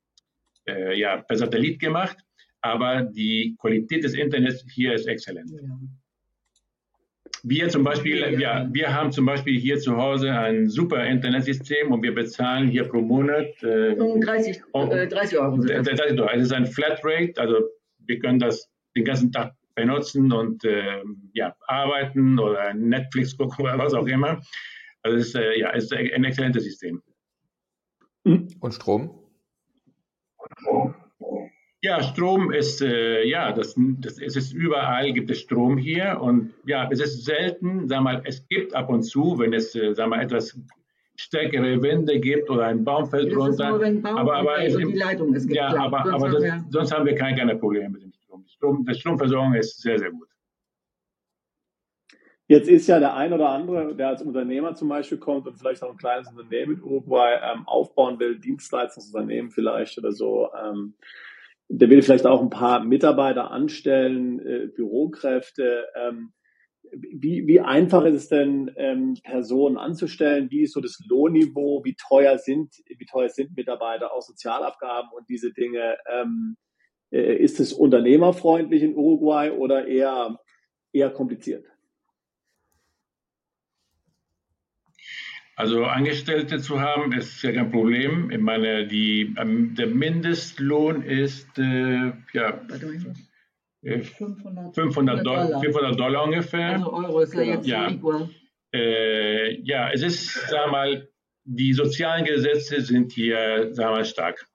äh, 0.67 0.97
ja, 0.97 1.17
per 1.17 1.37
Satellit 1.37 1.79
gemacht, 1.79 2.17
aber 2.61 3.01
die 3.01 3.55
Qualität 3.59 4.03
des 4.03 4.13
Internets 4.13 4.65
hier 4.73 4.93
ist 4.93 5.07
exzellent. 5.07 5.51
Ja. 5.51 5.79
Wir 7.45 7.67
zum 7.67 7.83
Beispiel, 7.83 8.39
ja, 8.39 8.69
wir 8.71 8.93
haben 8.93 9.11
zum 9.11 9.25
Beispiel 9.25 9.59
hier 9.59 9.77
zu 9.77 9.97
Hause 9.97 10.31
ein 10.31 10.69
super 10.69 11.05
Internetsystem 11.05 11.91
und 11.91 12.01
wir 12.01 12.15
bezahlen 12.15 12.69
hier 12.69 12.85
pro 12.85 13.01
Monat 13.01 13.61
äh, 13.63 13.95
30, 13.95 14.63
äh, 14.73 15.07
30 15.07 15.37
Euro. 15.39 15.57
30 15.57 16.19
Euro. 16.21 16.27
Es 16.29 16.43
ist 16.43 16.53
ein 16.53 16.65
Flatrate, 16.65 17.33
also 17.35 17.57
wir 18.05 18.19
können 18.19 18.39
das 18.39 18.69
den 18.95 19.03
ganzen 19.03 19.33
Tag 19.33 19.55
benutzen 19.75 20.31
und 20.31 20.63
äh, 20.63 21.01
ja, 21.33 21.53
arbeiten 21.67 22.39
oder 22.39 22.73
Netflix 22.73 23.35
gucken 23.35 23.65
oder 23.65 23.77
was 23.77 23.93
auch 23.93 24.07
immer. 24.07 24.41
Also 25.01 25.17
es 25.17 25.27
ist, 25.27 25.35
äh, 25.35 25.59
ja, 25.59 25.71
es 25.73 25.85
ist 25.85 25.93
ein 25.93 26.23
exzellentes 26.23 26.63
System. 26.63 27.01
Und 28.23 28.73
Strom? 28.73 29.22
Ja, 31.81 32.01
Strom 32.01 32.51
ist, 32.53 32.81
äh, 32.81 33.25
ja, 33.25 33.51
das, 33.51 33.75
das, 33.77 34.17
es 34.17 34.37
ist 34.37 34.53
überall, 34.53 35.11
gibt 35.11 35.29
es 35.29 35.41
Strom 35.41 35.77
hier 35.77 36.17
und 36.21 36.53
ja, 36.65 36.87
es 36.89 37.01
ist 37.01 37.25
selten, 37.25 37.89
sag 37.89 38.01
mal, 38.01 38.21
es 38.23 38.47
gibt 38.47 38.73
ab 38.73 38.89
und 38.89 39.03
zu, 39.03 39.37
wenn 39.37 39.53
es, 39.53 39.75
äh, 39.75 39.93
sag 39.93 40.07
mal, 40.07 40.21
etwas 40.21 40.57
stärkere 41.17 41.81
Wände 41.81 42.19
gibt 42.21 42.49
oder 42.49 42.67
ein 42.67 42.85
Baum 42.85 43.05
fällt 43.05 43.35
runter. 43.35 43.71
Nur, 43.71 43.81
wenn 43.81 44.01
Baum 44.01 44.17
aber, 44.17 44.35
aber 44.35 44.53
also 44.53 44.77
die 44.77 44.93
Leitung 44.93 45.33
ist 45.33 45.49
ja, 45.51 45.75
aber, 45.75 46.03
sonst, 46.05 46.13
aber 46.15 46.29
das, 46.29 46.51
haben 46.51 46.65
sonst 46.69 46.93
haben 46.93 47.05
wir 47.05 47.15
keine, 47.15 47.37
keine 47.37 47.55
Probleme 47.57 47.89
mit 47.89 48.03
dem 48.03 48.13
Strom. 48.13 48.45
Strom. 48.47 48.85
Die 48.85 48.95
Stromversorgung 48.95 49.53
ist 49.55 49.81
sehr, 49.81 49.99
sehr 49.99 50.11
gut. 50.11 50.29
Jetzt 52.53 52.69
ist 52.69 52.85
ja 52.85 52.99
der 52.99 53.15
ein 53.15 53.33
oder 53.33 53.49
andere, 53.49 53.95
der 53.95 54.09
als 54.09 54.21
Unternehmer 54.21 54.75
zum 54.75 54.87
Beispiel 54.87 55.17
kommt 55.17 55.47
und 55.47 55.57
vielleicht 55.57 55.81
auch 55.81 55.89
ein 55.89 55.97
kleines 55.97 56.29
Unternehmen 56.29 56.75
in 56.75 56.83
Uruguay 56.83 57.39
ähm, 57.41 57.67
aufbauen 57.67 58.19
will, 58.19 58.39
Dienstleistungsunternehmen 58.39 59.49
vielleicht 59.49 59.97
oder 59.97 60.11
so, 60.11 60.49
ähm, 60.63 60.93
der 61.67 61.89
will 61.89 62.03
vielleicht 62.03 62.27
auch 62.27 62.43
ein 62.43 62.51
paar 62.51 62.83
Mitarbeiter 62.83 63.49
anstellen, 63.49 64.39
äh, 64.45 64.67
Bürokräfte. 64.67 65.87
Ähm, 65.95 66.33
wie, 66.91 67.47
wie 67.47 67.59
einfach 67.59 68.05
ist 68.05 68.13
es 68.13 68.27
denn, 68.29 68.69
ähm, 68.75 69.17
Personen 69.23 69.77
anzustellen? 69.77 70.51
Wie 70.51 70.61
ist 70.61 70.73
so 70.73 70.81
das 70.81 70.99
Lohnniveau? 71.09 71.83
Wie 71.83 71.95
teuer 71.95 72.37
sind, 72.37 72.71
wie 72.85 73.05
teuer 73.07 73.29
sind 73.29 73.57
Mitarbeiter, 73.57 74.13
auch 74.13 74.21
Sozialabgaben 74.21 75.09
und 75.17 75.27
diese 75.27 75.51
Dinge? 75.53 75.97
Ähm, 76.07 76.57
äh, 77.09 77.35
ist 77.35 77.59
es 77.59 77.73
unternehmerfreundlich 77.73 78.83
in 78.83 78.95
Uruguay 78.95 79.49
oder 79.49 79.87
eher, 79.87 80.37
eher 80.91 81.09
kompliziert? 81.09 81.72
Also 85.55 85.85
Angestellte 85.85 86.59
zu 86.59 86.79
haben, 86.79 87.11
ist 87.13 87.43
ja 87.43 87.51
kein 87.51 87.69
Problem. 87.69 88.31
Ich 88.31 88.39
meine, 88.39 88.87
die, 88.87 89.35
ähm, 89.37 89.75
der 89.75 89.87
Mindestlohn 89.87 91.03
ist 91.03 91.47
äh, 91.59 92.11
ja, 92.33 92.61
500, 93.83 94.73
500, 94.73 95.25
Dollar. 95.25 95.61
500 95.61 95.99
Dollar 95.99 96.23
ungefähr. 96.23 96.73
Also 96.73 96.93
Euro 96.93 97.19
ist 97.19 97.33
ja 97.33 97.41
jetzt 97.41 97.67
ja. 97.67 97.89
equal. 97.89 98.29
Äh, 98.73 99.61
ja, 99.61 99.91
es 99.91 100.01
ist, 100.01 100.33
sag 100.49 100.71
mal, 100.71 101.07
die 101.43 101.73
sozialen 101.73 102.25
Gesetze 102.25 102.81
sind 102.81 103.11
hier, 103.11 103.69
sag 103.73 103.91
mal, 103.91 104.05
stark. 104.05 104.47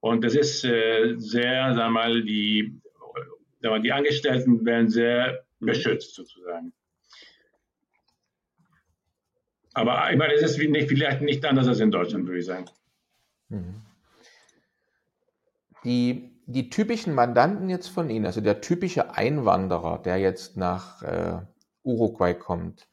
Und 0.00 0.24
es 0.24 0.34
ist 0.34 0.64
äh, 0.64 1.14
sehr, 1.16 1.74
sag 1.74 1.90
mal, 1.90 2.22
die, 2.22 2.80
sag 3.60 3.70
mal, 3.70 3.82
die 3.82 3.92
Angestellten 3.92 4.64
werden 4.64 4.88
sehr 4.88 5.44
beschützt 5.60 6.14
sozusagen. 6.14 6.72
Aber 9.74 10.10
ich 10.10 10.18
meine, 10.18 10.34
es 10.34 10.42
ist 10.42 10.58
nicht, 10.58 10.88
vielleicht 10.88 11.22
nicht 11.22 11.44
anders 11.44 11.68
als 11.68 11.80
in 11.80 11.90
Deutschland, 11.90 12.26
würde 12.26 12.40
ich 12.40 12.46
sagen. 12.46 12.66
Mhm. 13.48 13.82
Die, 15.84 16.30
die 16.46 16.70
typischen 16.70 17.14
Mandanten 17.14 17.68
jetzt 17.68 17.88
von 17.88 18.10
Ihnen, 18.10 18.26
also 18.26 18.40
der 18.40 18.60
typische 18.60 19.14
Einwanderer, 19.14 19.98
der 19.98 20.18
jetzt 20.18 20.56
nach 20.56 21.02
äh, 21.02 21.38
Uruguay 21.82 22.34
kommt, 22.34 22.86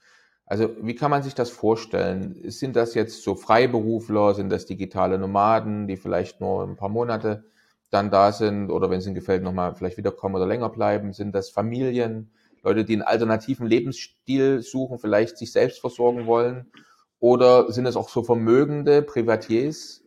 also 0.49 0.71
wie 0.81 0.95
kann 0.95 1.11
man 1.11 1.21
sich 1.21 1.35
das 1.35 1.51
vorstellen? 1.51 2.35
Sind 2.49 2.75
das 2.75 2.95
jetzt 2.95 3.21
so 3.23 3.35
Freiberufler, 3.35 4.33
sind 4.33 4.49
das 4.49 4.65
digitale 4.65 5.19
Nomaden, 5.19 5.87
die 5.87 5.95
vielleicht 5.95 6.41
nur 6.41 6.63
ein 6.63 6.75
paar 6.75 6.89
Monate 6.89 7.43
dann 7.91 8.09
da 8.09 8.31
sind 8.31 8.71
oder 8.71 8.89
wenn 8.89 8.97
es 8.97 9.05
ihnen 9.05 9.13
gefällt, 9.13 9.43
nochmal 9.43 9.75
vielleicht 9.75 9.97
wiederkommen 9.97 10.33
oder 10.35 10.47
länger 10.47 10.69
bleiben? 10.69 11.13
Sind 11.13 11.35
das 11.35 11.51
Familien? 11.51 12.31
Leute, 12.63 12.86
die 12.86 12.93
einen 12.93 13.02
alternativen 13.02 13.67
Lebensstil 13.67 14.62
suchen, 14.62 15.00
vielleicht 15.00 15.38
sich 15.38 15.52
selbst 15.52 15.80
versorgen 15.80 16.26
wollen? 16.26 16.72
Oder 17.19 17.72
sind 17.72 17.86
es 17.86 17.95
auch 17.95 18.10
so 18.10 18.24
vermögende 18.24 19.02
Privatiers? 19.02 20.04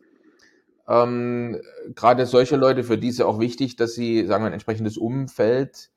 Ähm, 0.87 1.61
gerade 1.95 2.25
solche 2.25 2.55
Leute, 2.55 2.83
für 2.83 2.97
die 2.97 3.09
ist 3.09 3.19
ja 3.19 3.25
auch 3.25 3.39
wichtig, 3.39 3.75
dass 3.75 3.93
sie, 3.93 4.25
sagen 4.25 4.43
wir, 4.43 4.47
ein 4.47 4.53
entsprechendes 4.53 4.97
Umfeld 4.97 5.91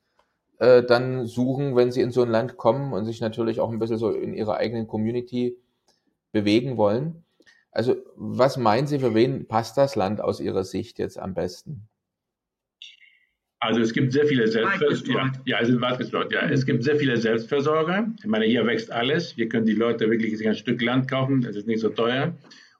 äh, 0.58 0.82
dann 0.82 1.26
suchen, 1.26 1.76
wenn 1.76 1.90
sie 1.90 2.02
in 2.02 2.10
so 2.10 2.22
ein 2.22 2.30
Land 2.30 2.56
kommen 2.56 2.92
und 2.92 3.04
sich 3.04 3.20
natürlich 3.20 3.60
auch 3.60 3.70
ein 3.70 3.78
bisschen 3.78 3.98
so 3.98 4.10
in 4.10 4.34
ihrer 4.34 4.56
eigenen 4.56 4.86
Community 4.86 5.58
bewegen 6.32 6.76
wollen. 6.76 7.24
Also, 7.70 7.96
was 8.14 8.56
meinen 8.56 8.86
Sie, 8.86 8.98
für 8.98 9.14
wen 9.14 9.48
passt 9.48 9.76
das 9.76 9.96
Land 9.96 10.22
aus 10.22 10.40
Ihrer 10.40 10.64
Sicht 10.64 10.98
jetzt 10.98 11.18
am 11.18 11.34
besten? 11.34 11.88
Also 13.66 13.80
es 13.80 13.92
gibt 13.92 14.12
sehr 14.12 14.26
viele 14.26 14.46
Selbstversorger. 14.46 15.32
Ja, 15.44 15.60
ja, 15.60 15.80
weit 15.80 16.32
ja. 16.32 16.48
Es 16.48 16.64
gibt 16.64 16.84
sehr 16.84 16.94
viele 16.94 17.16
Selbstversorger. 17.16 18.06
Ich 18.20 18.26
meine, 18.26 18.44
hier 18.44 18.64
wächst 18.64 18.92
alles. 18.92 19.32
Hier 19.32 19.48
können 19.48 19.66
die 19.66 19.74
Leute 19.74 20.08
wirklich 20.08 20.38
sich 20.38 20.46
ein 20.46 20.54
Stück 20.54 20.80
Land 20.80 21.10
kaufen. 21.10 21.44
Es 21.44 21.56
ist 21.56 21.66
nicht 21.66 21.80
so 21.80 21.88
teuer. 21.88 22.32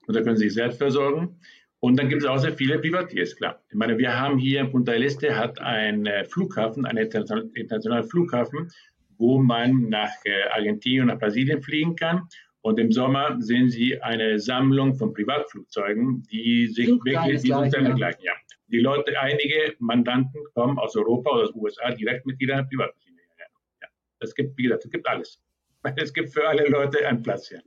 Und 0.07 0.15
da 0.15 0.23
können 0.23 0.37
sie 0.37 0.45
sich 0.45 0.55
selbst 0.55 0.79
versorgen. 0.79 1.41
Und 1.81 1.99
dann 1.99 2.09
gibt 2.09 2.23
es 2.23 2.29
auch 2.29 2.39
sehr 2.39 2.53
viele 2.53 2.79
Privatiers, 2.79 3.35
klar. 3.35 3.61
Ich 3.69 3.75
meine, 3.75 3.99
wir 3.99 4.17
haben 4.17 4.39
hier 4.39 4.61
in 4.61 4.71
Punta 4.71 4.93
del 4.93 5.03
Este 5.03 5.37
hat 5.37 5.61
einen 5.61 6.07
äh, 6.07 6.25
Flughafen, 6.25 6.87
einen 6.87 7.11
internationalen 7.55 8.05
Flughafen, 8.05 8.71
wo 9.19 9.43
man 9.43 9.89
nach 9.89 10.13
äh, 10.25 10.49
Argentinien, 10.53 11.09
nach 11.09 11.19
Brasilien 11.19 11.63
fliegen 11.63 11.97
kann. 11.97 12.29
Und 12.61 12.79
im 12.79 12.93
Sommer 12.93 13.37
sehen 13.41 13.71
Sie 13.71 14.01
eine 14.01 14.39
Sammlung 14.39 14.95
von 14.95 15.13
Privatflugzeugen, 15.13 16.23
die 16.31 16.69
sich 16.69 16.89
wirklich, 17.05 17.43
die 17.43 17.49
sind 17.49 17.75
dann 17.75 17.97
gleich, 17.97 18.17
ja 18.21 18.33
die 18.69 18.81
Leute, 18.81 19.19
einige 19.19 19.75
Mandanten 19.79 20.43
kommen 20.55 20.79
aus 20.79 20.97
Europa 20.97 21.31
oder 21.31 21.43
aus 21.45 21.53
den 21.53 21.63
USA 21.63 21.91
direkt 21.93 22.27
mit 22.27 22.41
ihrer 22.41 22.65
Privatmaschine. 22.65 23.21
Ja, 23.39 23.89
es 24.21 24.35
gibt, 24.35 24.57
wie 24.59 24.65
gesagt, 24.65 24.85
es 24.85 24.91
gibt 24.91 25.07
alles. 25.07 25.41
Es 25.97 26.13
gibt 26.13 26.31
für 26.31 26.49
alle 26.49 26.67
Leute 26.67 27.07
einen 27.07 27.23
Platz 27.23 27.49
hier. 27.49 27.63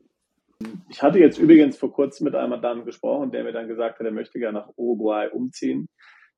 Ich 0.90 1.02
hatte 1.02 1.20
jetzt 1.20 1.38
übrigens 1.38 1.78
vor 1.78 1.94
kurzem 1.94 2.26
mit 2.26 2.36
einem 2.36 2.50
Mandanten 2.50 2.86
gesprochen, 2.86 3.32
der 3.32 3.46
mir 3.46 3.54
dann 3.54 3.70
gesagt 3.70 3.98
hat, 4.00 4.06
er 4.06 4.12
möchte 4.12 4.40
gerne 4.40 4.60
nach 4.60 4.70
Uruguay 4.76 5.30
umziehen. 5.32 5.88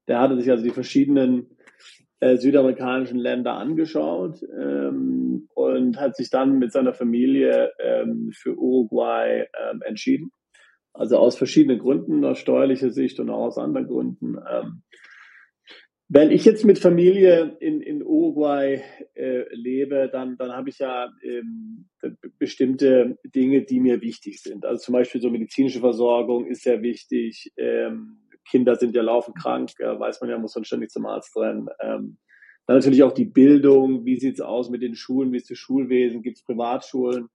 Der 0.08 0.20
hatte 0.20 0.40
sich 0.40 0.52
also 0.52 0.64
die 0.64 0.70
verschiedenen 0.70 1.58
äh, 2.20 2.38
südamerikanischen 2.38 3.18
Länder 3.18 3.54
angeschaut 3.54 4.44
ähm, 4.44 5.50
und 5.56 6.00
hat 6.00 6.16
sich 6.16 6.30
dann 6.30 6.60
mit 6.60 6.72
seiner 6.72 6.94
Familie 6.94 7.72
ähm, 7.80 8.32
für 8.32 8.56
Uruguay 8.56 9.48
ähm, 9.60 9.82
entschieden. 9.82 10.32
Also 10.94 11.18
aus 11.18 11.38
verschiedenen 11.38 11.80
Gründen, 11.80 12.26
aus 12.26 12.40
steuerlicher 12.40 12.92
Sicht 12.92 13.20
und 13.20 13.30
auch 13.30 13.46
aus 13.46 13.58
anderen 13.58 13.88
Gründen. 13.88 14.38
Ähm, 14.50 14.84
wenn 16.14 16.32
ich 16.32 16.44
jetzt 16.44 16.66
mit 16.66 16.78
Familie 16.78 17.56
in, 17.62 17.80
in 17.80 18.04
Uruguay 18.04 18.84
äh, 19.14 19.46
lebe, 19.56 20.10
dann, 20.12 20.36
dann 20.36 20.52
habe 20.52 20.68
ich 20.68 20.80
ja 20.80 21.10
ähm, 21.24 21.88
bestimmte 22.38 23.18
Dinge, 23.24 23.62
die 23.62 23.80
mir 23.80 24.02
wichtig 24.02 24.42
sind. 24.42 24.66
Also 24.66 24.84
zum 24.84 24.94
Beispiel 24.94 25.22
so 25.22 25.30
medizinische 25.30 25.80
Versorgung 25.80 26.48
ist 26.48 26.64
sehr 26.64 26.82
wichtig. 26.82 27.54
Ähm, 27.56 28.18
Kinder 28.50 28.76
sind 28.76 28.94
ja 28.94 29.02
laufend 29.02 29.38
krank, 29.38 29.72
äh, 29.80 29.98
weiß 29.98 30.20
man 30.20 30.30
ja, 30.30 30.38
muss 30.38 30.54
man 30.54 30.66
ständig 30.66 30.90
zum 30.90 31.06
Arzt 31.06 31.34
rennen. 31.38 31.70
Ähm, 31.80 32.18
dann 32.68 32.76
natürlich 32.76 33.04
auch 33.04 33.14
die 33.14 33.26
Bildung. 33.26 34.04
Wie 34.04 34.20
sieht's 34.20 34.42
aus 34.42 34.70
mit 34.70 34.82
den 34.82 34.96
Schulen? 34.96 35.32
Wie 35.32 35.38
ist 35.38 35.50
das 35.50 35.58
Schulwesen? 35.58 36.24
Gibt 36.24 36.40
es 36.40 36.44
Privatschulen? 36.44 37.30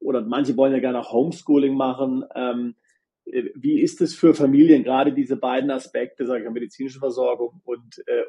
Oder 0.00 0.22
manche 0.22 0.56
wollen 0.56 0.72
ja 0.72 0.80
gerne 0.80 0.98
auch 0.98 1.12
Homeschooling 1.12 1.74
machen. 1.74 2.24
Ähm, 2.34 2.74
äh, 2.80 2.85
wie 3.26 3.80
ist 3.80 4.00
es 4.00 4.14
für 4.14 4.34
Familien, 4.34 4.84
gerade 4.84 5.12
diese 5.12 5.36
beiden 5.36 5.70
Aspekte, 5.70 6.26
sage 6.26 6.40
ich 6.40 6.44
mal, 6.44 6.52
medizinische 6.52 6.98
Versorgung 6.98 7.60
und, 7.64 8.02
äh, 8.06 8.22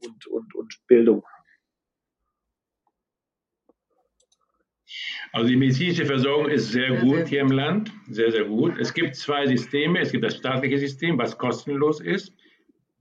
und, 0.00 0.26
und, 0.26 0.54
und 0.54 0.86
Bildung? 0.86 1.24
Also 5.32 5.48
die 5.48 5.56
medizinische 5.56 6.04
Versorgung 6.04 6.50
ist 6.50 6.72
sehr 6.72 6.94
gut 6.96 7.28
hier 7.28 7.40
im 7.40 7.50
Land, 7.50 7.90
sehr, 8.10 8.30
sehr 8.30 8.44
gut. 8.44 8.78
Es 8.78 8.92
gibt 8.92 9.16
zwei 9.16 9.46
Systeme. 9.46 10.00
Es 10.00 10.12
gibt 10.12 10.24
das 10.24 10.36
staatliche 10.36 10.78
System, 10.78 11.16
was 11.16 11.38
kostenlos 11.38 12.00
ist. 12.00 12.34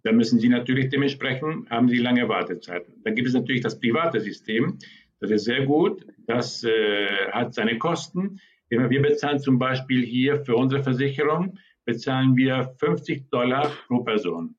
Da 0.04 0.14
müssen 0.14 0.39
Sie 0.39 0.47
natürlich 0.47 0.89
dementsprechend, 0.89 1.70
haben 1.70 1.89
Sie 1.89 1.97
lange 1.97 2.28
Wartezeiten. 2.30 2.93
Dann 3.04 3.16
gibt 3.16 3.28
es 3.28 3.34
natürlich 3.34 3.62
das 3.62 3.78
private 3.78 4.22
System. 4.22 4.80
Das 5.20 5.30
ist 5.30 5.43
sehr 5.43 5.66
gut. 5.66 6.06
Das 6.26 6.64
äh, 6.64 7.08
hat 7.32 7.54
seine 7.54 7.78
Kosten. 7.78 8.39
Wir 8.72 9.01
bezahlen 9.01 9.39
zum 9.39 9.59
Beispiel 9.59 10.05
hier 10.05 10.43
für 10.45 10.55
unsere 10.55 10.82
Versicherung, 10.82 11.57
bezahlen 11.86 12.36
wir 12.38 12.74
50 12.80 13.30
Dollar 13.30 13.69
pro 13.88 14.03
Person. 14.03 14.55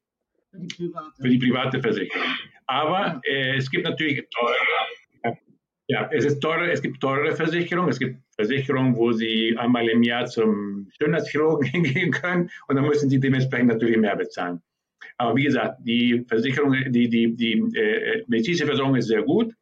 Für 0.51 0.59
die 0.59 0.75
private, 0.77 1.23
für 1.23 1.29
die 1.29 1.39
private 1.39 1.81
Versicherung. 1.81 2.29
Aber 2.67 3.21
äh, 3.25 3.57
es 3.57 3.71
gibt 3.71 3.85
natürlich 3.85 4.23
teure, 4.31 4.55
ja, 5.89 6.09
es 6.13 6.25
ist 6.25 6.41
teurer, 6.41 6.71
es 6.71 6.81
gibt 6.81 7.01
teure 7.01 7.35
Versicherungen. 7.35 7.91
Es 7.91 7.99
gibt 7.99 8.19
Versicherungen, 8.37 8.97
wo 8.97 9.13
Sie 9.13 9.57
einmal 9.59 9.89
im 9.89 10.03
Jahr 10.03 10.27
zum 10.27 10.89
Schönheitschirurgen 10.99 11.67
hingehen 11.71 12.11
können 12.11 12.51
und 12.69 12.77
dann 12.77 12.87
müssen 12.87 13.11
Sie 13.11 13.19
dementsprechend 13.19 13.69
natürlich 13.69 13.97
mehr 13.97 14.17
bezahlen. 14.17 14.61
Aber 15.19 15.37
wie 15.37 15.45
gesagt, 15.45 15.81
die 15.85 16.25
Versicherung, 16.29 16.77
die, 16.89 17.09
die, 17.09 17.35
die 17.35 17.53
äh, 17.77 18.25
medizinische 18.27 18.67
Versorgung 18.67 18.97
ist 18.97 19.09
sehr 19.09 19.23
gut. 19.23 19.53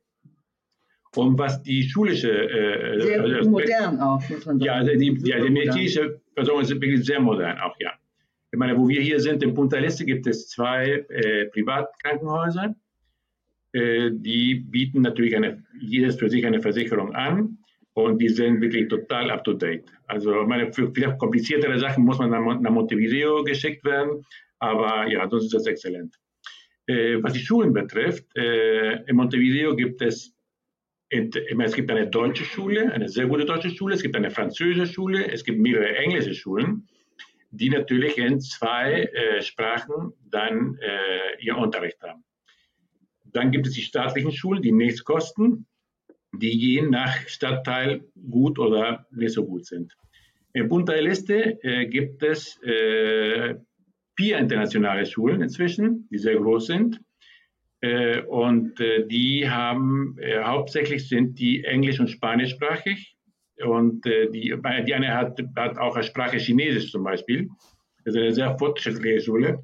Und 1.17 1.39
was 1.39 1.63
die 1.63 1.83
schulische. 1.83 2.31
Äh, 2.31 3.01
sehr 3.01 3.21
also, 3.21 3.51
modern 3.51 4.01
auch, 4.01 4.21
muss 4.29 4.47
man 4.47 4.59
sagen. 4.59 4.61
Ja, 4.61 4.75
also 4.75 4.93
die, 4.93 5.19
ja, 5.25 5.41
die 5.41 5.51
medizinische 5.51 6.21
Versorgung 6.35 6.63
ist 6.63 6.71
wirklich 6.71 7.05
sehr 7.05 7.21
modern 7.21 7.59
auch, 7.59 7.75
ja. 7.81 7.93
Ich 8.53 8.59
meine, 8.59 8.77
wo 8.77 8.89
wir 8.89 9.01
hier 9.01 9.21
sind, 9.21 9.43
in 9.43 9.55
Punta 9.55 9.79
Leste 9.79 10.05
gibt 10.05 10.27
es 10.27 10.49
zwei 10.49 11.05
äh, 11.09 11.47
Privatkrankenhäuser. 11.47 12.75
Äh, 13.73 14.11
die 14.13 14.57
bieten 14.57 15.03
natürlich 15.03 15.37
eine, 15.37 15.65
jedes 15.81 16.17
für 16.17 16.29
sich 16.29 16.45
eine 16.45 16.61
Versicherung 16.61 17.15
an 17.15 17.59
und 17.95 18.19
die 18.21 18.29
sind 18.29 18.61
wirklich 18.61 18.89
total 18.89 19.31
up 19.31 19.45
to 19.45 19.53
date. 19.53 19.85
Also, 20.07 20.45
meine, 20.47 20.73
für 20.73 20.93
vielleicht 20.93 21.19
kompliziertere 21.19 21.79
Sachen 21.79 22.05
muss 22.05 22.19
man 22.19 22.31
nach, 22.31 22.61
nach 22.61 22.71
Montevideo 22.71 23.45
geschickt 23.45 23.85
werden, 23.85 24.25
aber 24.59 25.09
ja, 25.09 25.29
sonst 25.29 25.45
ist 25.45 25.55
das 25.55 25.67
exzellent. 25.67 26.17
Äh, 26.87 27.23
was 27.23 27.33
die 27.33 27.41
Schulen 27.41 27.73
betrifft, 27.73 28.25
äh, 28.37 29.03
in 29.05 29.17
Montevideo 29.17 29.77
gibt 29.77 30.03
es 30.03 30.35
es 31.11 31.75
gibt 31.75 31.91
eine 31.91 32.09
deutsche 32.09 32.45
Schule, 32.45 32.93
eine 32.93 33.09
sehr 33.09 33.27
gute 33.27 33.45
deutsche 33.45 33.71
Schule, 33.71 33.95
es 33.95 34.03
gibt 34.03 34.17
eine 34.17 34.31
französische 34.31 34.93
Schule, 34.93 35.31
es 35.31 35.45
gibt 35.45 35.59
mehrere 35.59 35.97
englische 35.97 36.35
Schulen, 36.35 36.89
die 37.51 37.69
natürlich 37.69 38.17
in 38.17 38.41
zwei 38.41 39.05
äh, 39.13 39.43
Sprachen 39.43 40.13
dann 40.31 40.79
äh, 40.81 41.45
ihren 41.45 41.63
Unterricht 41.63 42.01
haben. 42.03 42.25
Dann 43.25 43.51
gibt 43.51 43.67
es 43.67 43.75
die 43.75 43.83
staatlichen 43.83 44.31
Schulen, 44.31 44.63
die 44.63 44.73
nichts 44.73 45.05
kosten, 45.05 45.67
die 46.33 46.57
je 46.57 46.83
nach 46.83 47.29
Stadtteil 47.29 48.05
gut 48.31 48.59
oder 48.59 49.07
nicht 49.11 49.35
so 49.35 49.45
gut 49.45 49.67
sind. 49.67 49.97
In 50.53 50.69
Punta 50.69 50.93
del 50.93 51.07
Este 51.07 51.63
äh, 51.63 51.87
gibt 51.87 52.23
es 52.23 52.61
äh, 52.63 53.57
vier 54.17 54.39
internationale 54.39 55.07
Schulen 55.07 55.43
inzwischen, 55.43 56.09
die 56.11 56.19
sehr 56.19 56.37
groß 56.37 56.67
sind. 56.67 57.01
Äh, 57.81 58.21
und 58.23 58.79
äh, 58.81 59.07
die 59.07 59.49
haben 59.49 60.17
äh, 60.21 60.43
hauptsächlich 60.43 61.09
sind 61.09 61.39
die 61.39 61.65
englisch- 61.65 62.01
und 62.01 62.09
spanischsprachig. 62.09 63.17
Und 63.63 64.07
die, 64.07 64.55
die 64.87 64.95
eine 64.95 65.15
hat, 65.15 65.39
hat 65.55 65.77
auch 65.77 65.95
als 65.95 66.07
Sprache 66.07 66.39
Chinesisch 66.39 66.91
zum 66.91 67.05
Beispiel. 67.05 67.47
Das 68.07 68.15
ist 68.15 68.21
eine 68.23 68.33
sehr 68.33 68.59
fortschrittliche 68.59 69.21
Schule. 69.21 69.63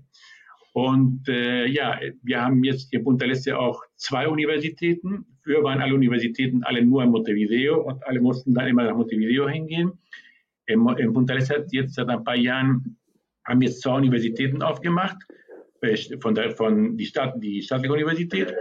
Und 0.75 1.27
äh, 1.31 1.65
ja, 1.65 1.99
wir 2.23 2.43
haben 2.43 2.63
jetzt 2.63 2.93
in 2.93 3.03
Punta 3.03 3.25
Leste 3.25 3.59
auch 3.59 3.83
zwei 3.95 4.29
Universitäten. 4.29 5.25
Früher 5.43 5.65
waren 5.65 5.81
alle 5.81 5.95
Universitäten 5.95 6.63
alle 6.65 6.85
nur 6.85 7.05
in 7.05 7.09
Montevideo 7.09 7.81
und 7.81 8.07
alle 8.07 8.21
mussten 8.21 8.53
dann 8.53 8.69
immer 8.69 8.85
nach 8.85 8.95
Montevideo 8.95 9.49
hingehen. 9.49 9.93
In, 10.67 10.87
in 10.99 11.15
Punta 11.15 11.33
Leste 11.33 11.55
hat 11.55 11.73
jetzt 11.73 11.95
seit 11.95 12.11
ein 12.11 12.23
paar 12.23 12.37
Jahren 12.37 12.99
haben 13.47 13.63
jetzt 13.63 13.81
zwei 13.81 13.97
Universitäten 13.97 14.61
aufgemacht 14.61 15.17
von 16.21 16.35
der 16.35 16.51
von 16.53 16.97
die 16.97 17.07
Stadt 17.07 17.35
die 17.39 17.63
staatliche 17.63 17.93
Universität. 17.93 18.55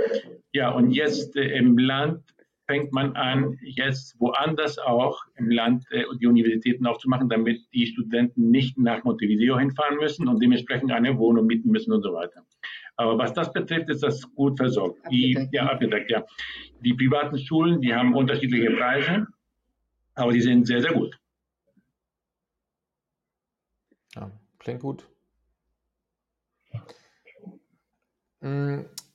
Ja, 0.53 0.71
und 0.71 0.91
jetzt 0.91 1.35
äh, 1.35 1.57
im 1.57 1.77
Land 1.77 2.23
fängt 2.67 2.91
man 2.91 3.15
an, 3.15 3.57
jetzt 3.61 4.19
woanders 4.19 4.79
auch 4.79 5.21
im 5.35 5.49
Land 5.51 5.85
äh, 5.91 6.03
die 6.19 6.27
Universitäten 6.27 6.85
aufzumachen, 6.85 7.29
damit 7.29 7.61
die 7.73 7.87
Studenten 7.87 8.49
nicht 8.49 8.77
nach 8.77 9.03
Montevideo 9.03 9.57
hinfahren 9.59 9.97
müssen 9.97 10.27
und 10.27 10.41
dementsprechend 10.41 10.91
eine 10.91 11.17
Wohnung 11.17 11.45
mieten 11.45 11.69
müssen 11.69 11.93
und 11.93 12.01
so 12.01 12.13
weiter. 12.13 12.45
Aber 12.97 13.17
was 13.17 13.33
das 13.33 13.51
betrifft, 13.51 13.89
ist 13.89 14.03
das 14.03 14.21
gut 14.35 14.57
versorgt. 14.57 14.99
Die, 15.11 15.47
ja, 15.51 15.67
abgedeckt, 15.67 16.09
ja. 16.09 16.23
Die 16.81 16.93
privaten 16.93 17.37
Schulen, 17.37 17.81
die 17.81 17.93
haben 17.93 18.15
unterschiedliche 18.15 18.71
Preise, 18.71 19.27
aber 20.15 20.31
die 20.31 20.41
sind 20.41 20.65
sehr, 20.65 20.81
sehr 20.81 20.93
gut. 20.93 21.19
Ja, 24.15 24.31
klingt 24.59 24.81
gut. 24.81 25.07
Hm, 26.71 26.81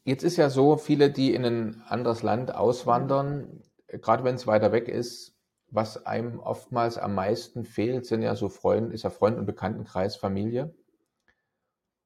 jetzt 0.05 0.25
ist 0.25 0.37
ja 0.37 0.51
so, 0.51 0.77
viele, 0.77 1.11
die 1.11 1.35
in 1.35 1.45
ein 1.45 1.83
anderes 1.87 2.23
Land 2.23 2.55
auswandern, 2.55 3.63
gerade 3.89 4.25
wenn 4.25 4.35
es 4.35 4.47
weiter 4.47 4.73
weg 4.73 4.89
ist, 4.89 5.37
was 5.71 6.05
einem 6.05 6.41
oftmals 6.41 6.99
am 6.99 7.15
meisten 7.15 7.65
fehlt, 7.65 8.07
sind 8.07 8.23
ja 8.23 8.35
so 8.35 8.49
Freund, 8.49 8.93
ist 8.93 9.05
ja 9.05 9.11
Freund- 9.11 9.39
und 9.39 9.47
Bekanntenkreis, 9.47 10.17
Familie. 10.17 10.75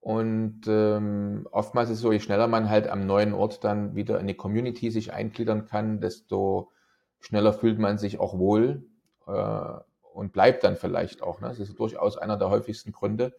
Und 0.01 0.63
ähm, 0.69 1.49
oftmals 1.51 1.89
ist 1.89 1.97
es 1.97 2.03
so, 2.03 2.13
je 2.13 2.21
schneller 2.21 2.47
man 2.47 2.69
halt 2.69 2.89
am 2.89 3.07
neuen 3.07 3.33
Ort 3.33 3.65
dann 3.65 3.95
wieder 3.95 4.21
in 4.21 4.27
die 4.27 4.35
Community 4.35 4.91
sich 4.91 5.15
eingliedern 5.15 5.65
kann, 5.65 6.01
desto 6.03 6.73
schneller 7.21 7.55
fühlt 7.55 7.79
man 7.79 7.97
sich 7.97 8.21
auch 8.21 8.39
wohl 8.39 8.85
äh, 9.27 9.79
und 10.13 10.35
bleibt 10.35 10.63
dann 10.63 10.77
vielleicht 10.77 11.23
auch. 11.23 11.41
Ne? 11.41 11.49
Das 11.49 11.59
ist 11.59 11.79
durchaus 11.79 12.19
einer 12.19 12.37
der 12.37 12.51
häufigsten 12.51 12.93
Gründe, 12.93 13.35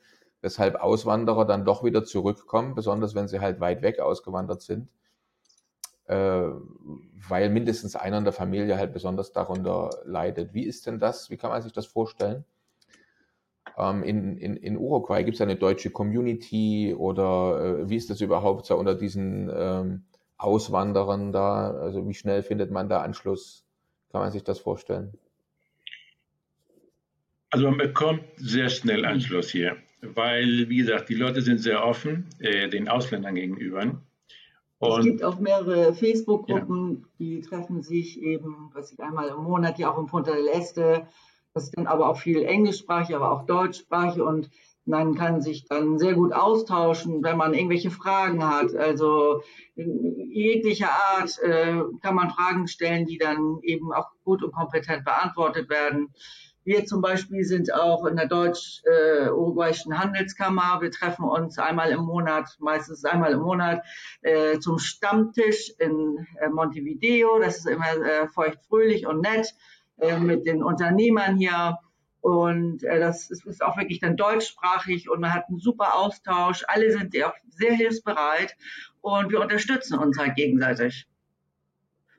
weshalb 0.45 0.75
Auswanderer 0.75 1.43
dann 1.43 1.65
doch 1.65 1.83
wieder 1.83 2.03
zurückkommen, 2.03 2.75
besonders 2.75 3.15
wenn 3.15 3.27
sie 3.27 3.39
halt 3.39 3.59
weit 3.59 3.81
weg 3.81 3.99
ausgewandert 3.99 4.61
sind, 4.61 4.87
äh, 6.05 6.43
weil 7.27 7.49
mindestens 7.49 7.95
einer 7.95 8.19
in 8.19 8.25
der 8.25 8.31
Familie 8.31 8.77
halt 8.77 8.93
besonders 8.93 9.31
darunter 9.31 9.89
leidet. 10.05 10.53
Wie 10.53 10.63
ist 10.63 10.85
denn 10.85 10.99
das? 10.99 11.31
Wie 11.31 11.37
kann 11.37 11.49
man 11.49 11.63
sich 11.63 11.73
das 11.73 11.87
vorstellen? 11.87 12.45
Ähm, 13.75 14.03
in, 14.03 14.37
in, 14.37 14.55
in 14.55 14.77
Uruguay 14.77 15.23
gibt 15.23 15.33
es 15.33 15.41
eine 15.41 15.55
deutsche 15.55 15.89
Community 15.89 16.93
oder 16.95 17.79
äh, 17.79 17.89
wie 17.89 17.95
ist 17.95 18.11
das 18.11 18.21
überhaupt 18.21 18.67
so 18.67 18.75
unter 18.75 18.93
diesen 18.93 19.51
ähm, 19.51 20.03
Auswanderern 20.37 21.31
da? 21.31 21.71
Also 21.71 22.07
wie 22.07 22.13
schnell 22.13 22.43
findet 22.43 22.69
man 22.69 22.87
da 22.87 23.01
Anschluss? 23.01 23.65
Kann 24.11 24.21
man 24.21 24.31
sich 24.31 24.43
das 24.43 24.59
vorstellen? 24.59 25.17
Also 27.49 27.65
man 27.65 27.79
bekommt 27.79 28.25
sehr 28.35 28.69
schnell 28.69 29.05
Anschluss 29.05 29.49
hier 29.49 29.75
weil, 30.13 30.69
wie 30.69 30.77
gesagt, 30.77 31.09
die 31.09 31.15
Leute 31.15 31.41
sind 31.41 31.59
sehr 31.59 31.85
offen 31.85 32.25
äh, 32.39 32.69
den 32.69 32.87
Ausländern 32.87 33.35
gegenüber. 33.35 34.01
Und, 34.79 34.99
es 34.99 35.05
gibt 35.05 35.23
auch 35.23 35.39
mehrere 35.39 35.93
Facebook-Gruppen, 35.93 37.01
ja. 37.01 37.07
die 37.19 37.41
treffen 37.41 37.81
sich 37.81 38.21
eben, 38.21 38.71
was 38.73 38.91
ich 38.91 38.99
einmal 38.99 39.29
im 39.29 39.43
Monat, 39.43 39.79
ja 39.79 39.91
auch 39.91 39.97
im 39.97 40.07
Punta 40.07 40.33
del 40.33 40.47
Este. 40.47 41.07
Das 41.53 41.63
ist 41.63 41.77
dann 41.77 41.87
aber 41.87 42.09
auch 42.09 42.19
viel 42.19 42.43
englischsprachig, 42.43 43.15
aber 43.15 43.31
auch 43.31 43.45
deutschsprachig 43.45 44.21
und 44.21 44.49
man 44.85 45.15
kann 45.15 45.41
sich 45.41 45.65
dann 45.65 45.97
sehr 45.97 46.13
gut 46.13 46.31
austauschen, 46.31 47.23
wenn 47.23 47.37
man 47.37 47.53
irgendwelche 47.53 47.89
Fragen 47.89 48.47
hat. 48.47 48.75
Also 48.75 49.41
in 49.75 50.29
jeglicher 50.29 50.89
Art 50.91 51.39
äh, 51.41 51.81
kann 52.01 52.15
man 52.15 52.29
Fragen 52.29 52.67
stellen, 52.67 53.05
die 53.05 53.17
dann 53.17 53.59
eben 53.63 53.91
auch 53.91 54.11
gut 54.23 54.43
und 54.43 54.51
kompetent 54.51 55.03
beantwortet 55.03 55.69
werden. 55.69 56.13
Wir 56.65 56.85
zum 56.85 57.01
Beispiel 57.01 57.43
sind 57.43 57.73
auch 57.73 58.05
in 58.05 58.15
der 58.15 58.27
deutsch-uruguayischen 58.27 59.97
Handelskammer. 59.97 60.81
Wir 60.81 60.89
treffen 60.89 61.25
uns 61.25 61.59
einmal 61.59 61.91
im 61.91 62.01
Monat, 62.01 62.49
meistens 62.59 63.05
einmal 63.05 63.33
im 63.33 63.41
Monat, 63.41 63.85
äh, 64.21 64.57
zum 64.59 64.79
Stammtisch 64.79 65.71
in 65.77 66.25
äh, 66.41 66.49
Montevideo. 66.49 67.39
Das 67.39 67.59
ist 67.59 67.67
immer 67.67 67.87
äh, 67.87 68.27
feuchtfröhlich 68.27 69.05
und 69.05 69.21
nett 69.21 69.53
äh, 69.99 70.17
mit 70.17 70.47
den 70.47 70.63
Unternehmern 70.63 71.37
hier. 71.37 71.77
Und 72.21 72.83
äh, 72.83 72.99
das 72.99 73.29
ist, 73.29 73.61
auch 73.61 73.77
wirklich 73.77 73.99
dann 73.99 74.17
deutschsprachig 74.17 75.07
und 75.07 75.21
man 75.21 75.35
hat 75.35 75.47
einen 75.47 75.59
super 75.59 75.93
Austausch. 75.93 76.63
Alle 76.67 76.91
sind 76.91 77.15
auch 77.23 77.35
sehr 77.47 77.73
hilfsbereit 77.73 78.55
und 79.01 79.31
wir 79.31 79.39
unterstützen 79.39 79.99
uns 79.99 80.17
halt 80.17 80.35
gegenseitig. 80.35 81.07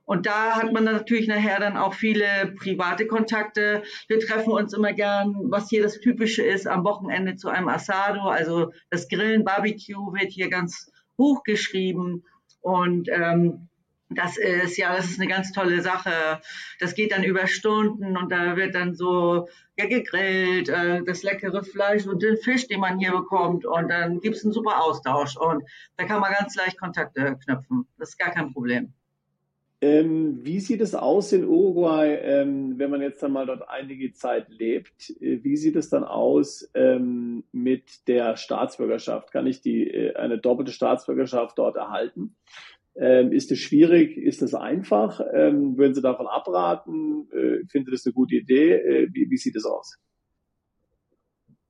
Und 0.06 0.24
da 0.24 0.54
hat 0.54 0.72
man 0.72 0.84
natürlich 0.84 1.26
nachher 1.26 1.58
dann 1.58 1.76
auch 1.76 1.92
viele 1.92 2.54
private 2.58 3.06
Kontakte. 3.06 3.82
Wir 4.08 4.20
treffen 4.20 4.52
uns 4.52 4.72
immer 4.72 4.92
gern, 4.92 5.34
was 5.50 5.68
hier 5.68 5.82
das 5.82 6.00
Typische 6.00 6.42
ist, 6.42 6.66
am 6.66 6.84
Wochenende 6.84 7.34
zu 7.34 7.48
einem 7.48 7.68
Asado. 7.68 8.28
Also 8.28 8.72
das 8.88 9.08
Grillen, 9.08 9.44
Barbecue 9.44 10.14
wird 10.14 10.30
hier 10.30 10.48
ganz 10.48 10.92
hoch 11.18 11.42
geschrieben. 11.42 12.24
Und 12.60 13.08
ähm, 13.10 13.68
das 14.08 14.36
ist 14.36 14.76
ja, 14.76 14.94
das 14.94 15.06
ist 15.06 15.20
eine 15.20 15.28
ganz 15.28 15.50
tolle 15.50 15.82
Sache. 15.82 16.40
Das 16.78 16.94
geht 16.94 17.10
dann 17.10 17.24
über 17.24 17.48
Stunden 17.48 18.16
und 18.16 18.30
da 18.30 18.56
wird 18.56 18.76
dann 18.76 18.94
so 18.94 19.48
ja, 19.76 19.86
gegrillt, 19.86 20.68
äh, 20.68 21.02
das 21.02 21.24
leckere 21.24 21.64
Fleisch 21.64 22.06
und 22.06 22.22
den 22.22 22.36
Fisch, 22.36 22.68
den 22.68 22.78
man 22.78 23.00
hier 23.00 23.10
bekommt. 23.10 23.66
Und 23.66 23.88
dann 23.88 24.20
gibt's 24.20 24.44
einen 24.44 24.52
super 24.52 24.84
Austausch. 24.84 25.36
Und 25.36 25.64
da 25.96 26.04
kann 26.04 26.20
man 26.20 26.32
ganz 26.32 26.54
leicht 26.54 26.78
Kontakte 26.78 27.36
knüpfen. 27.44 27.88
Das 27.98 28.10
ist 28.10 28.18
gar 28.18 28.30
kein 28.30 28.52
Problem. 28.52 28.94
Ähm, 29.86 30.44
wie 30.44 30.58
sieht 30.58 30.80
es 30.80 30.96
aus 30.96 31.32
in 31.32 31.44
Uruguay, 31.44 32.18
ähm, 32.20 32.76
wenn 32.76 32.90
man 32.90 33.02
jetzt 33.02 33.22
dann 33.22 33.30
mal 33.30 33.46
dort 33.46 33.68
einige 33.68 34.12
Zeit 34.12 34.48
lebt? 34.48 35.10
Äh, 35.20 35.44
wie 35.44 35.56
sieht 35.56 35.76
es 35.76 35.88
dann 35.88 36.02
aus 36.02 36.68
ähm, 36.74 37.44
mit 37.52 38.08
der 38.08 38.36
Staatsbürgerschaft? 38.36 39.30
Kann 39.30 39.46
ich 39.46 39.60
die, 39.60 39.88
äh, 39.88 40.16
eine 40.16 40.38
doppelte 40.38 40.72
Staatsbürgerschaft 40.72 41.56
dort 41.56 41.76
erhalten? 41.76 42.34
Ähm, 42.96 43.30
ist 43.30 43.52
es 43.52 43.60
schwierig? 43.60 44.16
Ist 44.16 44.42
es 44.42 44.54
einfach? 44.54 45.20
Ähm, 45.32 45.78
würden 45.78 45.94
Sie 45.94 46.02
davon 46.02 46.26
abraten? 46.26 47.28
Äh, 47.30 47.64
finden 47.68 47.86
Sie 47.86 47.92
das 47.92 48.06
eine 48.06 48.14
gute 48.14 48.34
Idee? 48.34 48.72
Äh, 48.72 49.08
wie, 49.12 49.30
wie, 49.30 49.36
sieht 49.36 49.54
es 49.54 49.66
aus? 49.66 50.00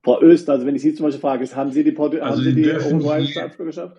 Frau 0.02 0.22
Öst, 0.22 0.48
also 0.48 0.64
wenn 0.64 0.76
ich 0.76 0.82
Sie 0.82 0.94
zum 0.94 1.04
Beispiel 1.04 1.20
frage, 1.20 1.44
haben 1.54 1.70
Sie 1.70 1.84
die, 1.84 1.92
Portu 1.92 2.18
also 2.18 2.38
haben 2.38 2.44
Sie 2.44 2.54
die 2.54 2.70
uruguayische 2.70 3.32
Staatsbürgerschaft? 3.32 3.98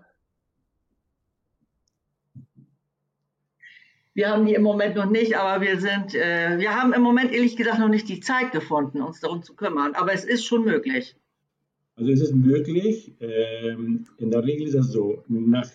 Wir 4.18 4.32
haben 4.32 4.48
die 4.48 4.56
im 4.56 4.64
Moment 4.64 4.96
noch 4.96 5.12
nicht, 5.12 5.38
aber 5.38 5.64
wir 5.64 5.80
sind, 5.80 6.16
äh, 6.16 6.58
wir 6.58 6.76
haben 6.76 6.92
im 6.92 7.04
Moment 7.04 7.32
ehrlich 7.32 7.56
gesagt 7.56 7.78
noch 7.78 7.88
nicht 7.88 8.10
die 8.10 8.20
Zeit 8.20 8.52
gefunden, 8.52 9.00
uns 9.00 9.20
darum 9.20 9.44
zu 9.44 9.56
kümmern. 9.56 9.94
Aber 9.94 10.12
es 10.12 10.26
ist 10.26 10.44
schon 10.44 10.66
möglich. 10.66 11.16
Also 11.98 12.12
es 12.12 12.22
ist 12.22 12.34
möglich. 12.34 13.14
Ähm, 13.20 14.08
in 14.18 14.32
der 14.32 14.44
Regel 14.44 14.66
ist 14.66 14.74
es 14.74 14.88
so, 14.92 15.24
nach 15.28 15.70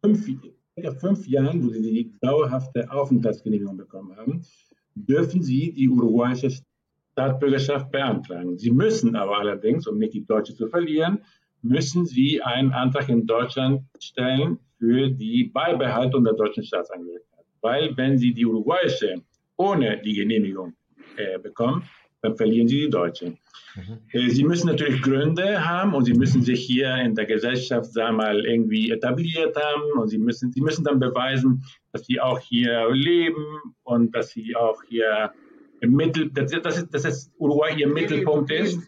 fünf, 0.00 0.30
fünf 1.00 1.26
Jahren, 1.26 1.64
wo 1.64 1.70
Sie 1.70 1.82
die 1.82 2.14
dauerhafte 2.20 2.88
Aufenthaltsgenehmigung 2.88 3.76
bekommen 3.76 4.16
haben, 4.16 4.42
dürfen 4.94 5.42
Sie 5.42 5.72
die 5.72 5.88
uruguayische 5.88 6.50
Staatsbürgerschaft 7.14 7.90
beantragen. 7.90 8.56
Sie 8.58 8.70
müssen 8.70 9.16
aber 9.16 9.38
allerdings, 9.38 9.88
um 9.88 9.98
nicht 9.98 10.14
die 10.14 10.24
deutsche 10.24 10.54
zu 10.54 10.68
verlieren, 10.68 11.24
müssen 11.62 12.06
Sie 12.06 12.40
einen 12.42 12.70
Antrag 12.70 13.08
in 13.08 13.26
Deutschland 13.26 13.82
stellen 13.98 14.60
für 14.78 15.10
die 15.10 15.50
Beibehaltung 15.52 16.22
der 16.22 16.34
deutschen 16.34 16.62
Staatsangehörigkeit 16.62 17.27
weil 17.60 17.96
wenn 17.96 18.18
Sie 18.18 18.32
die 18.32 18.46
uruguayische 18.46 19.22
ohne 19.56 20.00
die 20.00 20.14
Genehmigung 20.14 20.74
äh, 21.16 21.38
bekommen, 21.38 21.82
dann 22.22 22.36
verlieren 22.36 22.68
Sie 22.68 22.80
die 22.80 22.90
deutsche. 22.90 23.36
Mhm. 23.74 23.98
Äh, 24.12 24.28
Sie 24.30 24.44
müssen 24.44 24.66
natürlich 24.66 25.02
Gründe 25.02 25.64
haben 25.64 25.94
und 25.94 26.04
Sie 26.04 26.14
müssen 26.14 26.42
sich 26.42 26.64
hier 26.64 26.94
in 26.96 27.14
der 27.14 27.26
Gesellschaft, 27.26 27.92
sagen 27.92 28.16
wir 28.16 28.24
mal, 28.24 28.44
irgendwie 28.44 28.90
etabliert 28.90 29.56
haben 29.56 30.00
und 30.00 30.08
Sie 30.08 30.18
müssen, 30.18 30.52
Sie 30.52 30.60
müssen 30.60 30.84
dann 30.84 30.98
beweisen, 30.98 31.64
dass 31.92 32.06
Sie 32.06 32.20
auch 32.20 32.40
hier 32.40 32.88
leben 32.92 33.44
und 33.84 34.14
dass 34.14 34.30
Sie 34.30 34.56
auch 34.56 34.82
hier 34.88 35.32
im 35.80 35.92
Mittel, 35.92 36.30
das, 36.32 36.50
das, 36.50 36.78
ist, 36.78 36.88
das 36.92 37.04
ist 37.04 37.32
Uruguay 37.38 37.74
Ihr 37.76 37.88
Mittelpunkt 37.88 38.50
ist. 38.50 38.80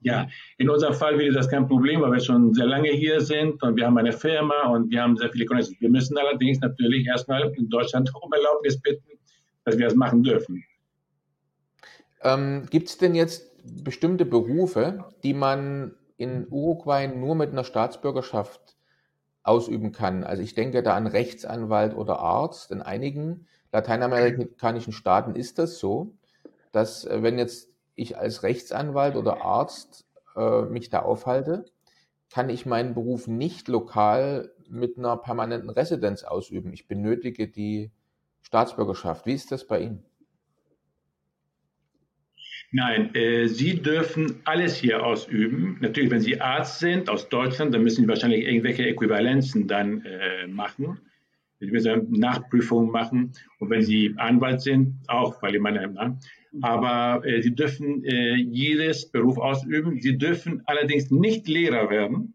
Ja, 0.00 0.28
in 0.58 0.70
unserem 0.70 0.94
Fall 0.94 1.18
wäre 1.18 1.34
das 1.34 1.48
kein 1.48 1.66
Problem, 1.66 2.00
weil 2.02 2.12
wir 2.12 2.20
schon 2.20 2.54
sehr 2.54 2.66
lange 2.66 2.90
hier 2.90 3.20
sind 3.20 3.60
und 3.62 3.76
wir 3.76 3.84
haben 3.84 3.98
eine 3.98 4.12
Firma 4.12 4.68
und 4.68 4.90
wir 4.90 5.02
haben 5.02 5.16
sehr 5.16 5.30
viele 5.30 5.44
Connections. 5.44 5.80
Wir 5.80 5.90
müssen 5.90 6.16
allerdings 6.16 6.60
natürlich 6.60 7.06
erstmal 7.06 7.52
in 7.56 7.68
Deutschland 7.68 8.10
um 8.14 8.32
Erlaubnis 8.32 8.80
bitten, 8.80 9.18
dass 9.64 9.76
wir 9.76 9.86
das 9.86 9.96
machen 9.96 10.22
dürfen. 10.22 10.64
Ähm, 12.22 12.66
Gibt 12.70 12.88
es 12.88 12.98
denn 12.98 13.14
jetzt 13.16 13.50
bestimmte 13.82 14.24
Berufe, 14.24 15.04
die 15.24 15.34
man 15.34 15.94
in 16.16 16.46
Uruguay 16.48 17.08
nur 17.08 17.34
mit 17.34 17.50
einer 17.50 17.64
Staatsbürgerschaft 17.64 18.76
ausüben 19.42 19.90
kann? 19.90 20.22
Also 20.22 20.42
ich 20.42 20.54
denke 20.54 20.84
da 20.84 20.94
an 20.94 21.08
Rechtsanwalt 21.08 21.96
oder 21.96 22.20
Arzt. 22.20 22.70
In 22.70 22.82
einigen 22.82 23.46
lateinamerikanischen 23.72 24.92
Staaten 24.92 25.34
ist 25.34 25.58
das 25.58 25.78
so, 25.78 26.14
dass 26.70 27.04
äh, 27.04 27.22
wenn 27.22 27.38
jetzt 27.38 27.68
ich 27.98 28.16
als 28.16 28.42
Rechtsanwalt 28.42 29.16
oder 29.16 29.42
Arzt 29.42 30.06
äh, 30.36 30.62
mich 30.62 30.90
da 30.90 31.00
aufhalte, 31.00 31.64
kann 32.32 32.50
ich 32.50 32.66
meinen 32.66 32.94
Beruf 32.94 33.26
nicht 33.26 33.68
lokal 33.68 34.52
mit 34.68 34.98
einer 34.98 35.16
permanenten 35.16 35.70
Residenz 35.70 36.24
ausüben. 36.24 36.72
Ich 36.72 36.86
benötige 36.86 37.48
die 37.48 37.90
Staatsbürgerschaft. 38.42 39.26
Wie 39.26 39.32
ist 39.32 39.50
das 39.50 39.66
bei 39.66 39.80
Ihnen? 39.80 40.04
Nein, 42.70 43.14
äh, 43.14 43.48
Sie 43.48 43.80
dürfen 43.80 44.42
alles 44.44 44.76
hier 44.76 45.04
ausüben. 45.04 45.78
Natürlich, 45.80 46.10
wenn 46.10 46.20
Sie 46.20 46.40
Arzt 46.40 46.80
sind 46.80 47.08
aus 47.08 47.30
Deutschland, 47.30 47.72
dann 47.72 47.82
müssen 47.82 48.02
Sie 48.02 48.08
wahrscheinlich 48.08 48.44
irgendwelche 48.44 48.86
Äquivalenzen 48.86 49.66
dann 49.66 50.02
äh, 50.02 50.46
machen. 50.46 51.00
Sie 51.60 51.70
müssen 51.70 52.12
Nachprüfungen 52.12 52.90
machen. 52.90 53.32
Und 53.58 53.70
wenn 53.70 53.82
Sie 53.82 54.14
Anwalt 54.16 54.60
sind, 54.60 54.94
auch, 55.08 55.42
weil 55.42 55.56
ich 55.56 55.60
meine, 55.60 56.18
aber 56.62 57.24
äh, 57.26 57.42
sie 57.42 57.54
dürfen 57.54 58.04
äh, 58.04 58.34
jedes 58.36 59.10
Beruf 59.10 59.38
ausüben. 59.38 60.00
Sie 60.00 60.16
dürfen 60.16 60.62
allerdings 60.66 61.10
nicht 61.10 61.48
Lehrer 61.48 61.90
werden 61.90 62.34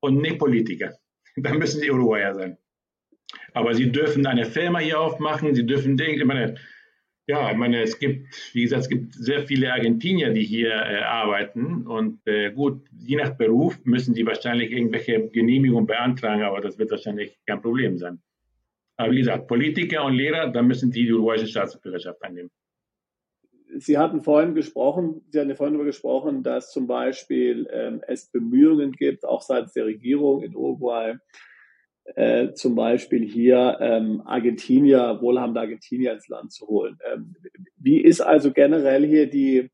und 0.00 0.20
nicht 0.20 0.38
Politiker. 0.38 0.96
Dann 1.36 1.58
müssen 1.58 1.80
sie 1.80 1.90
Uruguayer 1.90 2.34
sein. 2.34 2.58
Aber 3.54 3.74
sie 3.74 3.90
dürfen 3.90 4.26
eine 4.26 4.46
Firma 4.46 4.78
hier 4.78 5.00
aufmachen. 5.00 5.54
Sie 5.54 5.66
dürfen, 5.66 5.98
ich 5.98 6.24
meine, 6.24 6.56
ja, 7.26 7.50
ich 7.50 7.56
meine, 7.56 7.82
es 7.82 7.98
gibt, 7.98 8.26
wie 8.52 8.62
gesagt, 8.62 8.82
es 8.82 8.88
gibt 8.88 9.14
sehr 9.14 9.42
viele 9.42 9.72
Argentinier, 9.72 10.32
die 10.32 10.44
hier 10.44 10.70
äh, 10.70 11.02
arbeiten. 11.02 11.86
Und 11.86 12.26
äh, 12.26 12.50
gut, 12.50 12.84
je 12.90 13.16
nach 13.16 13.36
Beruf 13.36 13.78
müssen 13.84 14.14
sie 14.14 14.26
wahrscheinlich 14.26 14.72
irgendwelche 14.72 15.28
Genehmigungen 15.28 15.86
beantragen, 15.86 16.42
aber 16.42 16.60
das 16.60 16.78
wird 16.78 16.90
wahrscheinlich 16.90 17.38
kein 17.46 17.62
Problem 17.62 17.96
sein. 17.96 18.20
Aber 18.96 19.12
wie 19.12 19.18
gesagt, 19.18 19.48
Politiker 19.48 20.04
und 20.04 20.14
Lehrer, 20.14 20.50
da 20.50 20.62
müssen 20.62 20.90
die 20.90 21.04
die 21.06 21.12
uruguayische 21.12 21.46
Staatsbürgerschaft 21.46 22.22
annehmen. 22.22 22.50
Sie 23.78 23.96
hatten 23.96 24.22
vorhin 24.22 24.54
gesprochen, 24.54 25.22
Sie 25.30 25.40
hatten 25.40 25.56
vorhin 25.56 25.74
darüber 25.74 25.86
gesprochen, 25.86 26.42
dass 26.42 26.70
zum 26.72 26.86
Beispiel 26.86 27.66
ähm, 27.72 28.02
es 28.06 28.30
Bemühungen 28.30 28.92
gibt, 28.92 29.24
auch 29.24 29.40
seitens 29.40 29.72
der 29.72 29.86
Regierung 29.86 30.42
in 30.42 30.54
Uruguay, 30.54 31.16
äh, 32.04 32.52
zum 32.52 32.74
Beispiel 32.74 33.24
hier 33.26 33.78
ähm, 33.80 34.22
Argentinier, 34.26 35.18
wohlhabende 35.22 35.60
Argentinier 35.60 36.12
ins 36.12 36.28
Land 36.28 36.52
zu 36.52 36.66
holen. 36.66 36.98
Ähm, 37.10 37.34
wie 37.76 38.00
ist 38.00 38.20
also 38.20 38.52
generell 38.52 39.06
hier 39.06 39.30
die 39.30 39.70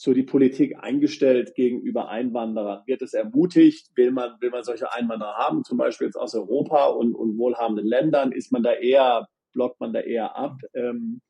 so 0.00 0.14
die 0.14 0.22
Politik 0.22 0.78
eingestellt 0.80 1.54
gegenüber 1.54 2.08
Einwanderern? 2.08 2.82
Wird 2.86 3.02
es 3.02 3.12
ermutigt? 3.12 3.90
Will 3.96 4.12
man, 4.12 4.40
will 4.40 4.48
man 4.48 4.64
solche 4.64 4.90
Einwanderer 4.94 5.34
haben, 5.34 5.62
zum 5.62 5.76
Beispiel 5.76 6.06
jetzt 6.06 6.16
aus 6.16 6.34
Europa 6.34 6.86
und, 6.86 7.14
und 7.14 7.36
wohlhabenden 7.36 7.86
Ländern? 7.86 8.32
Ist 8.32 8.50
man 8.50 8.62
da 8.62 8.72
eher, 8.72 9.28
blockt 9.52 9.78
man 9.78 9.92
da 9.92 10.00
eher 10.00 10.34
ab? 10.34 10.56
Ähm, 10.72 11.20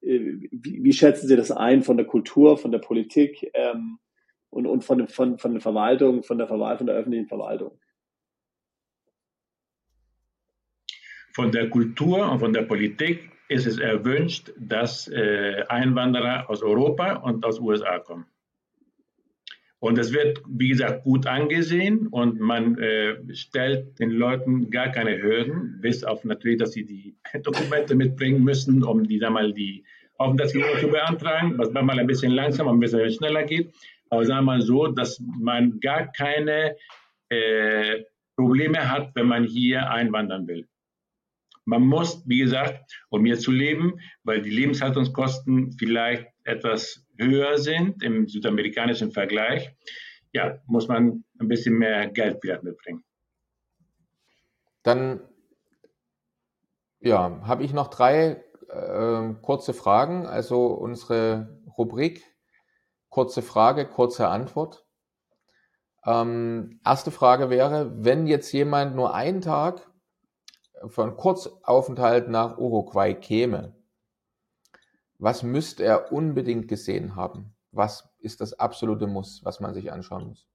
äh, 0.00 0.18
wie, 0.50 0.82
wie, 0.82 0.92
schätzen 0.92 1.28
Sie 1.28 1.36
das 1.36 1.52
ein 1.52 1.84
von 1.84 1.96
der 1.96 2.06
Kultur, 2.06 2.58
von 2.58 2.72
der 2.72 2.80
Politik 2.80 3.48
ähm, 3.54 4.00
und, 4.50 4.66
und 4.66 4.82
von, 4.82 5.06
von, 5.06 5.38
von 5.38 5.52
der 5.52 5.60
Verwaltung, 5.60 6.24
von 6.24 6.38
der 6.38 6.48
Verwaltung, 6.48 6.78
von 6.78 6.86
der 6.88 6.96
öffentlichen 6.96 7.28
Verwaltung? 7.28 7.78
Von 11.32 11.52
der 11.52 11.70
Kultur 11.70 12.28
und 12.28 12.40
von 12.40 12.52
der 12.52 12.62
Politik 12.62 13.30
ist 13.48 13.66
es 13.66 13.78
erwünscht, 13.78 14.52
dass 14.58 15.08
äh, 15.08 15.64
Einwanderer 15.68 16.50
aus 16.50 16.62
Europa 16.62 17.14
und 17.16 17.44
aus 17.44 17.60
USA 17.60 17.98
kommen. 17.98 18.26
Und 19.78 19.98
es 19.98 20.12
wird, 20.12 20.40
wie 20.48 20.68
gesagt, 20.68 21.04
gut 21.04 21.26
angesehen 21.26 22.06
und 22.08 22.40
man 22.40 22.78
äh, 22.78 23.16
stellt 23.34 23.98
den 23.98 24.10
Leuten 24.10 24.70
gar 24.70 24.88
keine 24.88 25.20
Hürden, 25.20 25.80
bis 25.80 26.02
auf 26.02 26.24
natürlich, 26.24 26.58
dass 26.58 26.72
sie 26.72 26.84
die 26.84 27.16
Dokumente 27.42 27.94
mitbringen 27.94 28.42
müssen, 28.42 28.82
um 28.82 29.06
die, 29.06 29.18
sag 29.18 29.32
mal, 29.32 29.52
die 29.52 29.84
Aufenthaltsgenehmigung 30.18 30.80
zu 30.80 30.88
beantragen, 30.88 31.58
was 31.58 31.70
manchmal 31.72 31.98
ein 31.98 32.06
bisschen 32.06 32.32
langsamer, 32.32 32.72
ein 32.72 32.80
bisschen 32.80 33.10
schneller 33.10 33.44
geht. 33.44 33.74
Aber 34.08 34.24
sagen 34.24 34.46
wir 34.46 34.52
mal 34.52 34.62
so, 34.62 34.86
dass 34.86 35.20
man 35.20 35.78
gar 35.80 36.10
keine 36.10 36.76
äh, 37.28 38.02
Probleme 38.34 38.90
hat, 38.90 39.14
wenn 39.14 39.26
man 39.26 39.44
hier 39.44 39.90
einwandern 39.90 40.46
will. 40.46 40.66
Man 41.66 41.82
muss, 41.82 42.22
wie 42.26 42.38
gesagt, 42.38 42.90
um 43.10 43.24
hier 43.24 43.38
zu 43.38 43.50
leben, 43.50 44.00
weil 44.22 44.40
die 44.40 44.50
Lebenshaltungskosten 44.50 45.72
vielleicht 45.72 46.26
etwas 46.44 47.04
höher 47.18 47.58
sind 47.58 48.02
im 48.02 48.28
südamerikanischen 48.28 49.12
Vergleich, 49.12 49.74
ja, 50.32 50.58
muss 50.66 50.88
man 50.88 51.24
ein 51.38 51.48
bisschen 51.48 51.76
mehr 51.76 52.08
Geld 52.08 52.42
wieder 52.42 52.62
mitbringen. 52.62 53.04
Dann 54.82 55.20
ja, 57.00 57.40
habe 57.42 57.64
ich 57.64 57.72
noch 57.72 57.88
drei 57.88 58.44
äh, 58.68 59.34
kurze 59.42 59.74
Fragen. 59.74 60.26
Also 60.26 60.66
unsere 60.66 61.60
Rubrik 61.76 62.22
kurze 63.10 63.42
Frage, 63.42 63.86
kurze 63.88 64.28
Antwort. 64.28 64.84
Ähm, 66.04 66.80
erste 66.84 67.10
Frage 67.10 67.50
wäre, 67.50 68.04
wenn 68.04 68.26
jetzt 68.26 68.52
jemand 68.52 68.94
nur 68.94 69.14
einen 69.14 69.40
Tag 69.40 69.90
von 70.86 71.16
Kurzaufenthalt 71.16 72.28
nach 72.28 72.58
Uruguay 72.58 73.14
käme, 73.14 73.74
was 75.18 75.42
müsste 75.42 75.84
er 75.84 76.12
unbedingt 76.12 76.68
gesehen 76.68 77.16
haben? 77.16 77.54
Was 77.72 78.08
ist 78.18 78.40
das 78.40 78.58
absolute 78.58 79.06
Muss, 79.06 79.40
was 79.44 79.60
man 79.60 79.74
sich 79.74 79.90
anschauen 79.90 80.28
muss? 80.28 80.46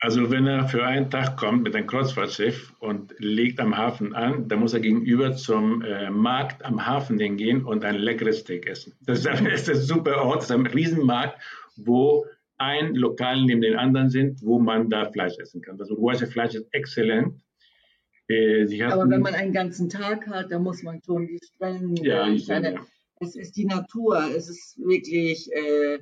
Also 0.00 0.30
wenn 0.30 0.46
er 0.46 0.68
für 0.68 0.84
einen 0.84 1.10
Tag 1.10 1.38
kommt 1.38 1.62
mit 1.62 1.74
einem 1.74 1.86
Kreuzfahrtschiff 1.86 2.74
und 2.80 3.14
legt 3.18 3.58
am 3.60 3.76
Hafen 3.76 4.14
an, 4.14 4.46
dann 4.46 4.60
muss 4.60 4.74
er 4.74 4.80
gegenüber 4.80 5.34
zum 5.34 5.82
äh, 5.82 6.10
Markt 6.10 6.64
am 6.64 6.86
Hafen 6.86 7.18
gehen 7.18 7.64
und 7.64 7.82
ein 7.84 7.96
leckeres 7.96 8.40
Steak 8.40 8.66
essen. 8.66 8.92
Das 9.00 9.20
ist, 9.20 9.26
ein, 9.26 9.44
das 9.50 9.62
ist 9.62 9.70
ein 9.70 9.76
super 9.76 10.22
Ort, 10.22 10.42
das 10.42 10.50
ist 10.50 10.56
ein 10.56 10.66
Riesenmarkt, 10.66 11.40
wo 11.76 12.26
ein 12.58 12.94
Lokal 12.94 13.42
neben 13.42 13.62
den 13.62 13.76
anderen 13.76 14.10
sind, 14.10 14.42
wo 14.42 14.58
man 14.58 14.90
da 14.90 15.10
Fleisch 15.10 15.38
essen 15.38 15.62
kann. 15.62 15.78
Das 15.78 15.90
uruguayische 15.90 16.26
Fleisch 16.26 16.54
ist 16.54 16.72
exzellent. 16.72 17.40
Äh, 18.28 18.82
Aber 18.82 19.08
wenn 19.08 19.22
man 19.22 19.34
einen 19.34 19.52
ganzen 19.52 19.88
Tag 19.88 20.26
hat, 20.26 20.50
dann 20.50 20.62
muss 20.62 20.82
man 20.82 21.00
schon 21.04 21.26
die 21.26 21.38
Strände. 21.42 22.02
Ja, 22.02 22.28
ich 22.28 22.46
seine, 22.46 22.74
ja. 22.74 22.86
Es 23.20 23.36
ist 23.36 23.56
die 23.56 23.64
Natur, 23.64 24.30
es 24.36 24.48
ist 24.48 24.78
wirklich. 24.78 25.50
Äh, 25.52 26.00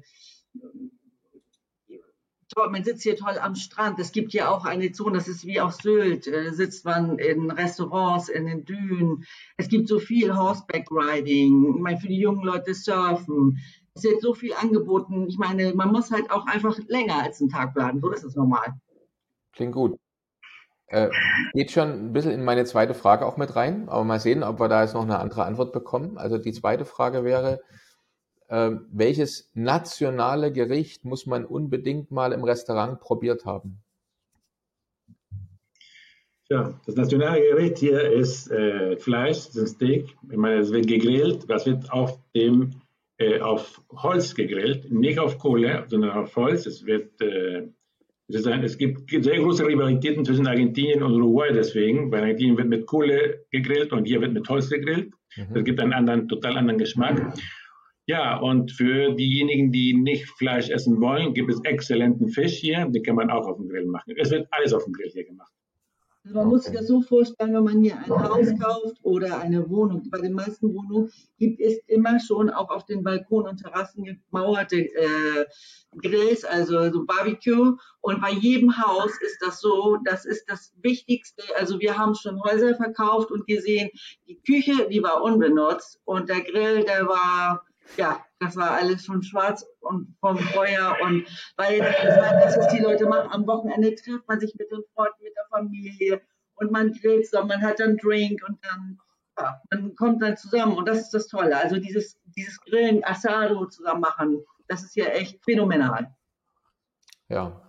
toll, 2.48 2.70
man 2.70 2.84
sitzt 2.84 3.02
hier 3.02 3.16
toll 3.16 3.38
am 3.38 3.54
Strand. 3.54 3.98
Es 3.98 4.12
gibt 4.12 4.32
hier 4.32 4.50
auch 4.50 4.64
eine 4.64 4.92
Zone, 4.92 5.18
das 5.18 5.28
ist 5.28 5.44
wie 5.44 5.60
auf 5.60 5.74
Sylt, 5.74 6.26
äh, 6.26 6.52
sitzt 6.52 6.84
man 6.84 7.18
in 7.18 7.50
Restaurants, 7.50 8.28
in 8.28 8.46
den 8.46 8.64
Dünen. 8.64 9.24
Es 9.56 9.68
gibt 9.68 9.88
so 9.88 9.98
viel 9.98 10.34
Horseback 10.34 10.90
Riding, 10.90 11.74
ich 11.76 11.82
meine, 11.82 11.98
für 11.98 12.08
die 12.08 12.18
jungen 12.18 12.44
Leute 12.44 12.74
Surfen. 12.74 13.58
Es 13.94 14.02
wird 14.02 14.20
so 14.20 14.34
viel 14.34 14.54
angeboten. 14.54 15.26
Ich 15.28 15.38
meine, 15.38 15.72
man 15.74 15.92
muss 15.92 16.10
halt 16.10 16.30
auch 16.30 16.46
einfach 16.46 16.76
länger 16.88 17.22
als 17.22 17.40
einen 17.40 17.50
Tag 17.50 17.74
bleiben. 17.74 18.00
So 18.00 18.10
ist 18.10 18.24
es 18.24 18.34
normal. 18.34 18.74
Klingt 19.52 19.74
gut. 19.74 19.96
Äh, 20.94 21.10
geht 21.54 21.72
schon 21.72 21.88
ein 21.88 22.12
bisschen 22.12 22.30
in 22.30 22.44
meine 22.44 22.64
zweite 22.66 22.94
Frage 22.94 23.26
auch 23.26 23.36
mit 23.36 23.56
rein, 23.56 23.88
aber 23.88 24.04
mal 24.04 24.20
sehen, 24.20 24.44
ob 24.44 24.60
wir 24.60 24.68
da 24.68 24.82
jetzt 24.82 24.94
noch 24.94 25.02
eine 25.02 25.18
andere 25.18 25.44
Antwort 25.44 25.72
bekommen. 25.72 26.18
Also 26.18 26.38
die 26.38 26.52
zweite 26.52 26.84
Frage 26.84 27.24
wäre, 27.24 27.60
ähm, 28.48 28.86
welches 28.92 29.50
nationale 29.54 30.52
Gericht 30.52 31.04
muss 31.04 31.26
man 31.26 31.46
unbedingt 31.46 32.12
mal 32.12 32.32
im 32.32 32.44
Restaurant 32.44 33.00
probiert 33.00 33.44
haben? 33.44 33.82
Ja, 36.48 36.78
das 36.86 36.94
nationale 36.94 37.40
Gericht 37.40 37.78
hier 37.78 38.12
ist 38.12 38.52
äh, 38.52 38.96
Fleisch, 38.96 39.46
das 39.46 39.56
ist 39.56 39.60
ein 39.62 39.66
Steak. 39.66 40.16
Ich 40.30 40.36
meine, 40.36 40.60
es 40.60 40.70
wird 40.70 40.86
gegrillt, 40.86 41.50
das 41.50 41.66
wird 41.66 41.90
auf 41.90 42.20
dem 42.36 42.70
äh, 43.16 43.40
auf 43.40 43.82
Holz 43.90 44.32
gegrillt, 44.36 44.92
nicht 44.92 45.18
auf 45.18 45.38
Kohle, 45.38 45.86
sondern 45.88 46.12
auf 46.12 46.36
Holz. 46.36 46.66
Es 46.66 46.86
wird 46.86 47.20
äh, 47.20 47.66
es, 48.28 48.46
ein, 48.46 48.62
es, 48.62 48.78
gibt 48.78 49.10
sehr 49.10 49.38
große 49.38 49.66
Rivalitäten 49.66 50.24
zwischen 50.24 50.46
Argentinien 50.46 51.02
und 51.02 51.12
Uruguay 51.12 51.52
deswegen. 51.52 52.10
Bei 52.10 52.20
Argentinien 52.20 52.56
wird 52.56 52.68
mit 52.68 52.86
Kohle 52.86 53.44
gegrillt 53.50 53.92
und 53.92 54.06
hier 54.06 54.20
wird 54.20 54.32
mit 54.32 54.48
Holz 54.48 54.70
gegrillt. 54.70 55.12
Mhm. 55.36 55.54
Das 55.54 55.64
gibt 55.64 55.80
einen 55.80 55.92
anderen, 55.92 56.28
total 56.28 56.56
anderen 56.56 56.78
Geschmack. 56.78 57.34
Ja, 58.06 58.36
und 58.36 58.70
für 58.72 59.14
diejenigen, 59.14 59.72
die 59.72 59.94
nicht 59.94 60.28
Fleisch 60.38 60.68
essen 60.68 61.00
wollen, 61.00 61.32
gibt 61.32 61.50
es 61.50 61.60
exzellenten 61.64 62.28
Fisch 62.28 62.54
hier. 62.54 62.86
Den 62.86 63.02
kann 63.02 63.16
man 63.16 63.30
auch 63.30 63.46
auf 63.46 63.56
dem 63.56 63.68
Grill 63.68 63.86
machen. 63.86 64.14
Es 64.16 64.30
wird 64.30 64.46
alles 64.50 64.74
auf 64.74 64.84
dem 64.84 64.92
Grill 64.92 65.10
hier 65.10 65.24
gemacht. 65.24 65.52
Also 66.24 66.38
man 66.38 66.48
muss 66.48 66.64
sich 66.64 66.74
das 66.74 66.86
so 66.86 67.02
vorstellen, 67.02 67.52
wenn 67.52 67.64
man 67.64 67.82
hier 67.82 67.98
ein 67.98 68.10
Haus 68.10 68.48
kauft 68.58 68.96
oder 69.02 69.40
eine 69.40 69.68
Wohnung. 69.68 70.08
Bei 70.10 70.18
den 70.18 70.32
meisten 70.32 70.74
Wohnungen 70.74 71.12
gibt 71.38 71.60
es 71.60 71.78
immer 71.86 72.18
schon 72.18 72.48
auch 72.48 72.70
auf 72.70 72.86
den 72.86 73.02
Balkon 73.02 73.46
und 73.46 73.58
Terrassen 73.58 74.04
gemauerte 74.04 74.76
äh, 74.76 75.44
Grills, 75.98 76.46
also 76.46 76.90
so 76.90 77.04
Barbecue. 77.04 77.76
Und 78.00 78.22
bei 78.22 78.30
jedem 78.30 78.74
Haus 78.78 79.12
ist 79.20 79.36
das 79.42 79.60
so, 79.60 79.98
das 80.04 80.24
ist 80.24 80.48
das 80.48 80.72
Wichtigste. 80.80 81.42
Also 81.58 81.78
wir 81.78 81.98
haben 81.98 82.14
schon 82.14 82.42
Häuser 82.42 82.74
verkauft 82.74 83.30
und 83.30 83.46
gesehen, 83.46 83.90
die 84.26 84.40
Küche, 84.46 84.88
die 84.88 85.02
war 85.02 85.22
unbenutzt 85.22 86.00
und 86.06 86.30
der 86.30 86.40
Grill, 86.40 86.84
der 86.84 87.06
war 87.06 87.66
ja, 87.96 88.24
das 88.40 88.56
war 88.56 88.72
alles 88.72 89.04
schon 89.04 89.22
schwarz 89.22 89.66
und 89.80 90.16
vom 90.20 90.38
Feuer 90.38 90.96
und 91.02 91.26
weil 91.56 91.78
das, 91.78 92.16
war 92.16 92.40
das, 92.40 92.56
was 92.56 92.68
die 92.68 92.80
Leute 92.80 93.06
machen. 93.06 93.30
Am 93.30 93.46
Wochenende 93.46 93.94
trifft 93.94 94.26
man 94.28 94.40
sich 94.40 94.54
mit 94.56 94.70
den 94.70 94.82
Freunden, 94.94 95.22
mit 95.22 95.34
der 95.36 95.46
Familie 95.50 96.20
und 96.56 96.70
man 96.70 96.92
grillt 96.92 97.28
so, 97.28 97.44
man 97.44 97.62
hat 97.62 97.80
dann 97.80 97.96
Drink 97.96 98.42
und 98.48 98.58
dann, 98.64 98.98
ja, 99.38 99.60
man 99.70 99.94
kommt 99.96 100.22
dann 100.22 100.36
zusammen 100.36 100.76
und 100.76 100.86
das 100.86 101.00
ist 101.00 101.14
das 101.14 101.28
Tolle. 101.28 101.56
Also 101.56 101.78
dieses, 101.78 102.18
dieses 102.36 102.60
Grillen, 102.60 103.04
Asado 103.04 103.66
zusammen 103.66 104.00
machen, 104.00 104.44
das 104.68 104.82
ist 104.82 104.96
ja 104.96 105.06
echt 105.06 105.42
phänomenal. 105.44 106.14
Ja. 107.28 107.60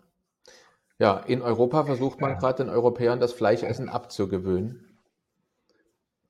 Ja, 0.98 1.18
in 1.18 1.42
Europa 1.42 1.84
versucht 1.84 2.22
man 2.22 2.38
gerade 2.38 2.64
den 2.64 2.70
Europäern 2.70 3.20
das 3.20 3.34
Fleischessen 3.34 3.90
abzugewöhnen. 3.90 4.95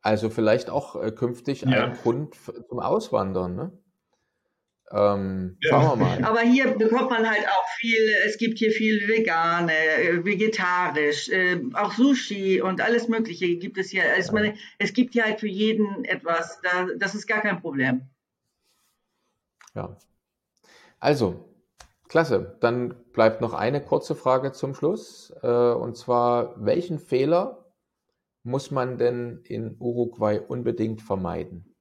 Also 0.05 0.29
vielleicht 0.29 0.69
auch 0.69 1.01
äh, 1.01 1.09
künftig 1.09 1.61
ja. 1.61 1.85
ein 1.85 1.93
Grund 1.93 2.35
zum 2.69 2.79
Auswandern, 2.79 3.55
ne? 3.55 3.71
Ähm, 4.91 5.57
ja. 5.61 5.69
Schauen 5.69 5.99
wir 5.99 6.05
mal. 6.05 6.23
Aber 6.23 6.41
hier 6.41 6.77
bekommt 6.77 7.09
man 7.09 7.27
halt 7.27 7.47
auch 7.47 7.67
viel, 7.79 8.13
es 8.23 8.37
gibt 8.37 8.59
hier 8.59 8.69
viel 8.69 9.07
vegane, 9.07 9.73
äh, 9.73 10.23
vegetarisch, 10.23 11.29
äh, 11.29 11.59
auch 11.73 11.91
Sushi 11.93 12.61
und 12.61 12.81
alles 12.81 13.07
Mögliche 13.07 13.55
gibt 13.55 13.79
es 13.79 13.89
hier. 13.89 14.03
Also 14.15 14.31
meine, 14.33 14.53
es 14.77 14.93
gibt 14.93 15.13
hier 15.13 15.23
halt 15.23 15.39
für 15.39 15.47
jeden 15.47 16.05
etwas, 16.05 16.61
da, 16.61 16.85
das 16.99 17.15
ist 17.15 17.25
gar 17.25 17.41
kein 17.41 17.59
Problem. 17.59 18.03
Ja. 19.73 19.97
Also, 20.99 21.49
klasse. 22.09 22.57
Dann 22.59 22.93
bleibt 23.11 23.41
noch 23.41 23.55
eine 23.55 23.81
kurze 23.81 24.13
Frage 24.13 24.51
zum 24.51 24.75
Schluss. 24.75 25.33
Äh, 25.41 25.47
und 25.47 25.97
zwar, 25.97 26.63
welchen 26.63 26.99
Fehler 26.99 27.64
muss 28.45 28.71
man 28.71 28.97
denn 28.97 29.41
in 29.43 29.75
Uruguay 29.79 30.39
unbedingt 30.39 31.01
vermeiden? 31.01 31.75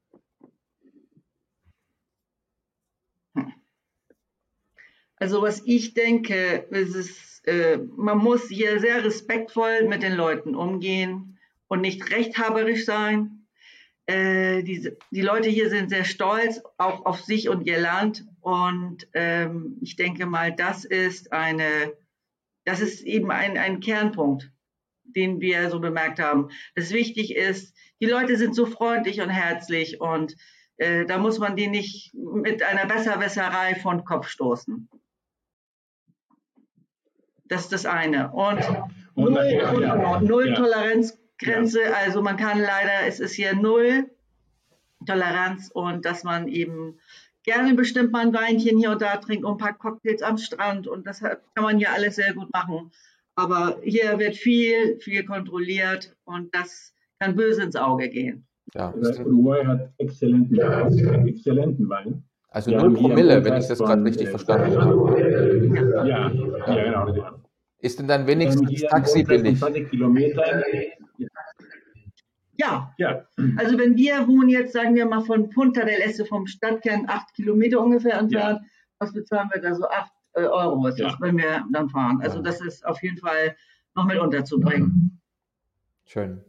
Also 5.17 5.43
was 5.43 5.63
ich 5.65 5.95
denke, 5.95 6.67
ist 6.71 7.47
äh, 7.47 7.79
man 7.97 8.19
muss 8.19 8.49
hier 8.49 8.81
sehr 8.81 9.05
respektvoll 9.05 9.87
mit 9.87 10.03
den 10.03 10.15
Leuten 10.15 10.55
umgehen 10.55 11.39
und 11.69 11.83
nicht 11.83 12.11
rechthaberisch 12.11 12.85
sein. 12.85 13.47
Äh, 14.07 14.63
die, 14.63 14.91
die 15.11 15.23
Leute 15.23 15.49
hier 15.49 15.71
sind 15.71 15.91
sehr 15.91 16.05
stolz, 16.05 16.63
auch 16.79 17.05
auf 17.05 17.21
sich 17.21 17.49
und 17.49 17.67
ihr 17.67 17.79
Land. 17.79 18.27
Und 18.41 19.09
ähm, 19.13 19.77
ich 19.83 19.97
denke 19.97 20.27
mal, 20.27 20.55
das 20.55 20.85
ist 20.85 21.33
eine, 21.33 21.93
das 22.65 22.81
ist 22.81 23.03
eben 23.03 23.31
ein, 23.31 23.57
ein 23.57 23.81
Kernpunkt 23.81 24.54
den 25.17 25.41
wir 25.41 25.71
so 25.71 25.81
bemerkt 25.81 26.19
haben. 26.19 26.51
Das 26.75 26.93
wichtig 26.93 27.35
ist, 27.35 27.75
die 28.01 28.07
Leute 28.07 28.37
sind 28.37 28.55
so 28.55 28.67
freundlich 28.67 29.21
und 29.21 29.31
herzlich 29.31 30.01
und 30.01 30.37
äh, 30.77 31.05
da 31.07 31.19
muss 31.19 31.39
man 31.39 31.57
die 31.57 31.69
nicht 31.69 32.15
mit 32.15 32.63
einer 32.63 32.87
Besserwisserei 32.87 33.77
von 33.77 34.05
Kopf 34.05 34.29
stoßen. 34.29 34.89
Das 37.47 37.63
ist 37.63 37.73
das 37.73 37.87
eine. 37.87 38.33
Und 38.33 38.61
null, 39.15 39.37
ja. 39.47 40.21
null 40.21 40.49
ja. 40.49 40.55
Toleranzgrenze, 40.55 41.83
ja. 41.83 41.93
also 41.93 42.23
man 42.23 42.37
kann 42.37 42.59
leider, 42.59 43.07
es 43.07 43.21
ist 43.21 43.35
hier 43.35 43.55
null 43.55 44.11
Toleranz 45.07 45.71
und 45.73 46.05
dass 46.05 46.25
man 46.25 46.49
eben 46.49 46.99
gerne 47.43 47.75
bestimmt 47.75 48.11
mal 48.11 48.27
ein 48.27 48.33
Weinchen 48.33 48.79
hier 48.79 48.91
und 48.91 49.03
da 49.03 49.17
trinkt 49.19 49.45
und 49.45 49.53
ein 49.53 49.59
paar 49.59 49.75
Cocktails 49.75 50.23
am 50.23 50.39
Strand 50.39 50.89
und 50.89 51.07
das 51.07 51.21
kann 51.21 51.39
man 51.57 51.79
hier 51.79 51.93
alles 51.93 52.17
sehr 52.17 52.33
gut 52.33 52.53
machen. 52.53 52.91
Aber 53.37 53.81
hier 53.83 54.19
wird 54.19 54.37
viel, 54.37 54.99
viel 55.01 55.25
kontrolliert 55.25 56.17
und 56.25 56.55
das 56.55 56.95
kann 57.19 57.35
böse 57.35 57.63
ins 57.63 57.77
Auge 57.77 58.09
gehen. 58.09 58.47
Ja, 58.75 58.93
Uruguay 58.95 59.65
hat 59.65 59.93
exzellenten, 59.99 60.59
exzellenten 61.29 61.89
Wein. 61.89 62.25
Also 62.51 62.71
ja, 62.71 62.83
0 62.83 62.95
Promille, 62.95 63.45
wenn 63.45 63.57
ich 63.57 63.67
das 63.67 63.79
gerade 63.79 64.05
richtig 64.05 64.29
verstanden 64.29 64.81
habe. 64.81 66.09
Ja, 66.09 66.31
ja, 66.31 67.05
genau. 67.05 67.41
Ist 67.81 67.99
denn 67.99 68.09
dann 68.09 68.27
wenigstens 68.27 68.81
Taxi 68.83 69.25
billig? 69.25 69.61
Ja. 72.57 72.95
ja, 72.99 73.27
also 73.57 73.79
wenn 73.79 73.97
wir 73.97 74.29
wohnen 74.29 74.49
jetzt, 74.49 74.73
sagen 74.73 74.95
wir 74.95 75.05
mal 75.07 75.23
von 75.23 75.51
Punta 75.51 75.85
del 75.85 76.01
Este 76.01 76.25
vom 76.25 76.47
Stadtkern 76.47 77.07
acht 77.09 77.35
Kilometer 77.35 77.81
ungefähr 77.81 78.17
entfernt, 78.17 78.61
ja. 78.63 78.69
was 79.01 79.13
bezahlen 79.13 79.51
wir 79.53 79.61
da 79.61 79.75
so? 79.75 79.89
Acht 79.89 80.13
Euro 80.35 80.87
ist 80.89 80.99
ja. 80.99 81.09
das, 81.09 81.21
wenn 81.21 81.37
wir 81.37 81.65
dann 81.73 81.89
fahren. 81.89 82.21
Also 82.23 82.43
das 82.43 82.61
ist 82.61 82.85
auf 82.85 83.03
jeden 83.03 83.19
Fall 83.19 83.57
noch 83.95 84.05
mit 84.05 84.19
unterzubringen. 84.19 85.21
Schön. 86.05 86.45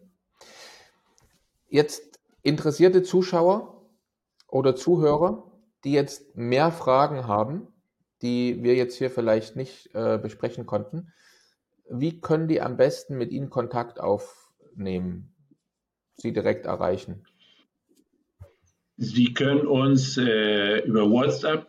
Jetzt 1.70 2.20
interessierte 2.42 3.04
Zuschauer 3.04 3.82
oder 4.48 4.76
Zuhörer, 4.76 5.52
die 5.84 5.92
jetzt 5.92 6.36
mehr 6.36 6.72
Fragen 6.72 7.28
haben, 7.28 7.68
die 8.22 8.64
wir 8.64 8.76
jetzt 8.76 8.98
hier 8.98 9.12
vielleicht 9.12 9.56
nicht 9.56 9.94
äh, 9.94 10.18
besprechen 10.18 10.66
konnten, 10.66 11.14
wie 11.90 12.20
können 12.20 12.48
die 12.48 12.62
am 12.62 12.78
besten 12.78 13.18
mit 13.18 13.32
Ihnen 13.32 13.50
Kontakt 13.50 14.00
aufnehmen, 14.00 15.36
Sie 16.16 16.34
direkt 16.34 16.66
erreichen? 16.66 17.26
Sie 18.98 19.34
können 19.34 19.68
uns 19.68 20.18
äh, 20.18 20.80
über 20.86 21.10
WhatsApp 21.10 21.68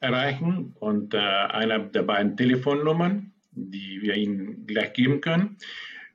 erreichen 0.00 0.74
und 0.80 1.14
äh, 1.14 1.18
einer 1.18 1.78
der 1.78 2.02
beiden 2.02 2.36
Telefonnummern, 2.36 3.32
die 3.52 4.00
wir 4.02 4.14
Ihnen 4.14 4.66
gleich 4.66 4.92
geben 4.94 5.20
können, 5.20 5.58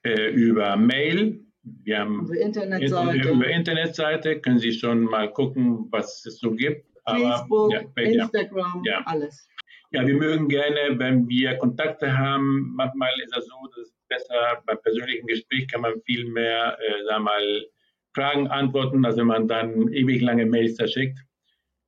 äh, 0.03 0.31
über 0.31 0.75
Mail. 0.75 1.39
Wir 1.63 1.99
haben 1.99 2.19
Unsere 2.19 2.39
Internetseite. 2.39 3.29
über 3.29 3.47
Internetseite 3.47 4.41
können 4.41 4.59
Sie 4.59 4.73
schon 4.73 5.03
mal 5.03 5.31
gucken, 5.31 5.87
was 5.91 6.25
es 6.25 6.39
so 6.39 6.51
gibt. 6.51 6.85
Facebook, 7.07 7.71
ja, 7.71 7.81
ja, 7.97 8.23
Instagram, 8.23 8.83
ja. 8.83 9.03
alles. 9.05 9.47
Ja, 9.91 10.05
wir 10.05 10.15
mögen 10.15 10.49
gerne, 10.49 10.97
wenn 10.97 11.29
wir 11.29 11.55
Kontakte 11.57 12.17
haben. 12.17 12.73
Manchmal 12.75 13.11
ist 13.23 13.37
es 13.37 13.45
so, 13.45 13.55
dass 13.75 13.87
es 13.87 13.95
besser 14.09 14.61
beim 14.65 14.77
persönlichen 14.81 15.27
Gespräch 15.27 15.67
kann 15.67 15.81
man 15.81 16.01
viel 16.05 16.25
mehr, 16.25 16.77
äh, 16.79 17.03
sagen 17.05 17.23
wir 17.23 17.31
mal, 17.31 17.65
Fragen 18.13 18.47
antworten, 18.47 19.05
als 19.05 19.17
wenn 19.17 19.27
man 19.27 19.47
dann 19.47 19.89
ewig 19.89 20.21
lange 20.21 20.45
Mails 20.45 20.75
da 20.75 20.87
schickt. 20.87 21.19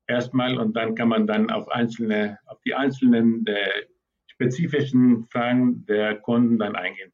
Erstmal 0.08 0.58
und 0.58 0.76
dann 0.76 0.96
kann 0.96 1.10
man 1.10 1.28
dann 1.28 1.50
auf 1.50 1.70
einzelne, 1.70 2.40
auf 2.46 2.62
die 2.62 2.74
einzelnen 2.74 3.46
äh, 3.46 3.86
spezifischen 4.28 5.26
Fragen 5.26 5.86
der 5.86 6.16
Kunden 6.20 6.58
dann 6.60 6.76
eingehen. 6.76 7.12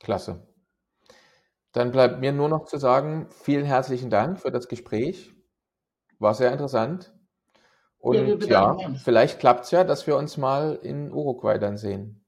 Klasse. 0.00 0.46
Dann 1.72 1.90
bleibt 1.90 2.20
mir 2.20 2.32
nur 2.32 2.48
noch 2.48 2.64
zu 2.64 2.78
sagen, 2.78 3.28
vielen 3.30 3.66
herzlichen 3.66 4.08
Dank 4.08 4.40
für 4.40 4.50
das 4.50 4.68
Gespräch. 4.68 5.34
War 6.18 6.34
sehr 6.34 6.50
interessant. 6.52 7.12
Ja, 7.12 7.60
Und 7.98 8.46
ja, 8.46 8.70
uns. 8.70 9.02
vielleicht 9.02 9.38
klappt 9.38 9.64
es 9.64 9.70
ja, 9.72 9.84
dass 9.84 10.06
wir 10.06 10.16
uns 10.16 10.36
mal 10.36 10.78
in 10.82 11.12
Uruguay 11.12 11.58
dann 11.58 11.76
sehen. 11.76 12.24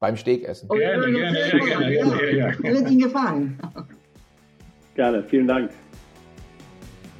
Beim 0.00 0.16
Steakessen. 0.16 0.68
Oh, 0.70 0.74
wir 0.74 0.80
Gerne, 0.80 1.12
gerne, 1.12 1.38
ja, 1.38 1.58
gerne, 1.58 1.94
ja. 1.94 2.04
ja, 2.04 2.50
ja. 2.50 2.58
Wir 2.58 2.72
wird 2.74 2.90
Ihnen 2.90 3.00
gefallen. 3.00 3.58
Gerne, 4.94 5.24
vielen 5.24 5.46
Dank. 5.46 5.70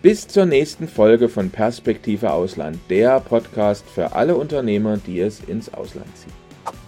Bis 0.04 0.28
zur 0.28 0.44
nächsten 0.44 0.86
Folge 0.86 1.30
von 1.30 1.48
Perspektive 1.48 2.30
Ausland, 2.30 2.78
der 2.90 3.20
Podcast 3.20 3.86
für 3.88 4.12
alle 4.12 4.36
Unternehmer, 4.36 4.98
die 4.98 5.18
es 5.18 5.40
ins 5.40 5.72
Ausland 5.72 6.14
ziehen. 6.14 6.34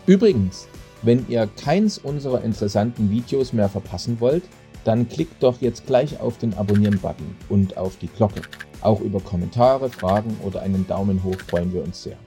Übrigens, 0.04 0.68
wenn 1.00 1.24
ihr 1.26 1.48
keins 1.58 1.96
unserer 1.96 2.44
interessanten 2.44 3.10
Videos 3.10 3.54
mehr 3.54 3.70
verpassen 3.70 4.20
wollt, 4.20 4.42
dann 4.84 5.08
klickt 5.08 5.42
doch 5.42 5.62
jetzt 5.62 5.86
gleich 5.86 6.20
auf 6.20 6.36
den 6.36 6.52
Abonnieren-Button 6.52 7.34
und 7.48 7.78
auf 7.78 7.96
die 7.96 8.08
Glocke. 8.08 8.42
Auch 8.82 9.00
über 9.00 9.20
Kommentare, 9.20 9.88
Fragen 9.88 10.36
oder 10.44 10.60
einen 10.60 10.86
Daumen 10.86 11.24
hoch 11.24 11.40
freuen 11.48 11.72
wir 11.72 11.84
uns 11.84 12.02
sehr. 12.02 12.18